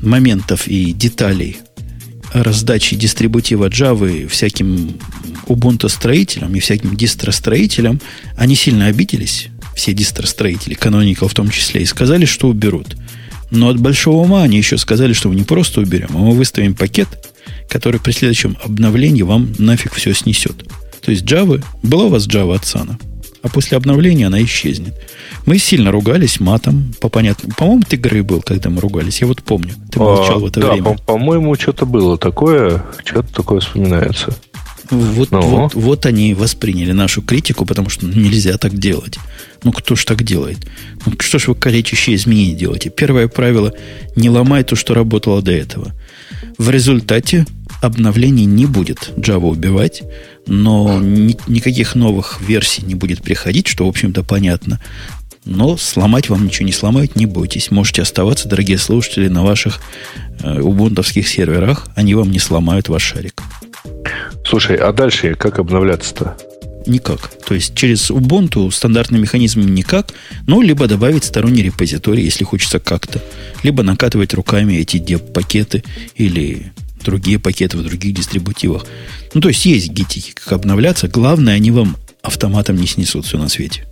[0.00, 1.58] моментов и деталей
[2.32, 4.94] раздачи дистрибутива Java всяким
[5.46, 8.00] Ubuntu строителям и всяким дистростроителям,
[8.36, 12.96] они сильно обиделись, все дистростроители, Canonical в том числе, и сказали, что уберут.
[13.50, 16.74] Но от большого ума они еще сказали, что мы не просто уберем, а мы выставим
[16.74, 17.08] пакет,
[17.68, 20.64] который при следующем обновлении вам нафиг все снесет.
[21.00, 22.98] То есть Java, была у вас Java от Сана,
[23.42, 24.94] а после обновления она исчезнет.
[25.46, 27.54] Мы сильно ругались матом, по понятному.
[27.56, 29.20] По-моему, ты игры был, когда мы ругались.
[29.20, 29.72] Я вот помню.
[29.90, 30.84] Ты молчал а, в это да, время.
[30.84, 34.36] По- по-моему, что-то было такое, что-то такое вспоминается.
[34.90, 35.40] Вот, ну.
[35.40, 39.18] вот, вот они восприняли нашу критику, потому что нельзя так делать.
[39.62, 40.58] Ну, кто ж так делает?
[41.06, 42.90] Ну, что ж вы калечащие изменения делаете?
[42.90, 43.72] Первое правило–
[44.16, 45.92] не ломай то, что работало до этого.
[46.58, 47.46] В результате
[47.80, 50.02] обновлений не будет Java убивать,
[50.46, 54.80] но ни, никаких новых версий не будет приходить, что, в общем-то, понятно.
[55.44, 57.70] Но сломать вам ничего не сломают, не бойтесь.
[57.70, 59.80] Можете оставаться, дорогие слушатели, на ваших
[60.42, 61.88] э, убунтовских серверах.
[61.94, 63.42] Они вам не сломают ваш шарик.
[64.50, 66.36] Слушай, а дальше как обновляться-то?
[66.84, 67.30] Никак.
[67.46, 70.12] То есть через Ubuntu стандартным механизмом никак,
[70.48, 73.22] ну, либо добавить сторонний репозиторий, если хочется как-то.
[73.62, 75.84] Либо накатывать руками эти деп-пакеты
[76.16, 76.72] или
[77.04, 78.86] другие пакеты в других дистрибутивах.
[79.34, 81.06] Ну, то есть есть гитики, как обновляться.
[81.06, 83.86] Главное, они вам автоматом не снесут все на свете.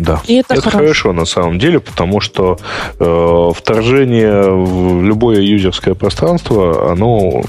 [0.00, 0.78] Да, И это, это хорошо.
[0.78, 2.58] хорошо на самом деле, потому что
[2.98, 7.42] э, вторжение в любое юзерское пространство, оно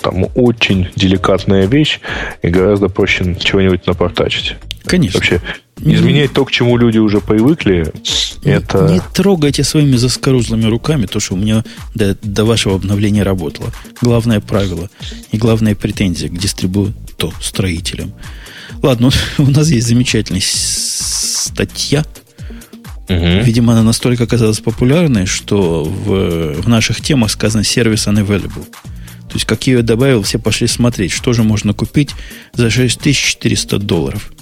[0.00, 2.00] там очень деликатная вещь
[2.42, 4.56] и гораздо проще чего-нибудь напортачить.
[4.84, 5.18] Конечно.
[5.18, 5.40] Вообще,
[5.80, 7.92] изменять то, к чему люди уже привыкли,
[8.44, 8.88] не, это...
[8.88, 11.64] Не трогайте своими заскорузлыми руками то, что у меня
[11.94, 13.70] до, до вашего обновления работало.
[14.00, 14.88] Главное правило
[15.32, 18.12] и главная претензия к дистрибуту строителям–
[18.80, 22.04] Ладно, у нас есть замечательная статья.
[23.08, 23.44] Угу.
[23.44, 28.64] Видимо, она настолько оказалась популярной, что в, в наших темах сказано сервис unavailable.
[29.28, 32.14] То есть, как я ее добавил, все пошли смотреть, что же можно купить
[32.52, 34.32] за 6400 долларов.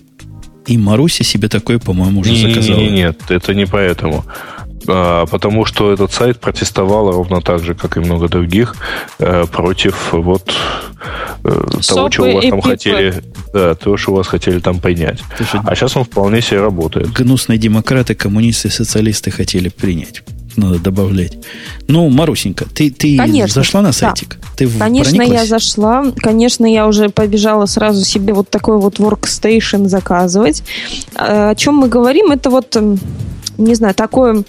[0.67, 2.81] И Маруся себе такое, по-моему, уже заказала.
[2.81, 4.25] Нет, нет, это не поэтому.
[4.93, 8.75] А, потому что этот сайт протестовал ровно так же, как и много других,
[9.19, 10.53] э, против вот
[11.45, 13.23] э, того, чего у вас там хотели,
[13.53, 15.21] да, того, что у вас хотели там принять.
[15.65, 17.13] А сейчас он вполне себе работает.
[17.13, 20.23] Гнусные демократы, коммунисты, социалисты хотели принять
[20.57, 21.39] надо добавлять.
[21.87, 24.39] Ну, Марусенька, ты, ты конечно, зашла на сайтик?
[24.41, 24.49] Да.
[24.57, 25.41] Ты конечно, прониклась?
[25.41, 26.05] я зашла.
[26.17, 30.63] Конечно, я уже побежала сразу себе вот такой вот workstation заказывать.
[31.15, 32.33] А, о чем мы говорим?
[32.33, 32.77] Это вот,
[33.59, 34.45] не знаю, такое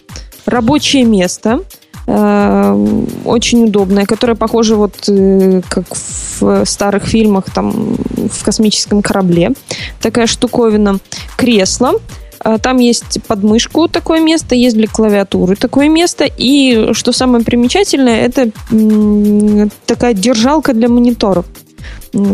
[0.45, 1.61] рабочее место,
[2.07, 5.85] э, очень удобное, которое похоже вот э, как
[6.39, 9.51] в старых фильмах там в космическом корабле.
[10.01, 10.99] Такая штуковина.
[11.37, 11.93] Кресло.
[12.43, 16.25] Э, там есть подмышку такое место, есть для клавиатуры такое место.
[16.25, 18.51] И что самое примечательное, это
[19.85, 21.45] такая держалка для мониторов,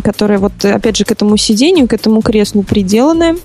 [0.04, 3.36] которая вот опять же к этому сидению, к этому креслу приделанная.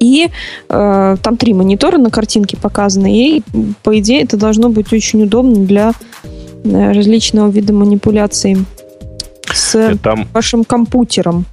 [0.00, 0.28] И
[0.68, 3.16] э, там три монитора на картинке показаны.
[3.16, 3.42] И,
[3.82, 5.92] по идее, это должно быть очень удобно для
[6.64, 8.58] э, различного вида манипуляций
[9.52, 10.28] с там...
[10.32, 11.46] вашим компьютером.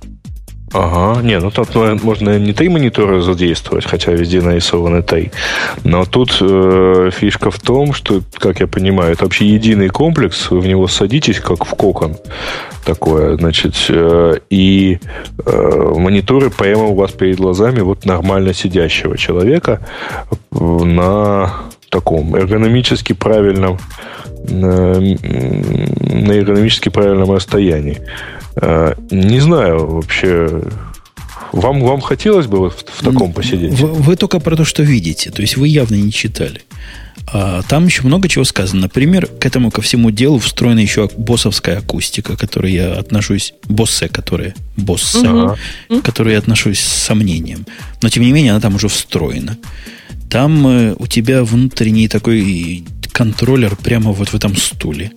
[0.74, 5.32] Ага, не, ну тут можно не три монитора задействовать, хотя везде нарисованы три.
[5.84, 10.62] Но тут э, фишка в том, что, как я понимаю, это вообще единый комплекс, вы
[10.62, 12.18] в него садитесь, как в кокон
[12.86, 14.98] такое, значит, э, и
[15.45, 19.80] э, мониторы прямо у вас перед глазами вот нормально сидящего человека
[20.50, 21.54] на
[21.90, 23.78] таком эргономически правильном
[24.50, 28.02] на, на эргономически правильном расстоянии.
[28.56, 30.64] Э, не знаю вообще.
[31.52, 33.80] Вам, вам хотелось бы вот в, в таком посидеть?
[33.80, 35.30] Вы, вы только про то, что видите.
[35.32, 36.62] То есть вы явно не читали.
[37.28, 38.82] А, там еще много чего сказано.
[38.82, 44.08] Например, к этому ко всему делу встроена еще боссовская акустика, к которой я отношусь, боссе,
[44.08, 45.58] которые, босса,
[45.90, 46.02] угу.
[46.02, 47.66] к которой я отношусь с сомнением.
[48.02, 49.58] Но, тем не менее, она там уже встроена.
[50.30, 55.12] Там э, у тебя внутренний такой контроллер прямо вот в этом стуле.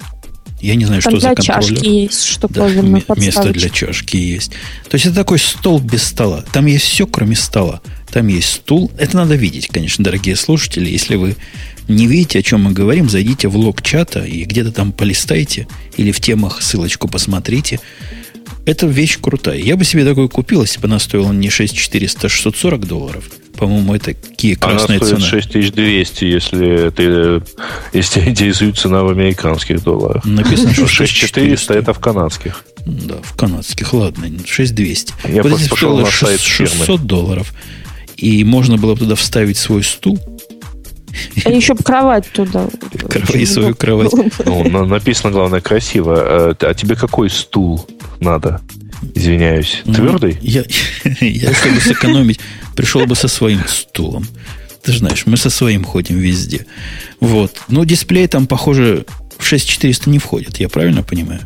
[0.60, 1.74] Я не знаю, Там что за контроллер.
[1.74, 4.52] чашки есть, что Да, место для чашки есть.
[4.88, 6.44] То есть это такой стол без стола.
[6.52, 7.80] Там есть все, кроме стола.
[8.10, 8.90] Там есть стул.
[8.98, 10.88] Это надо видеть, конечно, дорогие слушатели.
[10.88, 11.36] Если вы
[11.88, 16.10] не видите, о чем мы говорим, зайдите в лог чата и где-то там полистайте или
[16.10, 17.80] в темах ссылочку посмотрите.
[18.66, 19.58] Это вещь крутая.
[19.58, 23.24] Я бы себе такой купил, если бы она стоила не 6400, а 640 долларов.
[23.56, 25.26] По-моему, это такие Она красная стоит цена.
[25.30, 27.42] 6200, если ты
[27.96, 30.24] если тебя интересует цена в американских долларах.
[30.24, 32.64] Написано, что 6400 это в канадских.
[32.84, 35.14] Да, в канадских, ладно, 6200.
[35.28, 37.54] Я вот просто если пошел на сайт 600 долларов,
[38.16, 40.18] и можно было бы туда вставить свой стул,
[41.44, 42.68] А еще бы кровать туда.
[43.08, 44.12] Кровать и свою кровать.
[44.44, 46.50] Ну, на- написано, главное, красиво.
[46.50, 47.86] Э, А тебе какой стул
[48.20, 48.60] надо?
[49.14, 49.82] Извиняюсь.
[49.84, 50.38] Ну, Твердый?
[50.40, 50.64] Я,
[51.20, 52.40] я, чтобы сэкономить,
[52.74, 54.26] пришел бы со своим стулом.
[54.82, 56.66] Ты же знаешь, мы со своим ходим везде.
[57.20, 57.62] Вот.
[57.68, 59.04] Но дисплей там, похоже,
[59.38, 60.58] в 6400 не входит.
[60.58, 61.40] Я правильно понимаю?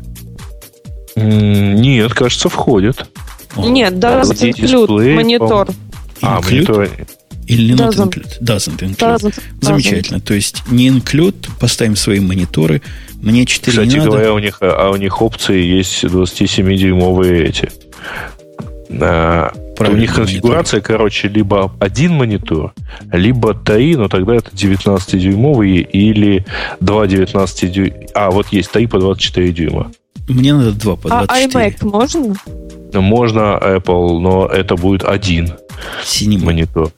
[1.16, 3.06] Нет, кажется, входит.
[3.56, 5.70] О, Нет, да, дисплей, монитор.
[6.22, 6.90] А, include монитор.
[7.50, 8.10] Или not Doesn't.
[8.14, 8.40] include?
[8.40, 8.96] Doesn't include.
[9.16, 10.20] Doesn't- Замечательно.
[10.20, 12.80] То есть не include, поставим свои мониторы.
[13.20, 14.10] Мне 4 Кстати не надо.
[14.10, 17.68] говоря, у них, а у них опции есть 27-дюймовые эти.
[19.00, 22.72] А, у них конфигурация, короче, либо один монитор,
[23.12, 26.44] либо три, но тогда это 19-дюймовые или
[26.80, 27.94] два 19 дюйма.
[28.14, 29.92] А, вот есть три по 24 дюйма.
[30.28, 31.68] Мне надо 2 по А 24.
[31.68, 32.34] iMac можно?
[32.94, 35.52] Можно Apple, но это будет один
[36.04, 36.44] Cinema.
[36.46, 36.90] монитор.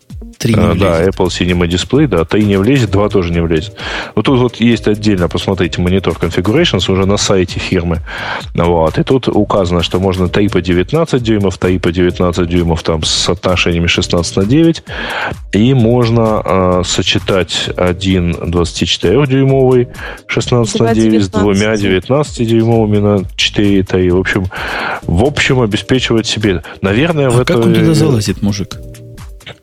[0.43, 1.15] 3 не да, влезет.
[1.15, 3.75] Apple Cinema Display, да, 3 не влезет, 2 тоже не влезет.
[4.15, 8.01] Вот тут вот есть отдельно, посмотрите, монитор Configurations уже на сайте фирмы.
[8.55, 13.03] Вот, и тут указано, что можно 3 по 19 дюймов, 3 по 19 дюймов там
[13.03, 14.83] с соотношениями 16 на 9,
[15.53, 19.89] и можно э, сочетать один 24-дюймовый
[20.27, 22.03] 16 на Два 9 с двумя 19.
[22.03, 24.11] 19-дюймовыми на 4 и 3.
[24.11, 24.47] В общем,
[25.03, 26.63] в общем, обеспечивать себе.
[26.81, 27.55] Наверное, в А это...
[27.55, 28.77] как он туда залазит, мужик?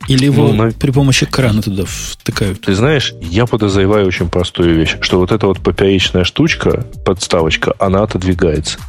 [0.08, 2.62] Или его Ну, на- при помощи крана туда втыкают?
[2.62, 8.04] Ты знаешь, я подозреваю очень простую вещь, что вот эта вот поперечная штучка, подставочка, она
[8.04, 8.80] отодвигается.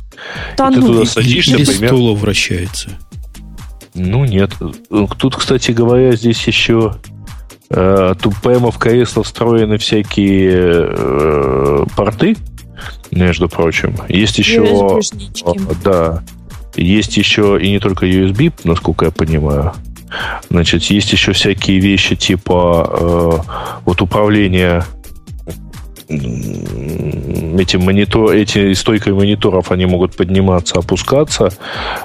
[0.57, 2.91] Да И ты ну, туда Или, садишься, или примерно- стула вращается.
[3.95, 4.53] Ну, нет.
[5.19, 6.97] Тут, кстати говоря, здесь еще
[7.71, 12.37] э, тут прямо в кресло встроены всякие э, порты,
[13.11, 13.97] между прочим.
[14.09, 15.01] Есть еще...
[15.85, 16.23] Да.
[16.77, 19.73] Есть еще и не только USB, насколько я понимаю.
[20.51, 24.85] Значит, есть еще всякие вещи типа э, вот управления
[26.11, 31.53] м, этим монитор, эти стойкой мониторов, они могут подниматься, опускаться.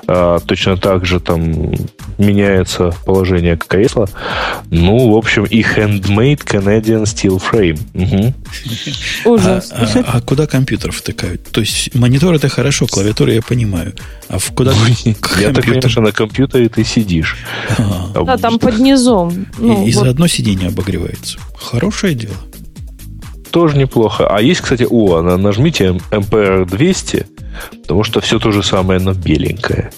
[0.08, 1.74] А, точно так же там
[2.18, 4.08] меняется положение кресла.
[4.70, 7.80] Ну, в общем, и handmade Canadian steel frame.
[7.94, 8.34] Мгм.
[9.26, 9.72] А, Ужас.
[9.72, 11.44] а- а куда компьютер втыкают?
[11.52, 13.94] То есть монитор это хорошо, клавиатуру я понимаю.
[14.30, 14.72] А в куда
[15.40, 17.36] Я так понимаю, что на компьютере ты сидишь.
[17.78, 19.48] А, Да, там под низом.
[19.58, 21.38] Ну, и, вот заодно сиденье обогревается.
[21.60, 22.36] Хорошее дело.
[23.56, 24.28] Тоже неплохо.
[24.28, 27.26] А есть, кстати, о, на- нажмите MPR 200,
[27.84, 29.92] потому что все то же самое, но беленькое.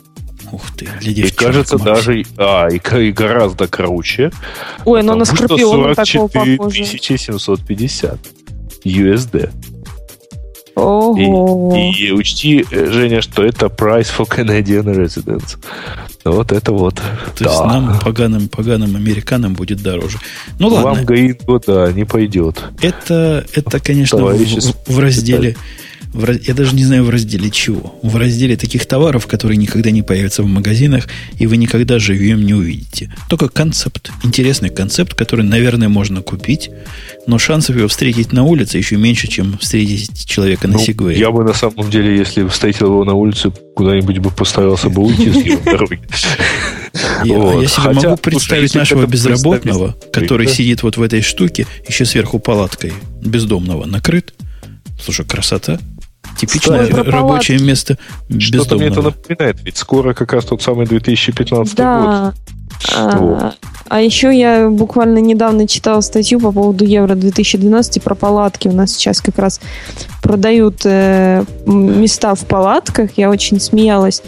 [0.52, 1.86] Ух ты, для И кажется, Макс.
[1.86, 4.30] даже а, и, и гораздо круче.
[4.86, 6.86] Ой, ну на Скорпиона такого 44 похоже.
[6.86, 8.20] 750
[8.86, 9.50] USD.
[10.78, 11.76] Ого.
[11.76, 15.58] И, и учти, э, Женя, что это price for Canadian residents.
[16.24, 16.96] Вот это вот.
[16.96, 17.66] То есть да.
[17.66, 20.20] нам, поганым, поганым американцам, будет дороже.
[20.60, 22.64] Ну Вам ладно, Гринго, да, не пойдет.
[22.82, 25.56] это, это конечно, в, Товарищи в- в разделе...
[26.18, 28.00] в я даже не знаю в разделе чего.
[28.02, 31.08] В разделе таких товаров, которые никогда не появятся в магазинах,
[31.38, 33.14] и вы никогда живьем не увидите.
[33.30, 34.12] Только концепт.
[34.24, 36.70] Интересный концепт, который, наверное, можно купить,
[37.28, 41.20] но шансов его встретить на улице еще меньше, чем встретить человека на Ну, Сигвее.
[41.20, 45.32] я бы на самом деле, если встретил его на улице, куда-нибудь бы постарался бы уйти
[45.32, 46.00] с его дороги.
[47.24, 47.62] Я, а Вот.
[47.62, 50.54] я себе Хотя, могу представить нашего безработного, представить, который да?
[50.54, 54.34] сидит вот в этой штуке, еще сверху палаткой бездомного накрыт.
[55.00, 55.80] Слушай, красота.
[56.38, 57.98] Типичное Кстати, рабочее место
[58.38, 59.16] Что-то мне это бездомного.
[59.16, 61.76] напоминает, ведь скоро как раз тот самый 2015 год.
[61.76, 62.34] Да.
[62.96, 63.58] А, Вот.
[63.90, 68.68] а еще я буквально недавно читала статью по поводу Евро 2012 про палатки.
[68.68, 69.60] У нас сейчас как раз
[70.22, 73.12] продают э, места в палатках.
[73.18, 74.22] Я очень смеялась.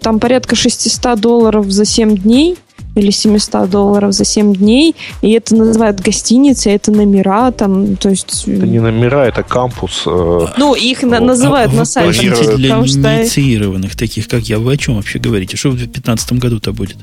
[0.00, 2.56] Там порядка 600 долларов за 7 дней
[2.94, 8.44] или 700 долларов за 7 дней, и это называют гостиницей, это номера, там, то есть...
[8.46, 10.02] Это не номера, это кампус.
[10.06, 12.30] э, Ну, их на- называют А на сайте.
[12.56, 14.58] для что- инициированных таких, как я.
[14.58, 15.56] Вы о чем вообще говорите?
[15.56, 16.96] Что в 2015 году-то будет?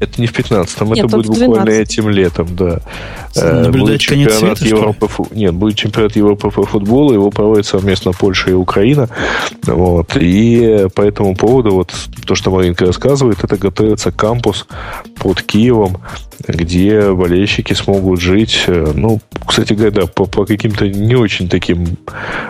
[0.00, 2.80] Это не в 15-м, это будет буквально этим летом, да.
[3.36, 5.28] Э, наблюдать конец света, Европы, фу...
[5.30, 9.08] Нет, будет чемпионат Европы по футболу, его проводит совместно Польша и Украина.
[9.66, 10.16] Вот.
[10.16, 11.94] И по этому поводу, вот
[12.26, 14.66] то, что Маринка рассказывает, это готовится кампус
[15.18, 15.98] под Киевом,
[16.46, 21.98] где болельщики смогут жить, э, ну, кстати говоря, да, по, по каким-то не очень таким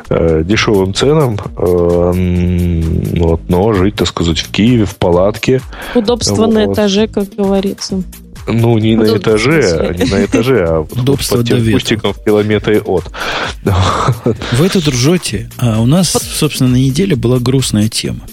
[0.09, 2.83] э, дешевым ценам, э,
[3.19, 5.61] вот, но жить, так сказать, в Киеве, в палатке.
[5.95, 6.55] Удобство вот.
[6.55, 8.03] на этаже, как говорится.
[8.47, 13.11] Ну, не на этаже, не на этаже, а под тем кустиком в километре от.
[14.53, 18.27] Вы это дружете, а у нас, собственно, на неделе была грустная тема.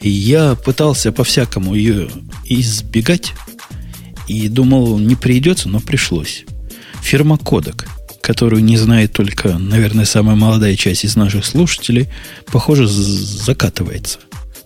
[0.00, 2.08] И я пытался по-всякому ее
[2.44, 3.32] избегать,
[4.26, 6.44] и думал, не придется, но пришлось.
[7.02, 7.86] Фирма Кодек,
[8.22, 12.08] которую не знает только, наверное, самая молодая часть из наших слушателей,
[12.50, 14.18] похоже, закатывается.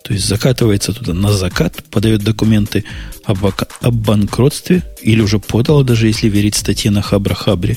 [0.09, 2.85] То есть закатывается туда на закат, подает документы
[3.25, 7.77] об, об банкротстве, или уже подала, даже если верить статье на Хабра-Хабре.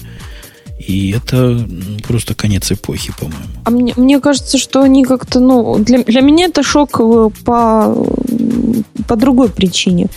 [0.87, 1.59] И это
[2.07, 3.43] просто конец эпохи, по-моему.
[3.65, 8.05] А мне, мне кажется, что они как-то, ну, для, для меня это шок э, по,
[9.07, 10.07] по другой причине.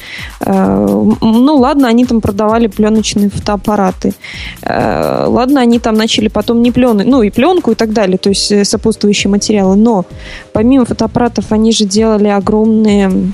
[0.40, 4.14] Э, ну, ладно, они там продавали пленочные фотоаппараты.
[4.62, 8.30] Э, ладно, они там начали потом не плены, ну, и пленку и так далее, то
[8.30, 9.76] есть сопутствующие материалы.
[9.76, 10.06] Но
[10.52, 13.32] помимо фотоаппаратов они же делали огромные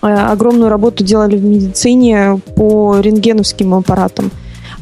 [0.00, 4.30] огромную работу делали в медицине по рентгеновским аппаратам.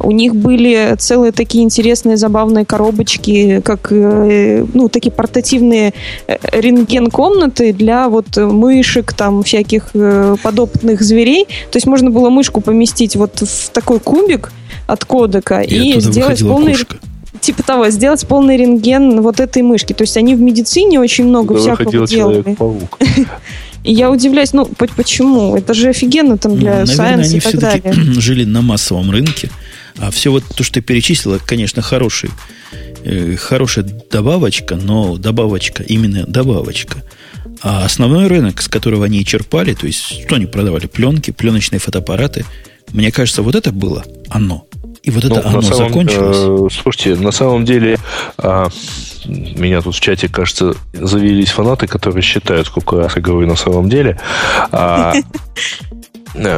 [0.02, 5.94] У них были целые такие интересные, забавные коробочки, как э, ну, такие портативные
[6.26, 11.46] э, рентген-комнаты для вот мышек, там, всяких э, подопытных зверей.
[11.70, 14.52] То есть можно было мышку поместить вот в такой кубик
[14.86, 16.72] от кодека и, и сделать полный...
[16.72, 16.96] Кошка
[17.40, 19.92] типа того, сделать полный рентген вот этой мышки.
[19.92, 22.56] То есть они в медицине очень много Туда всякого делали.
[23.84, 25.56] И я удивляюсь, ну, почему?
[25.56, 27.92] Это же офигенно там для ну, Наверное, они и так далее.
[28.20, 29.50] жили на массовом рынке,
[29.98, 32.31] а все вот то, что ты перечислила, конечно, хороший,
[33.05, 37.02] э, хорошая добавочка, но добавочка, именно добавочка.
[37.62, 40.86] А основной рынок, с которого они черпали, то есть что они продавали?
[40.86, 42.44] Пленки, пленочные фотоаппараты.
[42.93, 44.66] Мне кажется, вот это было оно.
[45.02, 46.36] И вот это ну, оно самом, закончилось.
[46.39, 47.98] Э, слушайте, на самом деле,
[48.39, 48.66] э,
[49.27, 53.89] меня тут в чате, кажется, завелись фанаты, которые считают, сколько раз я говорю на самом
[53.89, 54.20] деле.
[54.70, 55.12] Э,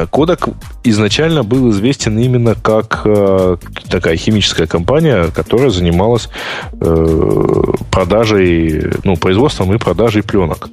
[0.09, 0.47] Кодек
[0.83, 3.57] изначально был известен именно как э,
[3.89, 6.29] такая химическая компания, которая занималась
[6.73, 10.69] э, продажей, ну, производством и продажей пленок.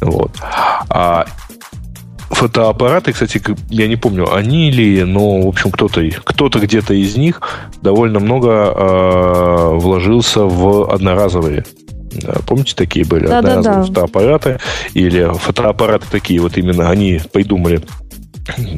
[0.00, 0.32] Вот.
[0.88, 1.26] А
[2.30, 7.40] фотоаппараты, кстати, я не помню, они или, но, в общем, кто-то кто-то где-то из них
[7.82, 11.64] довольно много э, вложился в одноразовые
[12.46, 13.86] Помните, такие были да, одноразовые да, да.
[13.86, 14.58] фотоаппараты?
[14.94, 17.82] Или фотоаппараты такие, вот именно они придумали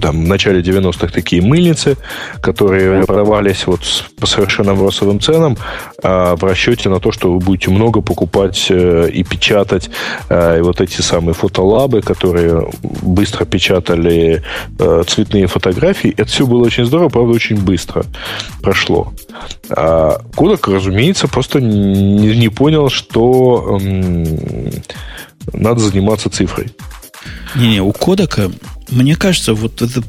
[0.00, 1.96] там, в начале 90-х такие мыльницы,
[2.40, 3.80] которые продавались вот
[4.18, 5.56] по совершенно бросовым ценам
[6.02, 9.90] а в расчете на то, что вы будете много покупать э, и печатать
[10.28, 14.42] э, и вот эти самые фотолабы, которые быстро печатали
[14.78, 16.12] э, цветные фотографии.
[16.16, 18.04] Это все было очень здорово, правда, очень быстро
[18.62, 19.12] прошло.
[19.70, 24.26] А Кодек, разумеется, просто не, не понял, что эм,
[25.52, 26.68] надо заниматься цифрой.
[27.54, 28.50] Не-не, у Кодека
[28.92, 30.02] мне кажется, вот это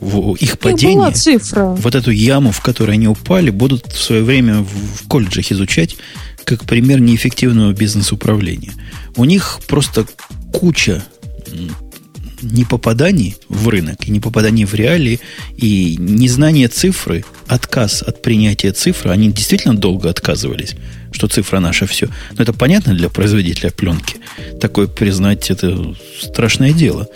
[0.00, 1.66] в их падение, была цифра.
[1.66, 5.96] вот эту яму, в которой они упали, будут в свое время в колледжах изучать
[6.44, 8.72] как пример неэффективного бизнес-управления.
[9.16, 10.06] У них просто
[10.52, 11.04] куча
[12.42, 15.20] непопаданий в рынок, и непопаданий в реалии,
[15.58, 20.74] и незнание цифры, отказ от принятия цифры, они действительно долго отказывались,
[21.12, 22.08] что цифра наша все.
[22.36, 24.16] Но это понятно для производителя пленки.
[24.60, 27.08] Такое признать это страшное дело.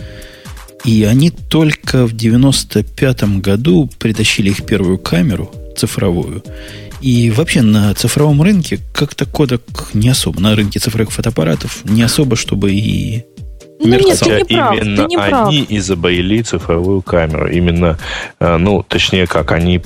[0.85, 6.43] И они только в 95 году притащили их первую камеру цифровую.
[7.01, 12.37] И вообще на цифровом рынке как-то кодек не особо, на рынке цифровых фотоаппаратов не особо,
[12.37, 13.25] чтобы и
[13.85, 15.49] ну, нет, ты не прав, именно ты не прав.
[15.49, 17.49] они изобрели цифровую камеру.
[17.49, 17.99] Именно,
[18.41, 19.83] э, ну, точнее как, они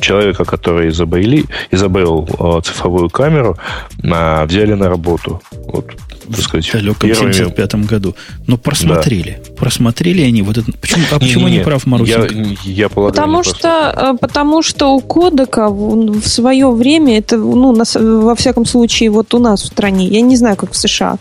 [0.00, 3.56] человека, который изобрели, изобрел э, цифровую камеру,
[4.02, 5.40] взяли на работу.
[5.52, 5.94] Вот
[6.30, 7.32] так сказать, в далеком первыми...
[7.32, 8.14] 75 году.
[8.46, 9.40] Но просмотрели.
[9.44, 9.54] Да.
[9.54, 10.72] Просмотрели они вот это.
[10.80, 12.34] Почему, а почему не, не прав Марусенко?
[12.34, 17.36] Я, я полагаю, потому, что, э, потому что у кодека в, в свое время, это,
[17.36, 20.76] ну, на, во всяком случае, вот у нас в стране, я не знаю, как в
[20.76, 21.16] США,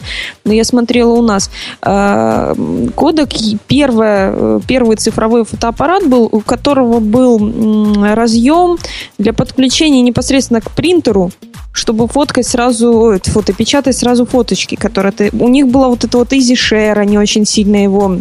[0.46, 1.50] но я смотрела у нас,
[1.82, 2.56] э,
[2.96, 3.30] кодек,
[3.68, 8.78] первое, э, первый цифровой фотоаппарат был, у которого был разъем
[9.18, 11.32] для подключения непосредственно к принтеру,
[11.72, 15.30] чтобы фоткать сразу, фотопечатать сразу фоточки, которые ты...
[15.34, 18.20] У них была вот эта вот Easy Share, они очень сильно его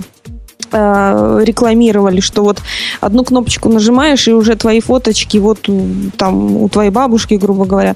[0.70, 2.60] Э, рекламировали, что вот
[3.00, 5.66] одну кнопочку нажимаешь, и уже твои фоточки вот
[6.18, 7.94] там у твоей бабушки, грубо говоря.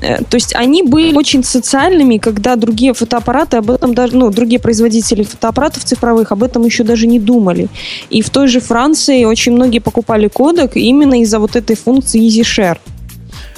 [0.00, 4.60] Э, то есть они были очень социальными, когда другие фотоаппараты об этом даже, ну, другие
[4.60, 7.68] производители фотоаппаратов цифровых об этом еще даже не думали.
[8.08, 12.42] И в той же Франции очень многие покупали кодек именно из-за вот этой функции Easy
[12.42, 12.78] Share.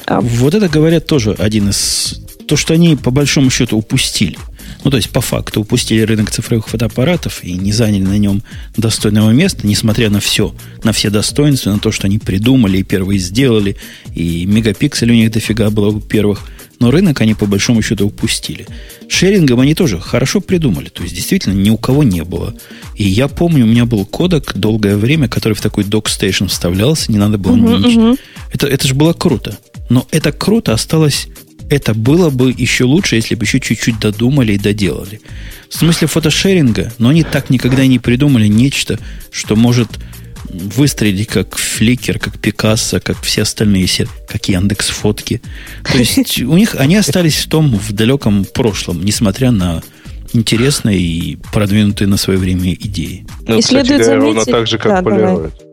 [0.08, 2.20] Вот это, говорят, тоже один из...
[2.46, 4.38] То, что они, по большому счету, упустили.
[4.84, 8.42] Ну, то есть, по факту, упустили рынок цифровых фотоаппаратов и не заняли на нем
[8.76, 13.18] достойного места, несмотря на все, на все достоинства, на то, что они придумали и первые
[13.18, 13.76] сделали,
[14.14, 16.42] и мегапиксель у них дофига было у первых.
[16.80, 18.66] Но рынок они, по большому счету, упустили.
[19.08, 20.88] Шерингом они тоже хорошо придумали.
[20.88, 22.54] То есть, действительно, ни у кого не было.
[22.94, 27.18] И я помню, у меня был кодек долгое время, который в такой док-стейшн вставлялся, не
[27.18, 28.02] надо было uh-huh, ничего.
[28.02, 28.18] Uh-huh.
[28.52, 29.58] Это, это же было круто.
[29.88, 31.28] Но это круто осталось
[31.70, 35.20] это было бы еще лучше, если бы еще чуть-чуть додумали и доделали.
[35.68, 38.98] В смысле фотошеринга, но они так никогда и не придумали нечто,
[39.30, 39.88] что может
[40.50, 43.88] выстрелить как Фликер, как Пикассо, как все остальные,
[44.28, 45.42] как Яндекс Фотки.
[45.84, 49.82] То есть у них они остались в том в далеком прошлом, несмотря на
[50.32, 53.26] интересные и продвинутые на свое время идеи.
[53.46, 54.36] Ну, и кстати следует говоря, заметить...
[54.36, 55.34] ровно так же, как да, Polaroid.
[55.34, 55.67] Давай.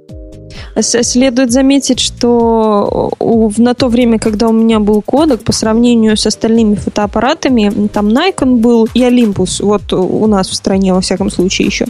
[0.79, 3.11] Следует заметить, что
[3.57, 8.57] на то время, когда у меня был кодек, по сравнению с остальными фотоаппаратами, там Nikon
[8.57, 11.85] был и Olympus, вот у нас в стране, во всяком случае, еще,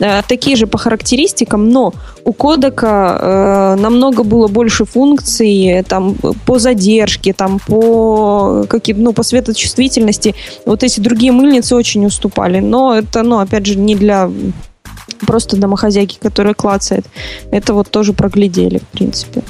[0.00, 1.92] э, такие же по характеристикам, но
[2.24, 6.14] у кодека э, намного было больше функций там,
[6.46, 10.34] по задержке, там, по, каким, ну, по светочувствительности.
[10.66, 12.60] Вот эти другие мыльницы очень уступали.
[12.60, 14.30] Но это, ну, опять же, не для
[15.26, 17.06] просто домохозяйки, которая клацает.
[17.50, 19.42] Это вот тоже проглядели, в принципе.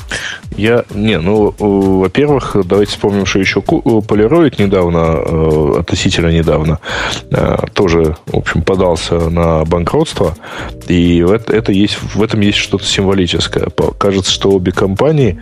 [0.57, 6.81] Я, не, ну, во-первых, давайте вспомним, что еще Polaroid недавно, э, относительно недавно,
[7.31, 10.37] э, тоже, в общем, подался на банкротство,
[10.89, 13.69] и это, это есть, в этом есть что-то символическое.
[13.99, 15.41] Кажется, что обе компании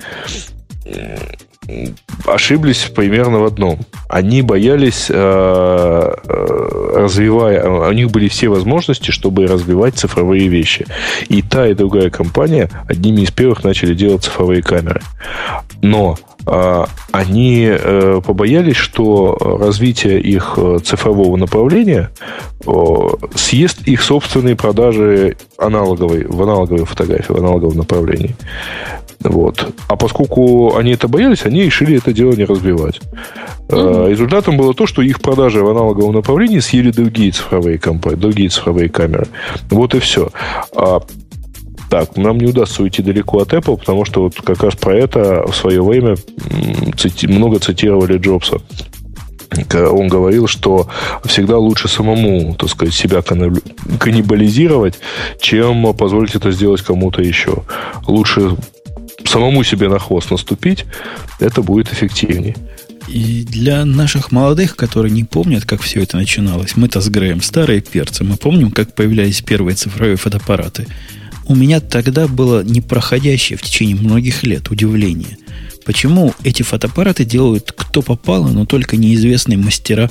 [2.24, 3.80] ошиблись примерно в одном.
[4.08, 10.86] Они боялись, э, э, развивая, у них были все возможности, чтобы развивать цифровые вещи.
[11.28, 15.02] И та, и другая компания одними из первых начали делать цифровые камеры.
[15.82, 17.72] Но они
[18.24, 22.10] побоялись, что развитие их цифрового направления
[23.34, 28.36] съест их собственные продажи аналоговой, в аналоговой фотографии, в аналоговом направлении.
[29.20, 29.74] Вот.
[29.88, 33.00] А поскольку они это боялись, они решили это дело не развивать.
[33.68, 34.10] Mm-hmm.
[34.10, 38.88] Результатом было то, что их продажи в аналоговом направлении съели другие цифровые компании, другие цифровые
[38.88, 39.26] камеры.
[39.70, 40.30] Вот и все.
[41.88, 45.44] Так, нам не удастся уйти далеко от Apple, потому что вот как раз про это
[45.46, 46.16] в свое время
[46.96, 48.60] цити- много цитировали Джобса.
[49.72, 50.88] Он говорил, что
[51.24, 54.98] всегда лучше самому, так сказать, себя каннибализировать,
[55.40, 57.62] чем позволить это сделать кому-то еще.
[58.08, 58.56] Лучше
[59.24, 60.84] самому себе на хвост наступить,
[61.38, 62.56] это будет эффективнее.
[63.06, 67.80] И для наших молодых, которые не помнят, как все это начиналось, мы-то с Греем старые
[67.80, 70.88] перцы, мы помним, как появлялись первые цифровые фотоаппараты.
[71.48, 75.38] У меня тогда было непроходящее в течение многих лет удивление.
[75.84, 80.10] Почему эти фотоаппараты делают кто попало, но только неизвестные мастера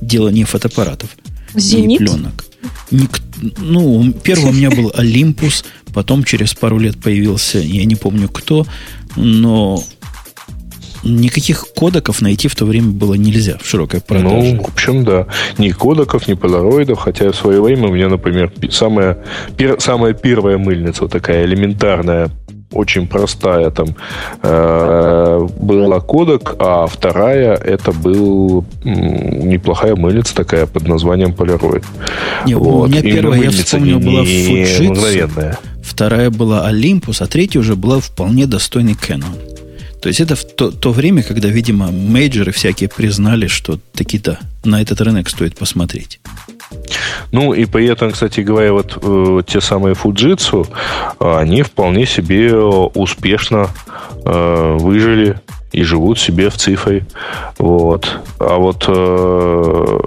[0.00, 1.10] делания фотоаппаратов
[1.54, 2.00] Зенит?
[2.00, 2.44] и пленок.
[2.90, 3.20] Ник,
[3.58, 8.66] ну, первый у меня был Олимпус, потом через пару лет появился, я не помню кто,
[9.16, 9.84] но
[11.04, 14.54] никаких кодеков найти в то время было нельзя в широкой продаже.
[14.54, 15.26] Ну, в общем, да.
[15.58, 19.18] Ни кодеков, ни полароидов, хотя в свое время у меня, например, самая,
[19.56, 22.30] пер, самая первая мыльница, вот такая элементарная,
[22.72, 23.96] очень простая там
[24.42, 31.84] э, была кодек, а вторая это был неплохая мыльница такая под названием Polaroid.
[32.46, 32.84] Не, вот.
[32.84, 38.00] У меня И первая, я вспомнил, была Fujitsu, вторая была Olympus, а третья уже была
[38.00, 39.57] вполне достойный Canon.
[40.08, 44.38] То есть это в то, то время, когда, видимо, мейджеры всякие признали, что таки да,
[44.64, 46.18] на этот рынок стоит посмотреть.
[47.30, 50.66] Ну и при этом, кстати говоря, вот э, те самые Fujitsu,
[51.18, 53.68] они вполне себе успешно
[54.24, 55.38] э, выжили
[55.72, 57.06] и живут себе в цифре.
[57.58, 58.08] Вот.
[58.38, 59.98] А вот э,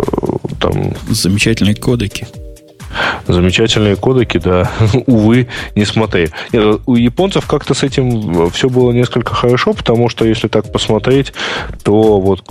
[0.60, 0.96] там...
[1.12, 2.28] Замечательные кодеки.
[3.28, 4.72] Замечательные кодеки, да.
[5.06, 6.30] Увы, не смотри.
[6.52, 11.34] Нет, у японцев как-то с этим все было несколько хорошо, потому что если так посмотреть,
[11.84, 12.44] то вот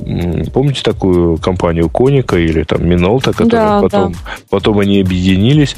[0.53, 4.19] помните такую компанию Коника или там Минолта, которая да, потом, да.
[4.49, 5.77] потом они объединились.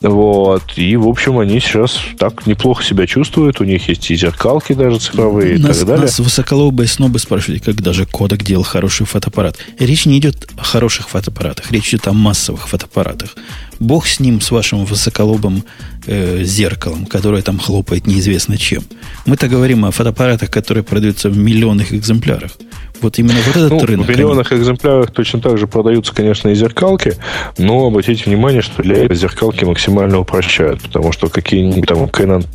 [0.00, 0.62] Вот.
[0.76, 3.60] И, в общем, они сейчас так неплохо себя чувствуют.
[3.60, 6.02] У них есть и зеркалки даже цифровые нас, и так далее.
[6.02, 9.58] Нас высоколобые снобы спрашивали, как даже кодек делал хороший фотоаппарат.
[9.78, 13.34] Речь не идет о хороших фотоаппаратах, речь идет о массовых фотоаппаратах.
[13.78, 15.64] Бог с ним, с вашим высоколобым
[16.06, 18.84] э, зеркалом, которое там хлопает неизвестно чем.
[19.26, 22.52] Мы-то говорим о фотоаппаратах, которые продаются в миллионных экземплярах.
[23.00, 24.06] Вот именно вот этот ну, рынок.
[24.06, 24.60] В миллионных они...
[24.60, 27.14] экземплярах точно так же продаются, конечно, и зеркалки,
[27.58, 32.46] но обратите внимание, что для этого зеркалки максимально упрощают, потому что какие-нибудь там Canon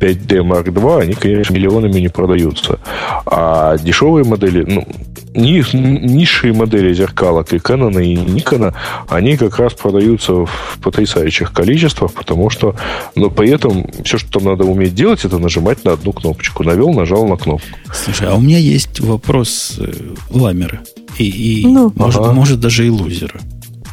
[0.00, 2.78] 5D Mark II, они, конечно, миллионами не продаются.
[3.26, 4.86] А дешевые модели, ну,
[5.34, 8.74] низшие модели зеркалок и Canon, и Nikon,
[9.08, 12.76] они как раз продаются в потрясающих количествах, потому что,
[13.14, 16.62] но при этом все, что там надо уметь делать, это нажимать на одну кнопочку.
[16.62, 17.66] Навел, нажал на кнопку.
[17.92, 20.80] Слушай, а у меня есть вопрос э, ламера.
[21.18, 21.92] И, и ну.
[21.96, 22.32] может, ага.
[22.32, 23.40] может даже и лузера.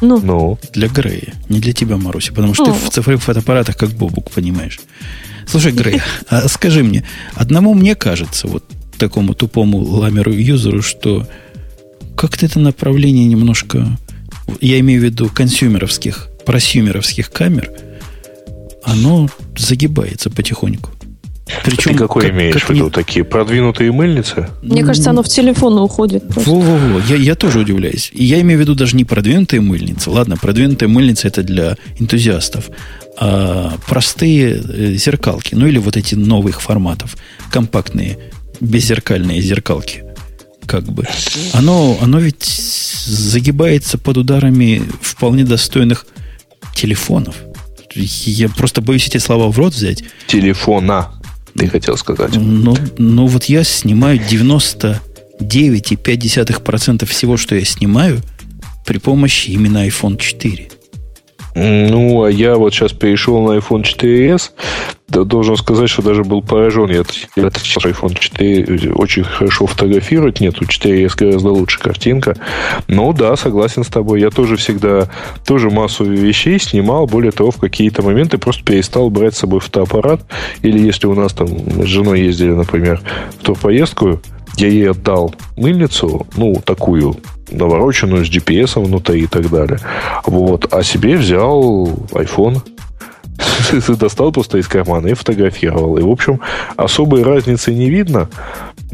[0.00, 0.20] Ну.
[0.22, 0.58] ну.
[0.72, 1.34] Для Грея.
[1.48, 2.74] Не для тебя, Маруся, потому что ну.
[2.74, 4.80] ты в цифровых фотоаппаратах как бобук, понимаешь.
[5.46, 7.04] Слушай, Грей, а скажи мне,
[7.34, 8.64] одному мне кажется, вот
[8.98, 11.26] такому тупому ламеру-юзеру, что
[12.16, 13.98] как-то это направление немножко,
[14.60, 17.70] я имею в виду консюмеровских, просюмеровских камер,
[18.84, 20.90] оно загибается потихоньку.
[21.64, 22.84] Причем, Ты какой как, имеешь как в виду?
[22.84, 22.90] Не...
[22.90, 24.48] Такие продвинутые мыльницы?
[24.62, 26.24] Мне кажется, оно в телефон уходит.
[26.28, 28.10] Во-во-во, я, я тоже удивляюсь.
[28.12, 30.10] И я имею в виду даже не продвинутые мыльницы.
[30.10, 32.70] Ладно, продвинутые мыльницы это для энтузиастов.
[33.18, 37.16] А простые э, зеркалки, ну или вот эти новых форматов,
[37.50, 38.18] компактные,
[38.60, 40.04] беззеркальные зеркалки,
[40.66, 41.06] как бы.
[41.52, 46.06] Оно, оно ведь загибается под ударами вполне достойных
[46.74, 47.36] телефонов.
[47.94, 50.02] Я просто боюсь эти слова в рот взять.
[50.26, 51.12] Телефона
[51.56, 52.34] ты хотел сказать.
[52.34, 58.20] Ну, ну вот я снимаю 99,5% всего, что я снимаю,
[58.84, 60.68] при помощи именно iPhone 4.
[61.54, 64.50] Ну, а я вот сейчас перешел на iPhone 4s.
[65.08, 66.88] Должен сказать, что даже был поражен.
[66.88, 67.02] Я,
[67.36, 70.40] я iPhone 4 очень хорошо фотографирует.
[70.40, 72.34] Нет, у 4s гораздо лучше картинка.
[72.88, 74.22] Но да, согласен с тобой.
[74.22, 75.10] Я тоже всегда
[75.44, 77.06] тоже массу вещей снимал.
[77.06, 80.22] Более того, в какие-то моменты просто перестал брать с собой фотоаппарат.
[80.62, 83.02] Или если у нас там с женой ездили, например,
[83.38, 84.22] в турпоездку,
[84.56, 87.16] я ей отдал мыльницу, ну, такую
[87.50, 89.78] навороченную с GPS внутри и так далее.
[90.26, 90.72] Вот.
[90.72, 92.60] А себе взял iPhone.
[93.98, 95.98] Достал просто из кармана и фотографировал.
[95.98, 96.40] И, в общем,
[96.76, 98.28] особой разницы не видно.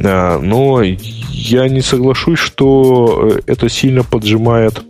[0.02, 4.82] А, но я не соглашусь, что э, это сильно поджимает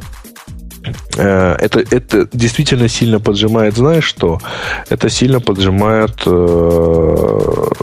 [1.16, 4.38] э, это, это действительно сильно поджимает, знаешь что?
[4.88, 6.30] Это сильно поджимает э,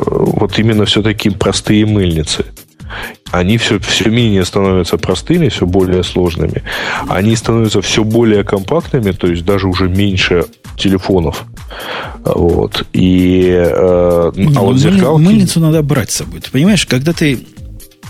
[0.05, 2.45] вот именно все-таки простые мыльницы
[3.31, 6.63] они все, все менее становятся простыми, все более сложными.
[7.07, 10.45] Они становятся все более компактными, то есть даже уже меньше
[10.77, 11.45] телефонов.
[12.23, 12.85] Вот.
[12.93, 14.31] И, э, а
[14.61, 15.21] вот зеркалки...
[15.21, 16.41] Мыльницу надо брать с собой.
[16.41, 17.39] Ты понимаешь, когда ты...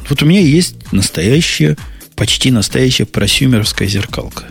[0.09, 1.77] Вот у меня есть настоящая,
[2.15, 4.45] почти настоящая просюмеровская зеркалка.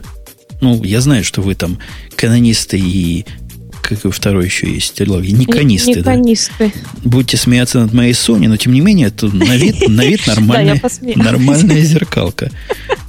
[0.61, 1.79] Ну, я знаю, что вы там
[2.17, 3.27] канонисты и
[3.89, 5.31] какой второй еще есть логи?
[5.31, 5.99] Никонисты.
[5.99, 6.73] Никонисты.
[6.75, 7.09] Да.
[7.09, 10.81] Будете смеяться над моей Sony, но тем не менее, это на вид, на вид нормальная,
[11.17, 12.51] нормальная зеркалка.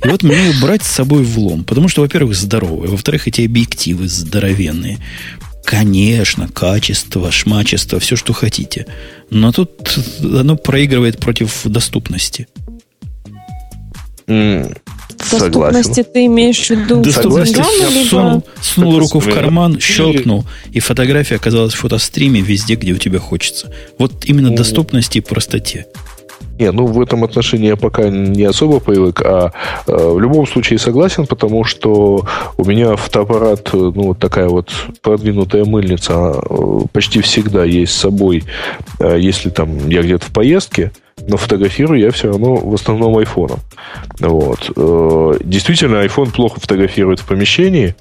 [0.03, 1.63] И вот мне ее брать с собой в лом.
[1.63, 2.89] Потому что, во-первых, здоровая.
[2.89, 4.99] Во-вторых, эти объективы здоровенные.
[5.63, 8.85] Конечно, качество, шмачество, все, что хотите.
[9.29, 12.47] Но тут оно проигрывает против доступности.
[14.27, 14.77] Mm.
[15.31, 17.01] Доступности ты имеешь в виду?
[17.01, 18.09] Доступности либо...
[18.09, 23.19] сунул, сунул руку в карман, щелкнул, и фотография оказалась в фотостриме везде, где у тебя
[23.19, 23.71] хочется.
[23.97, 25.87] Вот именно доступности и простоте.
[26.57, 29.51] Не, ну в этом отношении я пока не особо привык, а
[29.87, 32.25] э, в любом случае согласен, потому что
[32.55, 34.71] у меня фотоаппарат, э, ну вот такая вот
[35.01, 38.45] продвинутая мыльница э, почти всегда есть с собой,
[38.99, 40.93] э, если там я где-то в поездке,
[41.27, 43.59] но фотографирую я все равно в основном айфоном.
[44.19, 44.71] Вот.
[44.75, 47.95] Э, действительно, iPhone плохо фотографирует в помещении,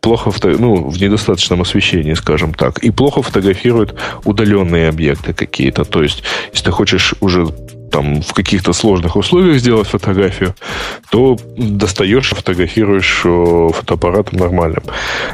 [0.00, 0.48] плохо фото...
[0.48, 3.94] ну, в недостаточном освещении, скажем так, и плохо фотографирует
[4.24, 5.84] удаленные объекты какие-то.
[5.84, 7.46] То есть, если ты хочешь уже
[7.96, 10.54] там в каких-то сложных условиях сделать фотографию,
[11.10, 14.82] то достаешь, фотографируешь э, фотоаппаратом нормальным.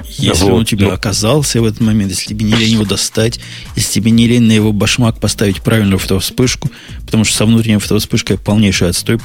[0.04, 0.52] Если вот.
[0.52, 3.40] он у тебя ну, оказался в этот момент, если тебе не лень его достать,
[3.74, 6.70] если тебе не лень на его башмак поставить правильную фотовспышку,
[7.04, 9.18] потому что со внутренней фотовспышкой полнейший отстой,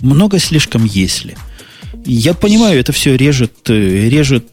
[0.00, 1.36] много слишком если.
[2.06, 4.46] Я понимаю, это все режет, э, режет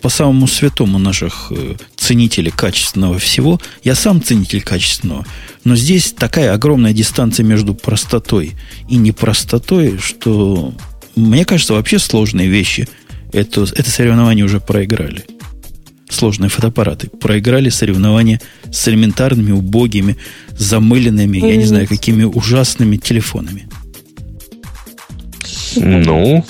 [0.00, 3.60] по самому святому наших э, ценителей качественного всего.
[3.84, 5.26] Я сам ценитель качественного.
[5.64, 8.52] Но здесь такая огромная дистанция между простотой
[8.88, 10.72] и непростотой, что
[11.16, 12.88] мне кажется, вообще сложные вещи
[13.32, 15.24] это, это соревнование уже проиграли.
[16.08, 17.08] Сложные фотоаппараты.
[17.08, 18.40] Проиграли соревнования
[18.72, 20.16] с элементарными, убогими,
[20.50, 23.68] замыленными, я не знаю, какими ужасными телефонами.
[25.76, 26.44] Ну,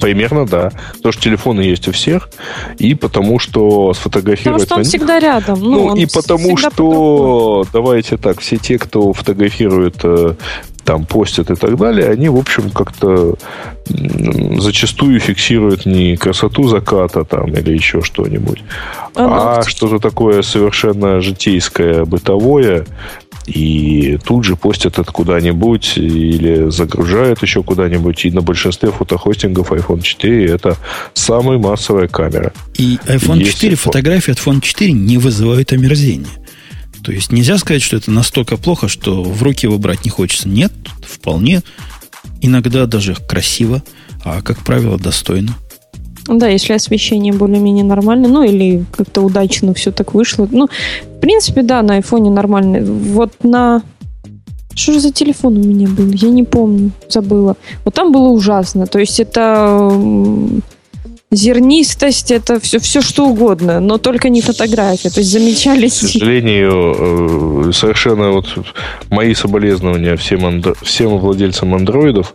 [0.00, 0.72] Примерно, да.
[0.94, 2.28] Потому что телефоны есть у всех,
[2.78, 4.62] и потому что сфотографировать...
[4.62, 5.60] Потому что он всегда рядом.
[5.60, 10.34] Ну, ну и потому что, давайте так, все те, кто фотографирует э,
[10.84, 13.36] там постят и так далее, они, в общем, как-то
[13.86, 18.62] зачастую фиксируют не красоту заката там или еще что-нибудь,
[19.14, 22.86] а, а что-то такое совершенно житейское, бытовое,
[23.46, 28.24] и тут же постят это куда-нибудь или загружают еще куда-нибудь.
[28.24, 30.76] И на большинстве фотохостингов iPhone 4 это
[31.12, 32.52] самая массовая камера.
[32.74, 36.26] И iPhone Есть 4, фотографии от iPhone 4 не вызывают омерзения.
[37.02, 40.48] То есть нельзя сказать, что это настолько плохо, что в руки его брать не хочется.
[40.48, 40.72] Нет,
[41.06, 41.62] вполне.
[42.40, 43.82] Иногда даже красиво,
[44.24, 45.54] а, как правило, достойно.
[46.26, 50.48] Да, если освещение более-менее нормальное, ну или как-то удачно все так вышло.
[50.50, 52.80] Ну, в принципе, да, на айфоне нормально.
[52.82, 53.82] Вот на...
[54.74, 56.10] Что же за телефон у меня был?
[56.10, 57.56] Я не помню, забыла.
[57.84, 58.86] Вот там было ужасно.
[58.86, 60.00] То есть это
[61.30, 65.10] зернистость, это все, все что угодно, но только не фотография.
[65.10, 65.88] То есть замечали...
[65.88, 68.46] К сожалению, э, совершенно вот
[69.10, 70.74] мои соболезнования всем, андро...
[70.82, 72.34] всем владельцам андроидов.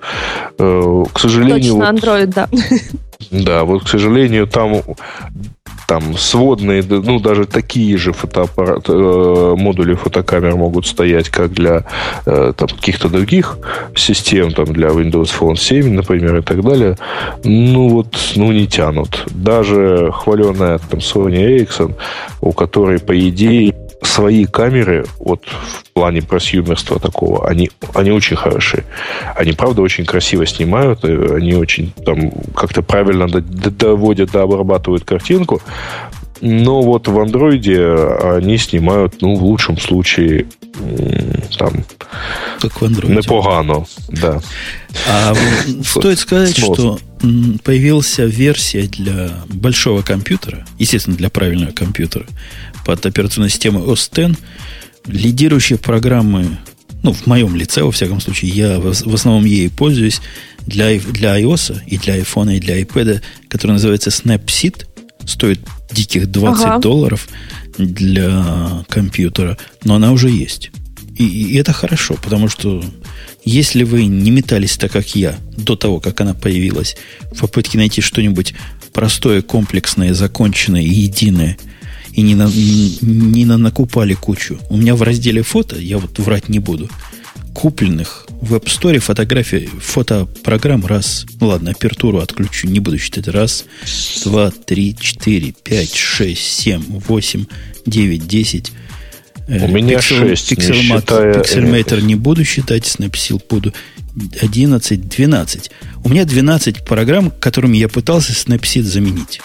[0.58, 1.74] Э, к сожалению...
[1.74, 2.50] Точно, андроид, да.
[3.32, 4.82] Да, вот, к сожалению, там
[5.90, 11.84] там сводные, ну, даже такие же фотоаппарат, э, модули фотокамер могут стоять, как для
[12.28, 13.58] э, там, каких-то других
[13.96, 16.96] систем, там, для Windows Phone 7, например, и так далее.
[17.44, 19.26] Ну, вот, ну, не тянут.
[19.32, 21.96] Даже хваленная там Sony Ericsson,
[22.42, 28.86] у которой, по идее, свои камеры, вот в плане просъюмерства такого, они, они очень хороши.
[29.36, 35.62] Они, правда, очень красиво снимают, они очень там как-то правильно доводят, да, обрабатывают картинку.
[36.42, 37.84] Но вот в андроиде
[38.24, 40.48] они снимают, ну, в лучшем случае,
[41.58, 41.84] там...
[42.62, 43.18] Как в андроиде.
[43.18, 44.40] Непогано, да.
[45.08, 45.34] А
[45.84, 47.00] стоит сказать, что
[47.64, 52.26] появилась версия для большого компьютера, естественно, для правильного компьютера,
[52.90, 54.40] под операционной системой OS X,
[55.06, 56.58] лидирующие программы,
[57.04, 60.22] ну, в моем лице, во всяком случае, я в, в основном ей пользуюсь
[60.66, 64.88] для, для iOS и для iPhone и для iPad, который называется Snapseed,
[65.28, 65.60] стоит
[65.92, 66.80] диких 20 ага.
[66.80, 67.28] долларов
[67.78, 70.72] для компьютера, но она уже есть.
[71.16, 72.84] И, и это хорошо, потому что
[73.46, 76.98] если вы не метались так, как я, до того, как она появилась,
[77.32, 78.56] в попытке найти что-нибудь
[78.94, 81.56] простое, комплексное, законченное и единое–
[82.20, 82.50] и не, на,
[83.02, 84.60] не на накупали кучу.
[84.70, 86.90] У меня в разделе фото, я вот врать не буду,
[87.54, 93.66] купленных в App Store фотографии, фотопрограмм раз, ну ладно, апертуру отключу, не буду считать, раз,
[94.24, 97.46] два, три, четыре, пять, шесть, семь, восемь,
[97.86, 98.74] девять, десять.
[99.48, 100.88] Э, У меня Pixel, 6, Pixel не
[102.02, 103.74] не буду считать, Snapseal буду.
[104.42, 105.72] 11, 12.
[106.04, 109.40] У меня 12 программ, которыми я пытался Snapseed заменить.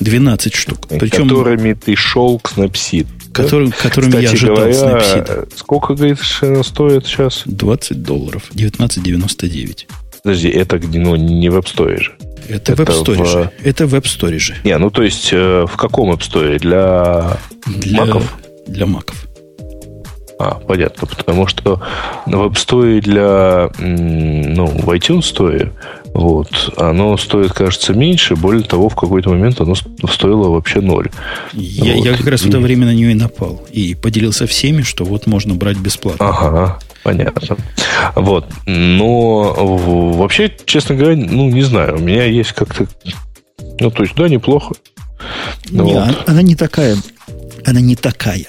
[0.00, 0.86] 12 штук.
[0.88, 3.06] Причем, которыми ты шел к Snapseed.
[3.32, 5.52] Который, которыми Кстати я ожидал говоря, Snapseed.
[5.56, 7.42] Сколько, говорит, стоит сейчас?
[7.44, 8.50] 20 долларов.
[8.52, 9.86] 19,99.
[10.22, 12.14] Подожди, это ну, не в App Store же.
[12.48, 13.26] Это, это в App Store в...
[13.26, 13.50] же.
[13.62, 14.56] Это в App Store же.
[14.64, 16.58] Не, ну то есть э, в каком App Store?
[16.58, 18.36] Для, для маков?
[18.66, 19.26] Для маков.
[20.38, 21.80] А, понятно, потому что
[22.26, 25.72] в App Store для, ну, в iTunes Store
[26.16, 26.72] вот.
[26.78, 28.36] Оно стоит, кажется, меньше.
[28.36, 31.10] Более того, в какой-то момент оно стоило вообще ноль.
[31.52, 32.04] Я, вот.
[32.06, 33.62] я как раз в это время на нее и напал.
[33.70, 36.26] И поделился всеми, что вот можно брать бесплатно.
[36.26, 37.58] Ага, понятно.
[38.14, 38.46] Вот.
[38.64, 39.52] Но
[40.16, 41.96] вообще, честно говоря, ну, не знаю.
[41.96, 42.86] У меня есть как-то...
[43.78, 44.74] Ну, то есть, да, неплохо.
[45.68, 45.96] Не, вот.
[45.96, 46.96] она, она не такая.
[47.66, 48.46] Она не такая.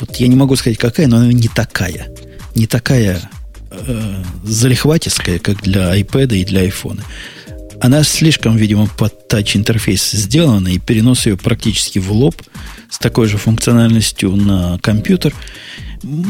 [0.00, 2.08] Вот я не могу сказать, какая, но она не такая.
[2.54, 3.20] Не такая
[3.86, 7.00] э, залихватистская, как для iPad и для iPhone.
[7.80, 12.36] Она слишком, видимо, под тач-интерфейс сделана, и перенос ее практически в лоб
[12.88, 15.34] с такой же функциональностью на компьютер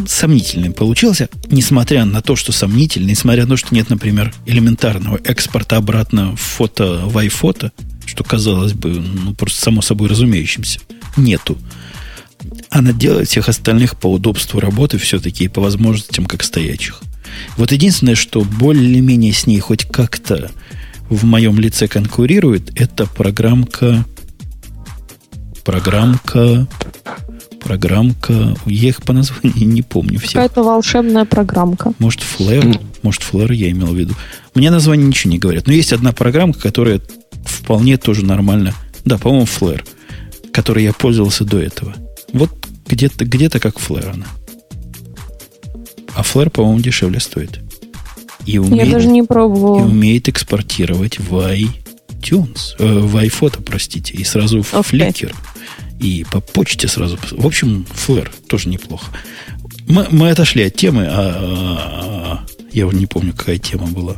[0.06, 5.77] сомнительный получился, несмотря на то, что сомнительный, несмотря на то, что нет, например, элементарного экспорта
[5.77, 7.70] обратно в фото в iPhoto,
[8.06, 10.81] что казалось бы, ну, просто само собой разумеющимся,
[11.16, 11.59] нету.
[12.70, 17.02] Она делает всех остальных по удобству работы все-таки и по возможностям как стоячих.
[17.56, 20.50] Вот единственное, что более-менее с ней хоть как-то
[21.09, 24.04] в моем лице конкурирует, это программка...
[25.64, 26.66] Программка...
[27.60, 28.56] Программка...
[28.66, 30.34] Я их по названию не помню все.
[30.34, 31.92] Какая-то волшебная программка.
[31.98, 32.80] Может, Flare?
[33.02, 34.14] Может, Flare я имел в виду.
[34.54, 35.66] Мне название ничего не говорят.
[35.66, 37.00] Но есть одна программка, которая
[37.44, 38.74] вполне тоже нормально...
[39.04, 39.84] Да, по-моему, Flare,
[40.52, 41.94] которой я пользовался до этого.
[42.32, 42.50] Вот
[42.86, 44.26] где-то где как Flare она.
[46.14, 47.60] А Flare, по-моему, дешевле стоит.
[48.47, 49.80] И умеет, Я даже не пробовала.
[49.80, 55.12] И умеет экспортировать в iTunes, э, в iPhoto, простите, и сразу в okay.
[55.12, 55.34] Flickr,
[56.01, 57.18] и по почте сразу.
[57.30, 59.06] В общем, Flare тоже неплохо.
[59.86, 64.16] Мы, мы отошли от темы, а, а, а я уже не помню, какая тема была.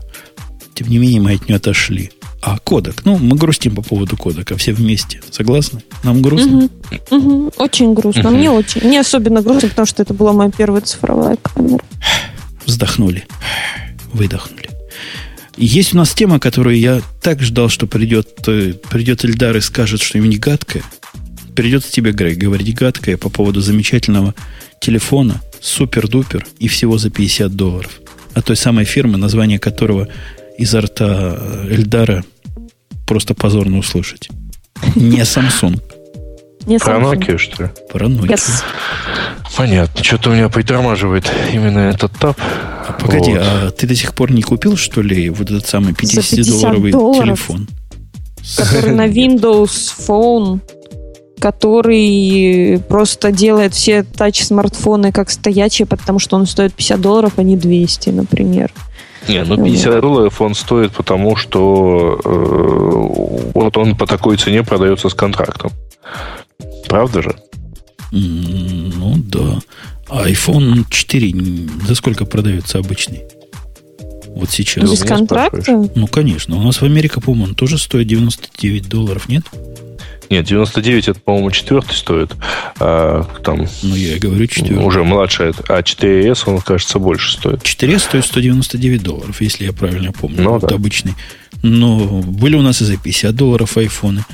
[0.74, 2.10] Тем не менее, мы от нее отошли.
[2.46, 3.06] А кодек?
[3.06, 5.22] Ну, мы грустим по поводу кодека, все вместе.
[5.30, 5.82] Согласны?
[6.02, 6.68] Нам грустно?
[7.10, 7.16] Угу.
[7.16, 7.52] Угу.
[7.56, 8.28] Очень грустно.
[8.28, 8.36] Угу.
[8.36, 8.86] Мне очень.
[8.86, 11.82] Мне особенно грустно, потому что это была моя первая цифровая камера.
[12.66, 13.26] Вздохнули.
[14.12, 14.68] Выдохнули.
[15.56, 20.02] Есть у нас тема, которую я так ждал, что придет, э, придет Эльдар и скажет,
[20.02, 20.82] что им не гадкое.
[21.54, 24.34] Придется тебе, Грей, говорить гадкое по поводу замечательного
[24.80, 28.00] телефона, супер-дупер и всего за 50 долларов.
[28.34, 30.08] От той самой фирмы, название которого
[30.58, 31.38] изо рта
[31.70, 32.24] Эльдара
[33.06, 34.28] просто позорно услышать.
[34.94, 35.80] Не Samsung.
[36.66, 37.70] Не Про Nokia, что ли?
[37.90, 38.34] Про Nokia.
[38.34, 38.62] Yes.
[39.56, 40.02] Понятно.
[40.02, 42.38] Что-то у меня притормаживает именно этот тап.
[42.40, 43.40] А погоди, вот.
[43.42, 47.68] а ты до сих пор не купил, что ли, вот этот самый 50-долларовый 50 телефон?
[48.56, 50.60] Который на Windows Phone,
[51.38, 57.56] который просто делает все тач-смартфоны как стоячие, потому что он стоит 50 долларов, а не
[57.56, 58.72] 200, например.
[59.28, 65.08] Не, ну 50 долларов он стоит, потому что э, вот он по такой цене продается
[65.08, 65.72] с контрактом.
[66.88, 67.36] Правда же?
[68.10, 69.60] Ну да.
[70.08, 71.34] А iPhone 4
[71.86, 73.22] за сколько продается обычный?
[74.34, 74.90] Вот сейчас.
[74.90, 75.88] Без контракта?
[75.94, 76.56] Ну, конечно.
[76.56, 79.44] У нас в Америке, по-моему, он тоже стоит 99 долларов, нет?
[80.34, 82.34] Нет, 99 это, по-моему, четвертый стоит.
[82.80, 84.84] А, там, ну, я и говорю четвертый.
[84.84, 85.52] Уже младший.
[85.68, 87.62] А 4S, он, кажется, больше стоит.
[87.62, 90.42] 4S стоит 199 долларов, если я правильно помню.
[90.42, 90.74] Ну, вот да.
[90.74, 91.14] обычный.
[91.62, 94.24] Но были у нас и за 50 долларов айфоны.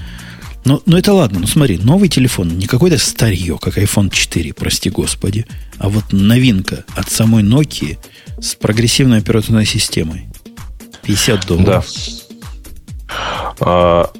[0.64, 4.90] Но, но это ладно, ну смотри, новый телефон, не какое-то старье, как iPhone 4, прости
[4.90, 5.46] господи,
[5.78, 7.98] а вот новинка от самой Nokia
[8.40, 10.28] с прогрессивной операционной системой.
[11.02, 11.86] 50 долларов.
[11.86, 13.14] Да.
[13.60, 14.10] А,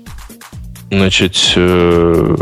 [0.90, 2.36] значит, э,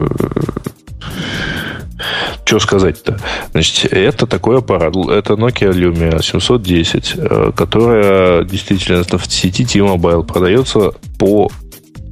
[2.45, 3.19] что сказать-то?
[3.53, 4.95] Значит, это такой аппарат.
[4.97, 11.51] Это Nokia Lumia 710, э, которая действительно в сети T-Mobile продается по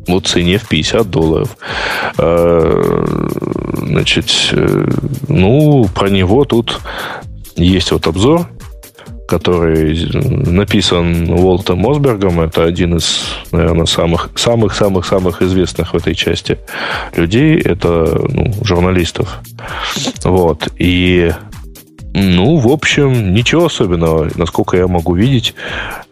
[0.06, 1.56] вот цене в 50 долларов.
[2.18, 3.06] Э,
[3.78, 4.54] значит,
[5.28, 6.80] ну, про него тут
[7.56, 8.46] есть вот обзор,
[9.26, 12.40] который написан Уолтом Мосбергом.
[12.40, 16.58] Это один из, наверное, самых, самых, самых, самых известных в этой части
[17.14, 17.60] людей.
[17.60, 19.40] Это ну, журналистов.
[20.24, 20.68] Вот.
[20.78, 21.32] И
[22.18, 25.54] ну, в общем, ничего особенного, насколько я могу видеть.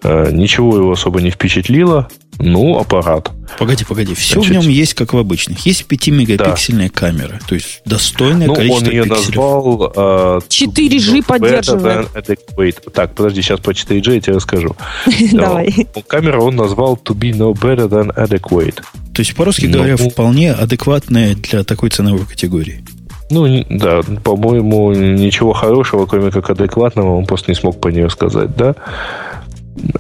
[0.03, 2.09] Э, ничего его особо не впечатлило.
[2.39, 3.31] Ну, аппарат.
[3.59, 4.15] Погоди, погоди.
[4.15, 5.65] Все Значит, в нем есть, как в обычных.
[5.65, 7.01] Есть 5-мегапиксельная да.
[7.01, 7.41] камера.
[7.49, 9.27] То есть достойное ну, количество он ее пикселей.
[9.27, 9.93] назвал...
[9.97, 12.85] Э, 4G поддерживает.
[12.93, 14.77] Так, подожди, сейчас по 4G я тебе расскажу.
[15.33, 15.87] Давай.
[16.07, 18.83] Камера он назвал to be no better than adequate.
[19.15, 22.85] То есть, по-русски говоря, ну, вполне адекватная для такой ценовой категории.
[23.31, 28.55] Ну, да, по-моему, ничего хорошего, кроме как адекватного, он просто не смог по нее сказать,
[28.57, 28.75] да?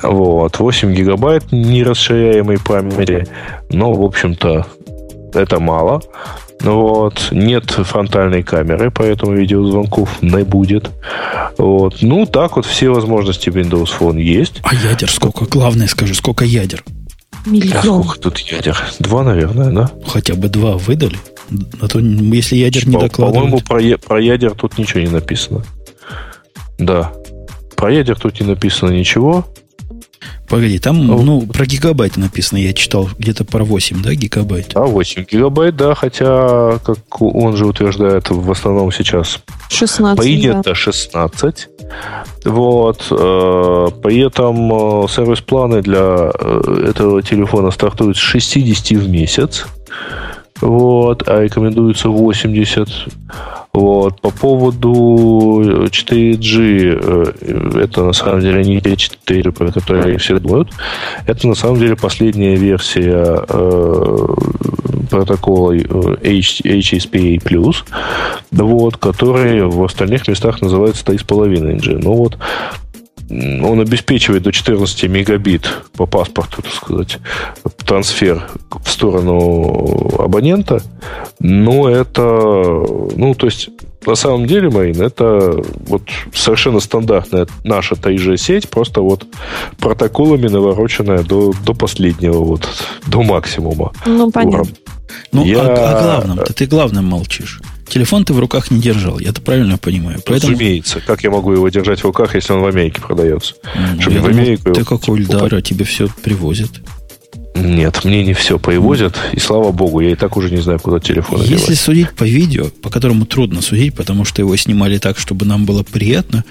[0.02, 3.26] Вот, 8 гигабайт нерасширяемой памяти,
[3.70, 4.66] но, в общем-то,
[5.34, 6.01] это мало.
[6.60, 7.28] Вот.
[7.30, 10.90] Нет фронтальной камеры, поэтому видеозвонков не будет.
[11.59, 11.96] Вот.
[12.01, 14.60] Ну, так вот все возможности Windows Phone есть.
[14.62, 15.44] А ядер сколько?
[15.44, 16.82] Главное скажи, сколько ядер?
[17.44, 17.76] Миллион.
[17.76, 18.78] А сколько тут ядер?
[18.98, 19.90] Два, наверное, да?
[20.06, 21.18] Хотя бы два выдали.
[21.80, 23.62] А то, если ядер не докладывает...
[23.68, 25.64] По-моему, про, про ядер тут ничего не написано.
[26.78, 27.12] Да.
[27.76, 29.46] Про ядер тут не написано ничего.
[30.48, 34.72] Погоди, там, ну, ну про гигабайт написано, я читал где-то про 8, да, гигабайт?
[34.74, 39.40] А, 8 гигабайт, да, хотя, как он же утверждает, в основном сейчас
[39.70, 40.60] 16, по идее, да.
[40.60, 41.68] это 16.
[42.44, 43.06] Вот.
[43.10, 49.66] Э, при этом э, сервис-планы для э, этого телефона стартуют с 60 в месяц
[50.65, 52.89] вот, а рекомендуется 80.
[53.74, 54.20] Вот.
[54.20, 60.70] По поводу 4G, э, это на самом деле не те 4, про которые все думают.
[61.27, 64.27] Это на самом деле последняя версия э,
[65.11, 65.81] протокола э,
[66.23, 67.74] HSPA+,
[68.53, 72.01] вот, который в остальных местах называется 3,5G.
[72.03, 72.39] Ну вот,
[73.30, 77.18] он обеспечивает до 14 мегабит по паспорту, так сказать,
[77.84, 78.48] трансфер
[78.82, 80.82] в сторону абонента.
[81.40, 83.70] Но это, ну, то есть,
[84.06, 86.02] на самом деле, Марин, это вот
[86.34, 89.26] совершенно стандартная наша 3G-сеть, просто вот
[89.78, 92.68] протоколами навороченная до, до последнего, вот,
[93.06, 93.92] до максимума.
[94.06, 94.70] Ну, понятно.
[95.32, 95.62] Ну, Я...
[95.62, 97.60] о, о главном, ты, ты главном молчишь.
[97.94, 100.20] Телефон ты в руках не держал, я это правильно понимаю.
[100.26, 100.54] Поэтому...
[100.54, 101.00] Разумеется.
[101.06, 103.54] Как я могу его держать в руках, если он в Америке продается?
[103.72, 106.70] Ну, Чтобы в Америку ты как у Ильдара, тебе все привозят.
[107.54, 110.98] Нет, мне не все привозят, и слава богу, я и так уже не знаю, куда
[110.98, 111.78] телефон Если девать.
[111.78, 115.84] судить по видео, по которому трудно судить, потому что его снимали так, чтобы нам было
[115.84, 116.42] приятно,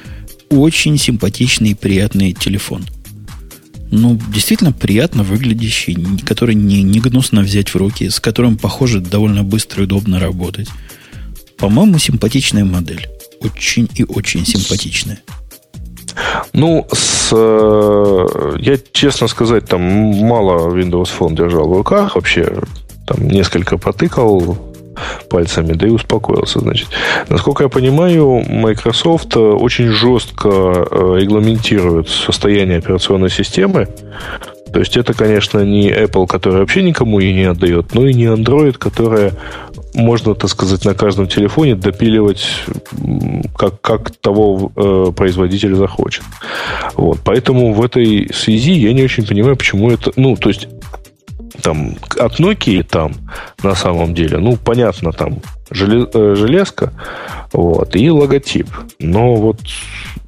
[0.49, 2.85] очень симпатичный и приятный телефон.
[3.91, 9.43] Ну, действительно приятно выглядящий, который не, не гнусно взять в руки, с которым, похоже, довольно
[9.43, 10.69] быстро и удобно работать.
[11.64, 13.07] По-моему, симпатичная модель.
[13.40, 15.19] Очень и очень симпатичная.
[16.52, 22.53] Ну, с, э, я, честно сказать, там мало Windows Phone держал в руках вообще.
[23.07, 24.57] Там несколько потыкал
[25.30, 26.90] пальцами, да и успокоился, значит.
[27.30, 33.88] Насколько я понимаю, Microsoft очень жестко э, регламентирует состояние операционной системы.
[34.73, 38.26] То есть это, конечно, не Apple, который вообще никому и не отдает, но и не
[38.26, 39.31] Android, которая
[39.93, 42.45] можно, так сказать, на каждом телефоне допиливать,
[43.57, 46.23] как, как того э, производитель захочет.
[46.95, 47.19] Вот.
[47.23, 50.11] Поэтому в этой связи я не очень понимаю, почему это...
[50.15, 50.67] Ну, то есть
[51.61, 53.13] там от Nokia там
[53.61, 55.39] на самом деле, ну, понятно, там
[55.69, 56.93] э, железка,
[57.51, 58.67] вот, и логотип.
[58.99, 59.59] Но вот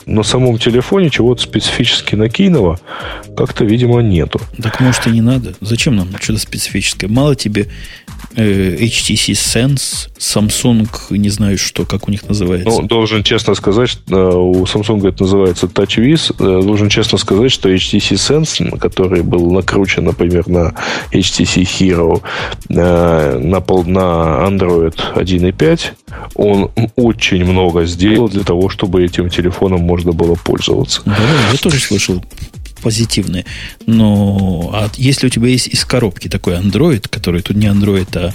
[0.06, 2.80] на самом телефоне чего-то специфически накинного
[3.36, 4.40] как-то, видимо, нету.
[4.61, 5.53] Так может и не надо.
[5.61, 7.10] Зачем нам что-то специфическое?
[7.10, 7.68] Мало тебе
[8.36, 12.69] э, HTC Sense, Samsung, не знаю что, как у них называется.
[12.69, 16.36] Ну, должен честно сказать, что э, у Samsung это называется TouchWiz.
[16.40, 20.73] Э, должен честно сказать, что HTC Sense, который был накручен, например, на
[21.11, 22.22] HTC Hero,
[22.69, 25.82] э, на, пол, на Android 1.5,
[26.36, 31.01] он очень много сделал для того, чтобы этим телефоном можно было пользоваться.
[31.05, 31.17] Да,
[31.51, 32.23] я тоже слышал
[32.81, 33.45] позитивные.
[33.85, 38.34] Но а если у тебя есть из коробки такой Android, который тут не Android, а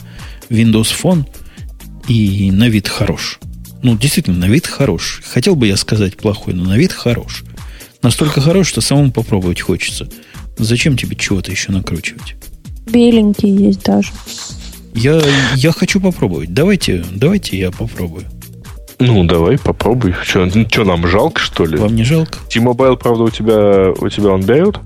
[0.48, 1.24] Windows Phone,
[2.08, 3.38] и на вид хорош.
[3.82, 5.22] Ну, действительно, на вид хорош.
[5.24, 7.44] Хотел бы я сказать плохой, но на вид хорош.
[8.02, 10.08] Настолько хорош, что самому попробовать хочется.
[10.58, 12.34] Зачем тебе чего-то еще накручивать?
[12.86, 14.10] Беленький есть даже.
[14.94, 15.22] Я,
[15.54, 16.52] я хочу попробовать.
[16.52, 18.24] Давайте, давайте я попробую.
[19.00, 20.14] Ну, давай, попробуй.
[20.22, 21.78] Что, нам жалко, что ли?
[21.78, 22.38] Вам не жалко?
[22.50, 24.78] T-Mobile, правда, у тебя, у тебя он берет?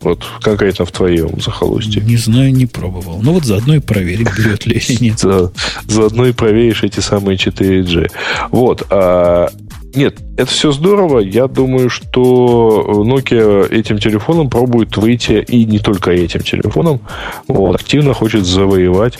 [0.00, 2.02] Вот конкретно в твоем захолустье.
[2.02, 3.20] Не знаю, не пробовал.
[3.22, 5.18] Ну вот заодно и проверим, берет ли или нет.
[5.18, 5.50] За,
[5.86, 8.10] заодно и проверишь эти самые 4G.
[8.50, 8.86] Вот.
[8.90, 9.48] А,
[9.94, 11.20] нет, это все здорово.
[11.20, 17.00] Я думаю, что Nokia этим телефоном пробует выйти, и не только этим телефоном,
[17.48, 19.18] вот, активно хочет завоевать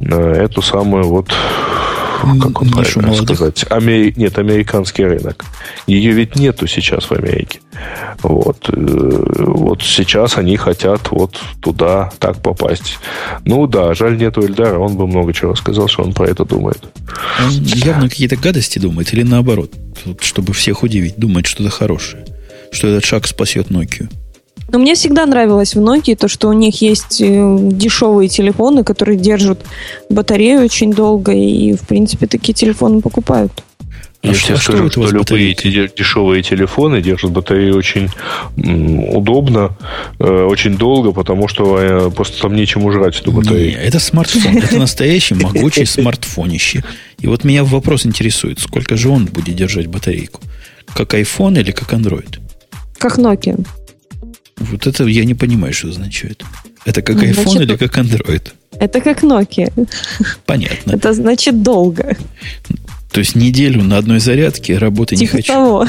[0.00, 1.32] э, эту самую вот
[2.22, 3.36] как он Нишу правильно молодых.
[3.36, 3.66] сказать?
[3.70, 4.14] Амери...
[4.16, 5.44] Нет, американский рынок.
[5.86, 7.60] Ее ведь нету сейчас в Америке.
[8.22, 8.68] Вот.
[8.70, 12.98] Э, вот сейчас они хотят вот туда так попасть.
[13.44, 16.82] Ну да, жаль нету Эльдара, он бы много чего сказал, что он про это думает.
[17.44, 19.72] Он явно какие-то гадости думает, или наоборот,
[20.20, 22.24] чтобы всех удивить, думает что-то хорошее.
[22.72, 24.08] Что этот шаг спасет Nokia.
[24.68, 29.16] Но мне всегда нравилось в Nokia то, что у них есть э, дешевые телефоны, которые
[29.16, 29.64] держат
[30.10, 33.52] батарею очень долго, и, в принципе, такие телефоны покупают.
[34.22, 38.10] Я тебе а скажу, что, что любые эти дешевые телефоны держат батарею очень
[38.56, 39.76] удобно,
[40.18, 43.70] э, очень долго, потому что э, просто там нечему жрать эту батарею.
[43.70, 44.56] Не, это смартфон.
[44.56, 46.82] Это настоящий могучий смартфонище.
[47.20, 50.40] И вот меня вопрос интересует, сколько же он будет держать батарейку?
[50.94, 52.38] Как iPhone или как Android?
[52.98, 53.64] Как Nokia.
[54.58, 56.44] Вот это я не понимаю, что означает.
[56.84, 58.52] Это как ну, iPhone значит, или как Android?
[58.78, 59.88] Это как Nokia.
[60.46, 60.92] Понятно.
[60.92, 62.16] Это значит долго.
[63.12, 65.52] То есть неделю на одной зарядке работы типа не хочу.
[65.52, 65.86] Того.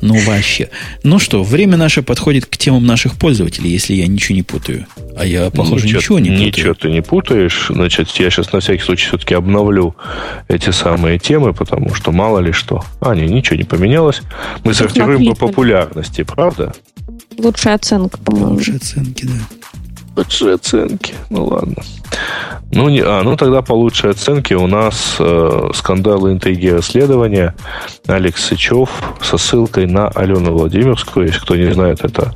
[0.00, 0.70] Ну, вообще.
[1.02, 4.86] Ну что, время наше подходит к темам наших пользователей, если я ничего не путаю.
[5.16, 6.46] А я, похоже, ничего, ничего не путаю.
[6.46, 7.66] Ничего ты не путаешь.
[7.68, 9.96] Значит, я сейчас на всякий случай все-таки обновлю
[10.46, 12.84] эти самые темы, потому что мало ли что.
[13.00, 14.22] А, не, ничего не поменялось.
[14.64, 16.72] Мы сортируем по популярности, правда?
[17.38, 18.54] Лучшая оценка, по-моему.
[18.54, 19.32] Лучшие оценки, да.
[20.16, 21.14] Лучшие оценки.
[21.30, 21.76] Ну ладно.
[22.70, 27.54] Ну, не, а, ну тогда по лучшей оценке у нас э, скандалы, интриги, расследования.
[28.06, 28.90] Алекс Сычев
[29.22, 31.26] со ссылкой на Алену Владимирскую.
[31.26, 32.34] Если кто не знает, это,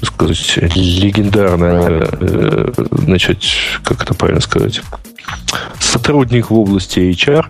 [0.00, 3.42] так сказать, легендарная, э, значит,
[3.84, 4.80] как это правильно сказать,
[5.78, 7.46] сотрудник в области HR,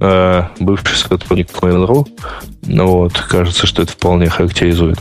[0.00, 2.06] э, бывший сотрудник Mail.ru.
[2.66, 4.98] Ну вот, кажется, что это вполне характеризует.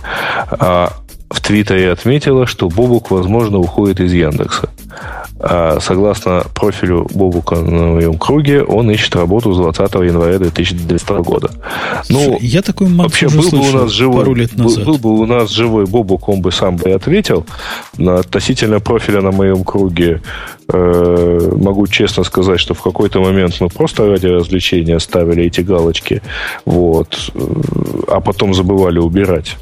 [0.49, 0.93] А
[1.29, 4.69] в Твиттере отметила, что Бобук, возможно, уходит из Яндекса.
[5.39, 11.51] А согласно профилю Бобука на моем круге, он ищет работу с 20 января 2010 года.
[12.09, 14.85] Ну, я такой вообще был бы у нас живой, пару лет назад.
[14.85, 17.45] Был, был бы у нас живой Бобук, он бы сам бы ответил.
[17.97, 20.21] На относительно профиля на моем круге
[20.69, 26.23] э, могу честно сказать, что в какой-то момент мы просто ради развлечения ставили эти галочки,
[26.65, 27.39] вот, э,
[28.07, 29.55] а потом забывали убирать.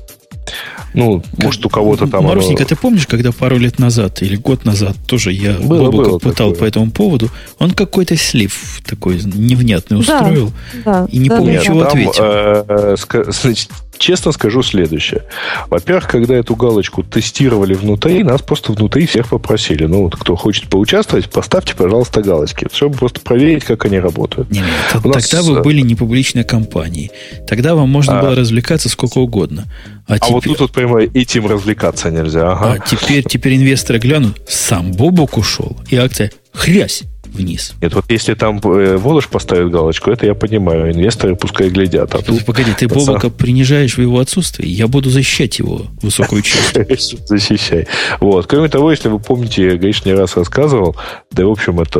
[0.95, 2.25] Ну, может, у кого-то там...
[2.25, 2.69] Марусенька, оно...
[2.69, 6.51] ты помнишь, когда пару лет назад или год назад тоже я было, Бобука было пытал
[6.51, 6.59] такое.
[6.59, 10.51] по этому поводу, он какой-то слив такой невнятный устроил
[10.83, 12.23] да, и не да, помню, да, чего ответил.
[12.23, 12.95] Э,
[13.27, 15.23] значит, честно скажу следующее.
[15.69, 19.85] Во-первых, когда эту галочку тестировали внутри, нас просто внутри всех попросили.
[19.85, 24.51] Ну, вот кто хочет поучаствовать, поставьте, пожалуйста, галочки, чтобы просто проверить, как они работают.
[24.51, 25.33] Нет, тогда нас...
[25.43, 27.11] вы были не публичной компанией.
[27.47, 28.21] Тогда вам можно а...
[28.21, 29.65] было развлекаться сколько угодно.
[30.07, 30.33] А, а теперь...
[30.33, 32.51] вот тут вот прямо этим развлекаться нельзя.
[32.51, 32.73] Ага.
[32.73, 37.03] А теперь, теперь инвесторы глянут, сам Бобок ушел, и акция хрясь
[37.35, 37.73] вниз.
[37.81, 40.91] Нет, вот если там э, Волош поставит галочку, это я понимаю.
[40.91, 42.15] Инвесторы пускай глядят.
[42.15, 43.31] А тут, Погоди, ты Бобока сам...
[43.31, 44.67] принижаешь в его отсутствии.
[44.67, 47.27] Я буду защищать его высокую честь.
[47.27, 47.87] Защищай.
[48.19, 48.47] Вот.
[48.47, 50.95] Кроме того, если вы помните, я, Гриш не раз рассказывал,
[51.31, 51.99] да, в общем, это,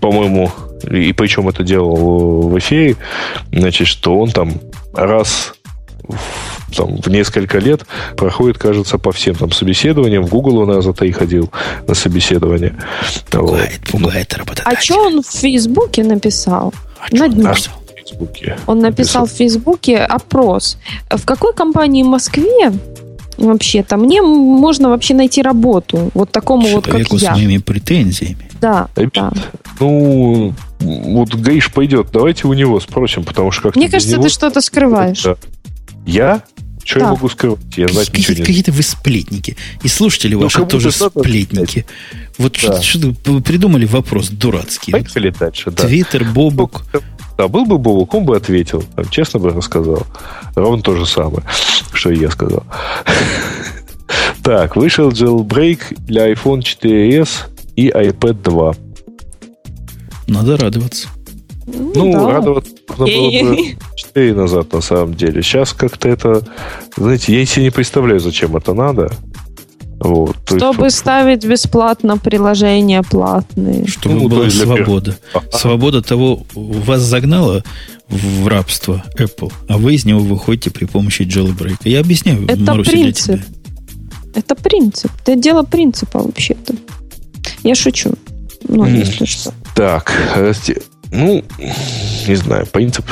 [0.00, 0.50] по-моему,
[0.90, 2.96] и причем это делал в эфире,
[3.52, 4.52] значит, что он там
[4.94, 5.54] раз
[6.74, 7.82] там, в несколько лет
[8.16, 10.24] проходит, кажется, по всем там собеседованиям.
[10.24, 11.50] В Google он раза три ходил
[11.86, 12.74] на собеседование.
[13.30, 14.02] Пугает, вот.
[14.02, 14.78] пугает работодатель.
[14.78, 16.72] А что он в Фейсбуке написал?
[16.98, 17.52] А на дню.
[17.96, 18.58] Фейсбуке.
[18.66, 20.78] Он написал в Фейсбуке опрос.
[21.10, 22.72] В какой компании в Москве
[23.36, 27.32] вообще-то мне можно вообще найти работу вот такому Человеку вот, как я.
[27.32, 28.50] с моими претензиями.
[28.60, 29.32] Да, да.
[29.80, 34.24] Ну, вот Гаиш пойдет, давайте у него спросим, потому что как Мне кажется, него...
[34.24, 35.26] ты что-то скрываешь.
[36.06, 36.42] Я?
[36.84, 37.06] Что да.
[37.06, 37.58] я могу сказать?
[37.76, 39.56] Я знать какие, ничего не Какие-то вы сплетники.
[39.82, 41.86] И слушатели ну, ваши тоже сплетники.
[42.38, 42.80] Вот да.
[42.82, 44.92] что-то придумали вопрос дурацкий.
[44.92, 45.86] Поехали дальше, да.
[45.86, 46.84] Твиттер, Бобук.
[47.38, 48.84] Да, был бы Бобук, он бы ответил.
[49.10, 50.06] Честно бы рассказал.
[50.54, 51.42] Ровно то же самое,
[51.92, 52.64] что и я сказал.
[54.44, 57.28] Так, вышел jailbreak для iPhone 4s
[57.76, 58.74] и iPad 2.
[60.26, 61.08] Надо радоваться.
[61.66, 62.30] Ну, да.
[62.30, 65.42] радоваться можно было бы 4 назад, на самом деле.
[65.42, 66.42] Сейчас как-то это...
[66.96, 69.10] Знаете, я себе не представляю, зачем это надо.
[70.00, 73.86] Вот, Чтобы есть, ставить бесплатно приложения платные.
[73.86, 75.16] Чтобы ну, была свобода.
[75.32, 75.46] Ага.
[75.52, 77.62] Свобода того, вас загнала
[78.08, 81.78] в рабство Apple, а вы из него выходите при помощи jailbreak.
[81.84, 83.40] Я объясняю, Это Маруся, принцип.
[84.34, 85.10] Это принцип.
[85.22, 86.74] Это дело принципа вообще-то.
[87.62, 88.12] Я шучу.
[88.68, 88.98] Ну, mm.
[88.98, 89.54] если что.
[89.74, 90.12] Так,
[91.14, 91.44] ну,
[92.28, 93.06] не знаю, принцип.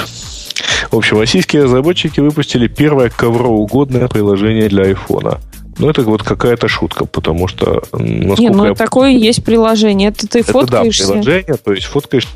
[0.91, 5.41] В общем, российские разработчики выпустили первое ковроугодное приложение для айфона.
[5.79, 7.83] Ну, это вот какая-то шутка, потому что...
[7.95, 8.75] Не, ну, я...
[8.75, 10.11] такое есть приложение.
[10.11, 11.07] Это ты это, фоткаешься.
[11.07, 12.29] да, приложение, то есть фоткаешь...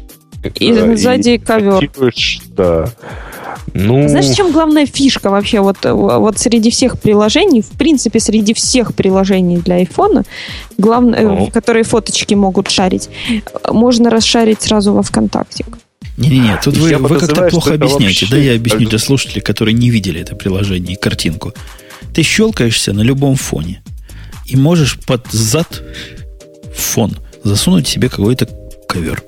[0.55, 1.91] И да, сзади и ковер.
[2.49, 2.89] Да.
[3.75, 4.09] Ну...
[4.09, 8.95] Знаешь, в чем главная фишка вообще вот, вот среди всех приложений, в принципе, среди всех
[8.95, 10.25] приложений для айфона,
[10.79, 11.47] главное, ну.
[11.49, 13.11] которые фоточки могут шарить,
[13.69, 15.65] можно расшарить сразу во ВКонтакте.
[16.17, 18.27] Не-не-не, тут вы, вы как-то плохо объясняете.
[18.31, 21.53] Да, я объясню для слушателей, которые не видели это приложение и картинку.
[22.15, 23.83] Ты щелкаешься на любом фоне
[24.47, 25.83] и можешь под зад
[26.75, 28.49] фон засунуть себе какой-то
[28.89, 29.23] ковер.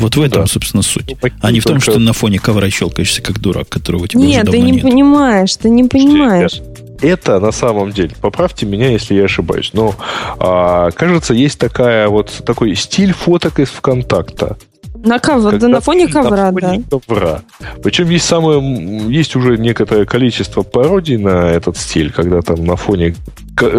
[0.00, 0.46] Вот в этом, да.
[0.46, 1.16] собственно, суть.
[1.22, 4.06] Ну, а не в том, что ты на фоне ковра щелкаешься, как дурак, которого у
[4.06, 6.62] тебя нет, уже давно ты не понимаешь, ты не понимаешь.
[7.02, 9.94] Это на самом деле, поправьте меня, если я ошибаюсь, но
[10.38, 14.58] а, кажется, есть такая вот такой стиль фоток из ВКонтакта.
[15.02, 15.42] На, ков...
[15.58, 16.98] да, на фоне ковра, на фоне да.
[16.98, 17.42] ковра.
[17.82, 18.60] Причем есть самое,
[19.08, 23.14] есть уже некоторое количество пародий на этот стиль, когда там на фоне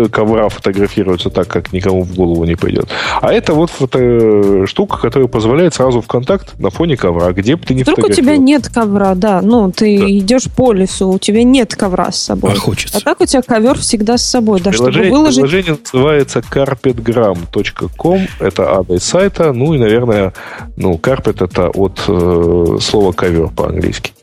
[0.09, 2.89] ковра фотографируется так, как никому в голову не пойдет.
[3.21, 7.65] А это вот фото штука, которая позволяет сразу в контакт на фоне ковра, где бы
[7.65, 9.41] ты не Вдруг у тебя нет ковра, да.
[9.41, 10.09] Ну, ты да.
[10.09, 12.53] идешь по лесу, у тебя нет ковра с собой.
[12.53, 12.97] А хочется.
[12.97, 15.41] А так у тебя ковер всегда с собой, да, приложение, чтобы выложить...
[15.41, 20.33] Приложение называется carpetgram.com, это адрес сайта, ну и, наверное,
[20.77, 24.13] ну, carpet это от э, слова ковер по-английски.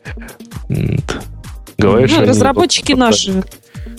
[1.77, 3.43] Говоришь, ну, разработчики наши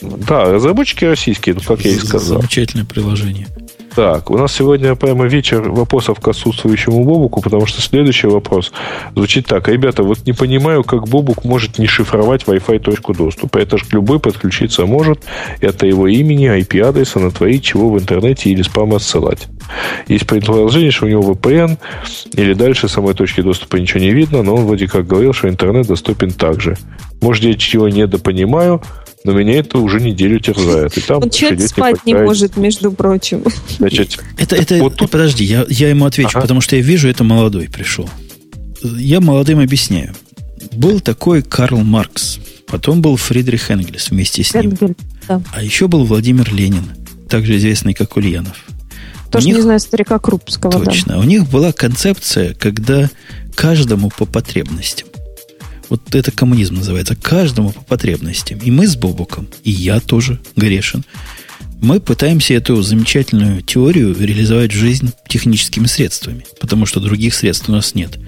[0.03, 2.39] да, разработчики российские, ну, как я и сказал.
[2.41, 3.47] Замечательное приложение.
[3.95, 8.73] Так, у нас сегодня прямо вечер вопросов к отсутствующему Бобуку, потому что следующий вопрос
[9.17, 9.69] звучит так.
[9.69, 13.59] Ребята, вот не понимаю, как Бобук может не шифровать Wi-Fi точку доступа.
[13.59, 15.25] Это же любой подключиться может.
[15.61, 19.49] Это его имени, IP-адреса натворить чего в интернете или спам отсылать.
[20.07, 21.77] Есть предположение, что у него VPN,
[22.35, 25.89] или дальше самой точки доступа ничего не видно, но он вроде как говорил, что интернет
[25.89, 26.77] доступен также.
[27.21, 28.83] Может, я чего недопонимаю,
[29.25, 30.97] но меня это уже неделю терзает.
[30.97, 33.45] И там Он человек спать не может, между прочим.
[33.79, 35.11] Значит, это, это, вот тут...
[35.11, 36.43] Подожди, я, я ему отвечу, ага.
[36.43, 38.09] потому что я вижу, это молодой пришел.
[38.83, 40.15] Я молодым объясняю.
[40.73, 44.71] Был такой Карл Маркс, потом был Фридрих Энгельс вместе с ним.
[44.71, 44.95] Энгель,
[45.29, 45.43] да.
[45.53, 46.85] А еще был Владимир Ленин,
[47.29, 48.65] также известный как Ульянов.
[49.31, 50.85] Тоже них, не знаю старика Крупского.
[50.85, 51.15] Точно.
[51.15, 51.19] Да.
[51.21, 53.09] У них была концепция, когда
[53.55, 55.09] каждому по потребностям.
[55.91, 57.17] Вот это коммунизм называется.
[57.17, 58.61] Каждому по потребностям.
[58.61, 61.05] И мы с Бобуком, и я тоже грешен.
[61.83, 67.73] Мы пытаемся эту замечательную теорию реализовать в жизнь техническими средствами, потому что других средств у
[67.73, 68.19] нас нет.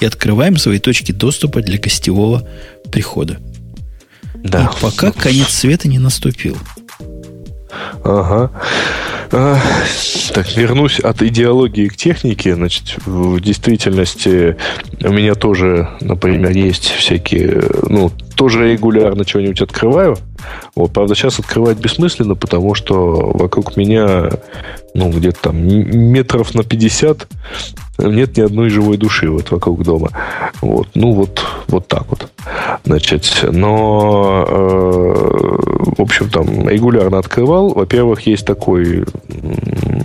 [0.00, 2.48] И открываем свои точки доступа для гостевого
[2.90, 3.38] прихода.
[4.34, 4.64] Да.
[4.64, 6.58] И пока конец света не наступил.
[8.04, 8.50] Ага.
[9.32, 9.58] А,
[10.34, 12.54] так, вернусь от идеологии к технике.
[12.54, 14.56] Значит, в действительности
[15.02, 18.10] у меня тоже, например, есть всякие, ну,
[18.42, 20.16] тоже регулярно что-нибудь открываю.
[20.74, 24.30] Вот, правда, сейчас открывать бессмысленно, потому что вокруг меня,
[24.94, 27.28] ну, где-то там метров на 50
[27.98, 30.10] нет ни одной живой души вот вокруг дома.
[30.60, 32.32] Вот, ну, вот, вот так вот.
[32.82, 37.68] Значит, но, э, в общем, там, регулярно открывал.
[37.68, 39.04] Во-первых, есть такой,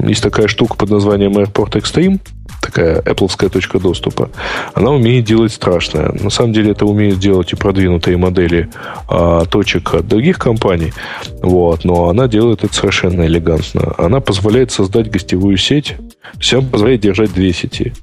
[0.05, 2.19] есть такая штука под названием Airport Extreme,
[2.61, 4.29] такая Apple точка доступа,
[4.73, 6.11] она умеет делать страшное.
[6.11, 8.69] На самом деле это умеет делать и продвинутые модели
[9.07, 10.93] а, точек от других компаний,
[11.41, 13.93] вот, но она делает это совершенно элегантно.
[13.97, 15.95] Она позволяет создать гостевую сеть,
[16.39, 17.93] все позволяет держать две сети.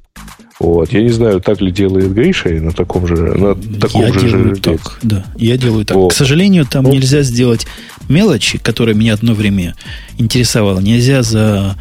[0.59, 0.91] Вот.
[0.93, 4.55] Я не знаю, так ли делает Гриша на таком же на таком Я же делаю
[4.55, 5.25] так, да.
[5.35, 5.97] Я делаю так.
[5.97, 6.13] Вот.
[6.13, 6.93] К сожалению, там вот.
[6.93, 7.67] нельзя сделать
[8.07, 9.75] мелочи, которые меня одно время
[10.17, 10.79] интересовало.
[10.79, 11.75] Нельзя за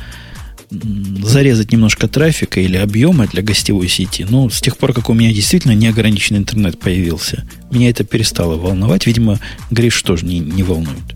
[1.22, 4.26] зарезать немножко трафика или объема для гостевой сети.
[4.28, 9.06] Но с тех пор, как у меня действительно неограниченный интернет появился, меня это перестало волновать.
[9.06, 9.38] Видимо,
[9.70, 11.14] Гриш тоже не, не волнует.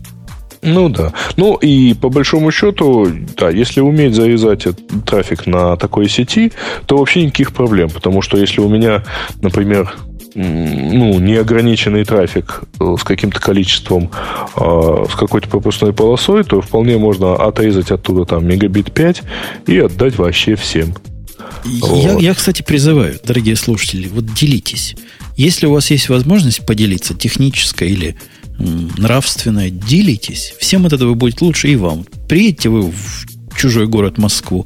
[0.61, 1.13] Ну да.
[1.37, 3.07] Ну и по большому счету,
[3.37, 4.67] да, если уметь завязать
[5.05, 6.51] трафик на такой сети,
[6.85, 7.89] то вообще никаких проблем.
[7.89, 9.03] Потому что если у меня,
[9.41, 9.95] например,
[10.41, 14.09] ну, неограниченный трафик э, с каким-то количеством,
[14.55, 19.21] э, с какой-то пропускной полосой, то вполне можно отрезать оттуда там мегабит 5
[19.67, 20.95] и отдать вообще всем.
[21.65, 22.21] Я, вот.
[22.21, 24.95] я, кстати, призываю, дорогие слушатели, вот делитесь.
[25.35, 28.15] Если у вас есть возможность поделиться, техническая или
[28.57, 30.53] нравственная, делитесь.
[30.59, 32.05] Всем от этого будет лучше и вам.
[32.27, 33.25] Приедете вы в
[33.57, 34.65] чужой город Москву,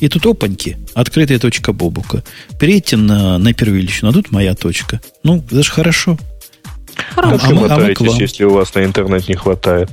[0.00, 2.24] и тут опаньки, открытая точка Бобука.
[2.58, 5.00] Перейдите на, на первилищную, а тут моя точка.
[5.22, 6.18] Ну, это же хорошо.
[7.14, 7.46] Хорошо.
[7.46, 8.16] А, а, мы, а мы к вам.
[8.18, 9.90] если у вас на интернет не хватает.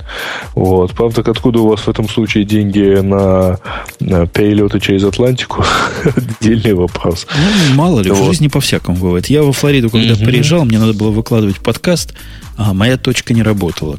[0.54, 0.92] Вот.
[0.92, 3.58] Правда, откуда у вас в этом случае деньги на,
[4.00, 5.64] на перелеты через Атлантику?
[6.40, 7.26] Отдельный вопрос.
[7.34, 8.20] Ну, мало ли, вот.
[8.20, 9.26] в жизни по-всякому бывает.
[9.26, 10.24] Я во Флориду, когда угу.
[10.24, 12.14] приезжал, мне надо было выкладывать подкаст,
[12.56, 13.98] а моя точка не работала.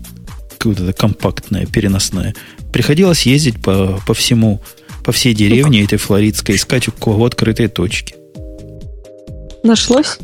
[0.58, 2.36] Какая-то компактная, переносная.
[2.72, 4.62] Приходилось ездить по, по всему
[5.04, 8.16] по всей деревне этой флоридской искать у кого открытые точки.
[9.64, 10.18] Нашлось?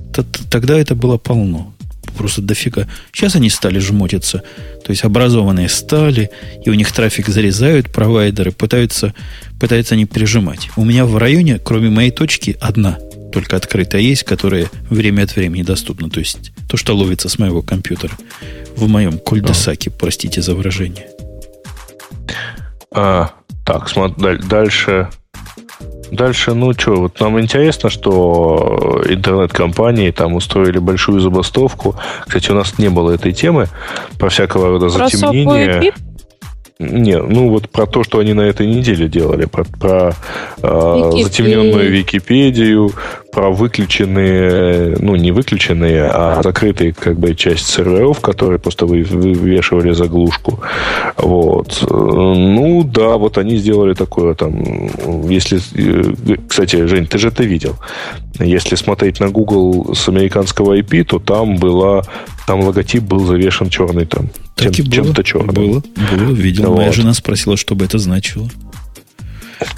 [0.49, 1.73] Тогда это было полно.
[2.17, 2.87] Просто дофига.
[3.11, 4.41] Сейчас они стали жмотиться.
[4.83, 6.31] То есть образованные стали,
[6.65, 9.13] и у них трафик зарезают провайдеры, пытаются,
[9.59, 10.69] пытаются они прижимать.
[10.75, 12.97] У меня в районе, кроме моей точки, одна
[13.31, 16.09] только открытая есть, которая время от времени доступна.
[16.09, 18.17] То есть то, что ловится с моего компьютера
[18.75, 21.09] в моем кульдесаке, простите за выражение.
[22.91, 23.31] А,
[23.67, 25.09] так, смотри, дальше.
[26.09, 31.95] Дальше, ну что, вот нам интересно, что интернет-компании там устроили большую забастовку.
[32.25, 33.67] Кстати, у нас не было этой темы
[34.17, 35.93] про всякого рода затемнения.
[36.79, 40.13] Не, ну вот про то, что они на этой неделе делали, про, про
[40.61, 42.91] э, затемненную Википедию,
[43.31, 49.91] про выключенные, ну не выключенные, а закрытые как бы часть серверов, которые просто вы, вывешивали
[49.91, 50.59] заглушку.
[51.17, 51.83] Вот.
[51.89, 54.87] Ну да, вот они сделали такое там,
[55.27, 55.59] если,
[56.47, 57.75] кстати, Жень, ты же это видел.
[58.39, 62.03] Если смотреть на Google с американского IP, то там была,
[62.45, 64.29] там логотип был завешен черный там.
[64.57, 65.05] Так чем, и было.
[65.05, 65.55] Чем-то черным.
[65.55, 66.65] Было, было, видел.
[66.71, 66.77] Вот.
[66.77, 68.49] Моя жена спросила, что бы это значило.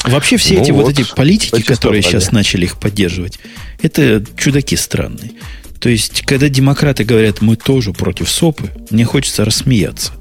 [0.05, 3.39] Вообще все ну эти вот, вот эти политики, которые сейчас начали их поддерживать,
[3.81, 5.31] это чудаки странные.
[5.79, 10.11] То есть, когда демократы говорят, мы тоже против СОПы, мне хочется рассмеяться.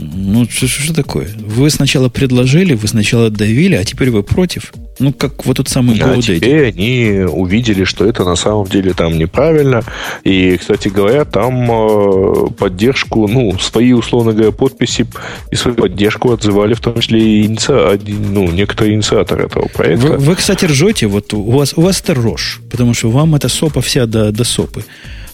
[0.00, 1.28] Ну, что, что такое?
[1.36, 4.72] Вы сначала предложили, вы сначала давили, а теперь вы против.
[4.98, 8.92] Ну, как вот тот самый да, а теперь они увидели, что это на самом деле
[8.92, 9.82] там неправильно.
[10.24, 15.06] И, кстати говоря, там э, поддержку, ну, свои, условно говоря, подписи
[15.50, 20.06] и свою поддержку отзывали в том числе и инициа, ну, некоторые инициаторы этого проекта.
[20.06, 23.48] Вы, вы, кстати, ржете, вот у вас, у вас это рожь, потому что вам эта
[23.48, 24.84] сопа вся до, до сопы.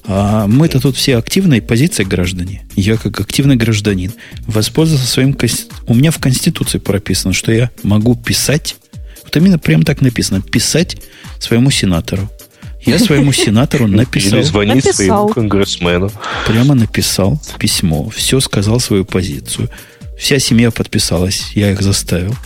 [0.09, 2.67] А мы-то тут все активные позиции граждане.
[2.77, 4.13] Я как активный гражданин
[4.47, 5.37] воспользовался своим...
[5.87, 8.77] У меня в Конституции прописано, что я могу писать,
[9.25, 10.99] вот именно прям так написано, писать
[11.41, 12.31] своему сенатору.
[12.85, 14.39] Я своему сенатору написал.
[14.39, 14.95] Или звонить написал.
[14.95, 16.13] своему конгрессмену.
[16.47, 19.69] Прямо написал письмо, все сказал свою позицию.
[20.17, 22.37] Вся семья подписалась, я их заставил.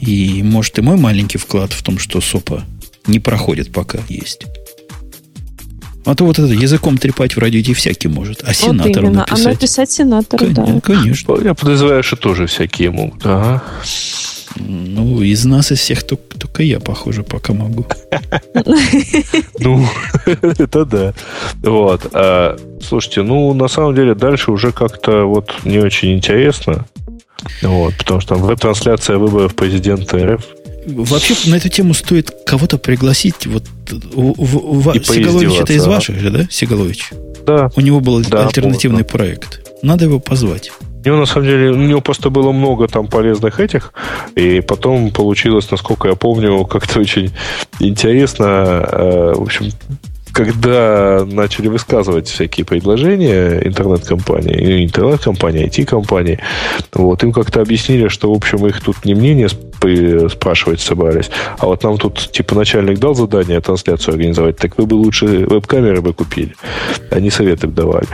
[0.00, 2.64] И, может, и мой маленький вклад в том, что СОПа
[3.06, 4.46] не проходит пока есть.
[6.04, 8.42] А то вот это языком трепать в радио всякий может.
[8.44, 9.18] А сенатору вот именно.
[9.20, 9.46] написать.
[9.46, 10.80] А написать сенатору, Конечно, да.
[10.80, 11.38] конечно.
[11.42, 13.20] Я подозреваю, что тоже всякие могут.
[13.24, 13.62] Ага.
[14.56, 17.86] Ну, из нас, из всех, только, только я, похоже, пока могу.
[19.58, 19.86] Ну,
[20.26, 21.14] это да.
[21.62, 22.08] Вот.
[22.12, 26.86] А, слушайте, ну, на самом деле, дальше уже как-то вот не очень интересно.
[27.62, 30.44] Вот, потому что там веб-трансляция выборов президента РФ.
[30.94, 33.46] Вообще, на эту тему стоит кого-то пригласить.
[33.46, 33.64] Вот
[34.14, 34.32] у-
[34.92, 36.46] И Сигалович это из ваших же, да?
[36.50, 37.10] Сигалович.
[37.46, 37.70] Да.
[37.76, 39.60] У него был Да, альтернативный проект.
[39.82, 40.70] Надо его позвать.
[41.02, 43.94] У него, на самом деле, у него просто было много там полезных этих,
[44.36, 47.32] и потом получилось, насколько я помню, как-то очень
[47.80, 48.44] интересно,
[48.92, 49.70] э, в общем,
[50.32, 56.38] когда начали высказывать всякие предложения интернет-компании, не интернет-компании, IT-компании,
[56.92, 59.48] вот, им как-то объяснили, что, в общем, их тут не мнение
[60.30, 64.94] спрашивать собрались, а вот нам тут, типа, начальник дал задание трансляцию организовать, так вы бы
[64.94, 66.54] лучше веб-камеры бы купили.
[67.10, 68.06] Они советы бы давали.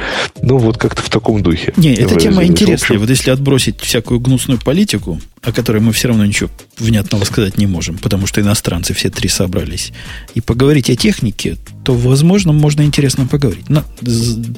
[0.43, 1.73] Ну, вот как-то в таком духе.
[1.77, 2.97] Не, эта тема интересная.
[2.97, 7.57] общем, Вот если отбросить всякую гнусную политику, о которой мы все равно ничего внятного сказать
[7.59, 9.93] не можем, потому что иностранцы все три собрались,
[10.35, 13.71] и поговорить о технике, то, возможно, можно интересно поговорить.
[13.71, 13.85] На,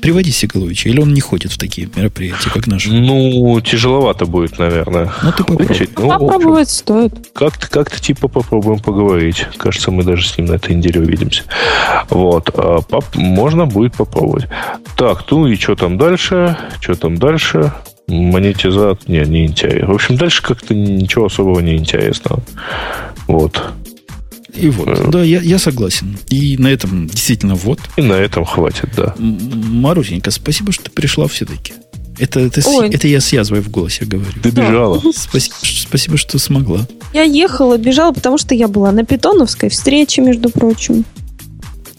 [0.00, 2.90] приводи Сигаловича, или он не ходит в такие мероприятия, как наши.
[2.90, 5.12] Ну, тяжеловато будет, наверное.
[5.22, 5.88] Ну, ты попробуй.
[5.96, 6.97] Ну, Попробовать стоит.
[7.32, 9.46] Как-то, как-то типа попробуем поговорить.
[9.56, 11.42] Кажется, мы даже с ним на этой неделе увидимся.
[12.10, 12.50] Вот.
[12.54, 14.46] а, поп- можно будет попробовать.
[14.96, 16.56] Так, ну и что там дальше?
[16.80, 17.72] Что там дальше?
[18.08, 19.06] Монетизат?
[19.08, 19.88] Не, не интересно.
[19.88, 22.40] В общем, дальше как-то ничего особого не интересного.
[23.26, 23.62] Вот.
[24.54, 25.08] И вот, Э.
[25.10, 26.16] да, я, я согласен.
[26.30, 27.78] И на этом действительно вот.
[27.96, 29.14] И на этом хватит, да.
[29.18, 31.74] Марусенька, спасибо, что пришла все-таки.
[32.18, 32.88] Это, это, Ой.
[32.90, 34.32] это я с язвой в голосе говорю.
[34.42, 35.00] Добежала.
[35.14, 36.86] Спасибо, спасибо, что смогла.
[37.14, 41.04] Я ехала, бежала, потому что я была на питоновской встрече, между прочим.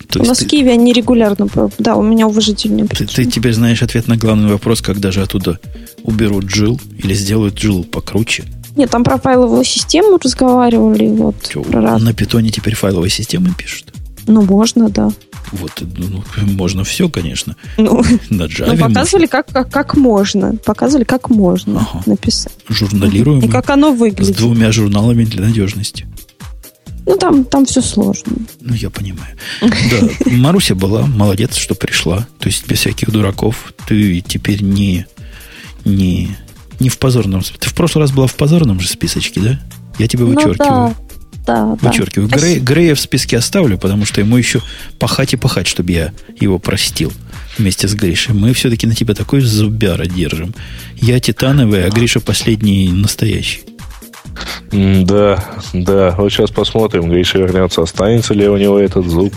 [0.10, 1.48] То у нас есть в Киеве они регулярно...
[1.78, 3.32] Да, у меня уважительные ты, ты причины.
[3.32, 5.60] теперь знаешь ответ на главный вопрос, когда же оттуда
[6.04, 8.44] уберут джил или сделают джил покруче.
[8.76, 13.94] Нет, там про файловую систему разговаривали, вот, Чё, про на питоне теперь файловые системы пишут.
[14.30, 15.10] Ну, можно, да.
[15.52, 16.24] Вот, ну,
[16.54, 17.56] можно все, конечно.
[17.78, 20.56] Ну, На ну, Java показывали, как, как, как можно.
[20.64, 22.04] Показывали, как можно Ага.
[22.06, 22.54] написать.
[22.70, 24.38] журналируем И как оно с выглядит.
[24.38, 26.06] двумя журналами для надежности.
[27.08, 28.34] Ну, там, там все сложно.
[28.62, 29.36] Ну, я понимаю.
[29.62, 32.28] Да, Маруся была, молодец, что пришла.
[32.38, 33.74] То есть без всяких дураков.
[33.88, 35.08] Ты теперь не,
[35.86, 36.30] не,
[36.80, 37.42] не в позорном...
[37.42, 39.60] Ты в прошлый раз была в позорном же списочке, да?
[39.98, 40.90] Я тебя Ну, вычеркиваю.
[40.90, 40.96] да,
[41.46, 41.78] да.
[41.82, 42.28] Вычеркиваю.
[42.30, 42.48] Спасибо.
[42.52, 44.62] Грей- Грея в списке оставлю, потому что ему еще
[45.00, 47.12] пахать и пахать, чтобы я его простил
[47.58, 48.34] вместе с Гришей.
[48.36, 50.54] Мы все-таки на тебя такой зубяра держим.
[50.98, 53.62] Я титановый, а Гриша последний настоящий.
[54.72, 55.44] Да,
[55.74, 56.16] да.
[56.18, 59.34] Вот сейчас посмотрим, Гриша вернется, останется ли у него этот зуб.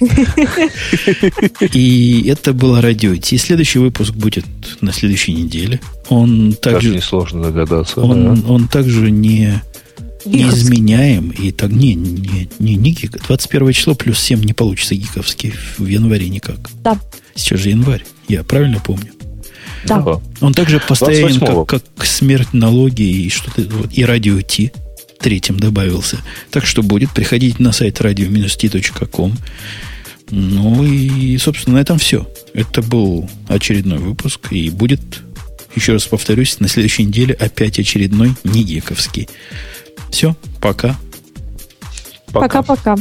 [1.72, 3.38] И это было радио Ти.
[3.38, 4.44] Следующий выпуск будет
[4.80, 5.80] на следующей неделе.
[6.08, 7.96] Он Даже также, несложно догадаться.
[7.96, 8.02] да.
[8.02, 9.60] он, он также не,
[10.24, 10.60] не Гиковский.
[10.62, 11.30] изменяем.
[11.30, 13.20] И так, не, не, не, не гик.
[13.26, 16.58] 21 число плюс 7 не получится гиковский в январе никак.
[16.82, 16.98] Да,
[17.34, 18.04] Сейчас же январь.
[18.28, 19.12] Я правильно помню?
[19.86, 20.20] да.
[20.40, 21.64] Он также постоянен, 28-го.
[21.64, 24.72] как, как смерть налоги и что-то, вот, и радио Ти
[25.18, 26.18] третьим добавился.
[26.50, 27.10] Так что будет.
[27.10, 29.36] Приходите на сайт radio-t.com.
[30.30, 32.28] Ну и, собственно, на этом все.
[32.54, 34.48] Это был очередной выпуск.
[34.50, 35.00] И будет,
[35.76, 39.28] еще раз повторюсь, на следующей неделе опять очередной не гековский.
[40.12, 40.94] Все, пока.
[42.32, 42.62] Пока.
[42.62, 42.96] Пока-пока.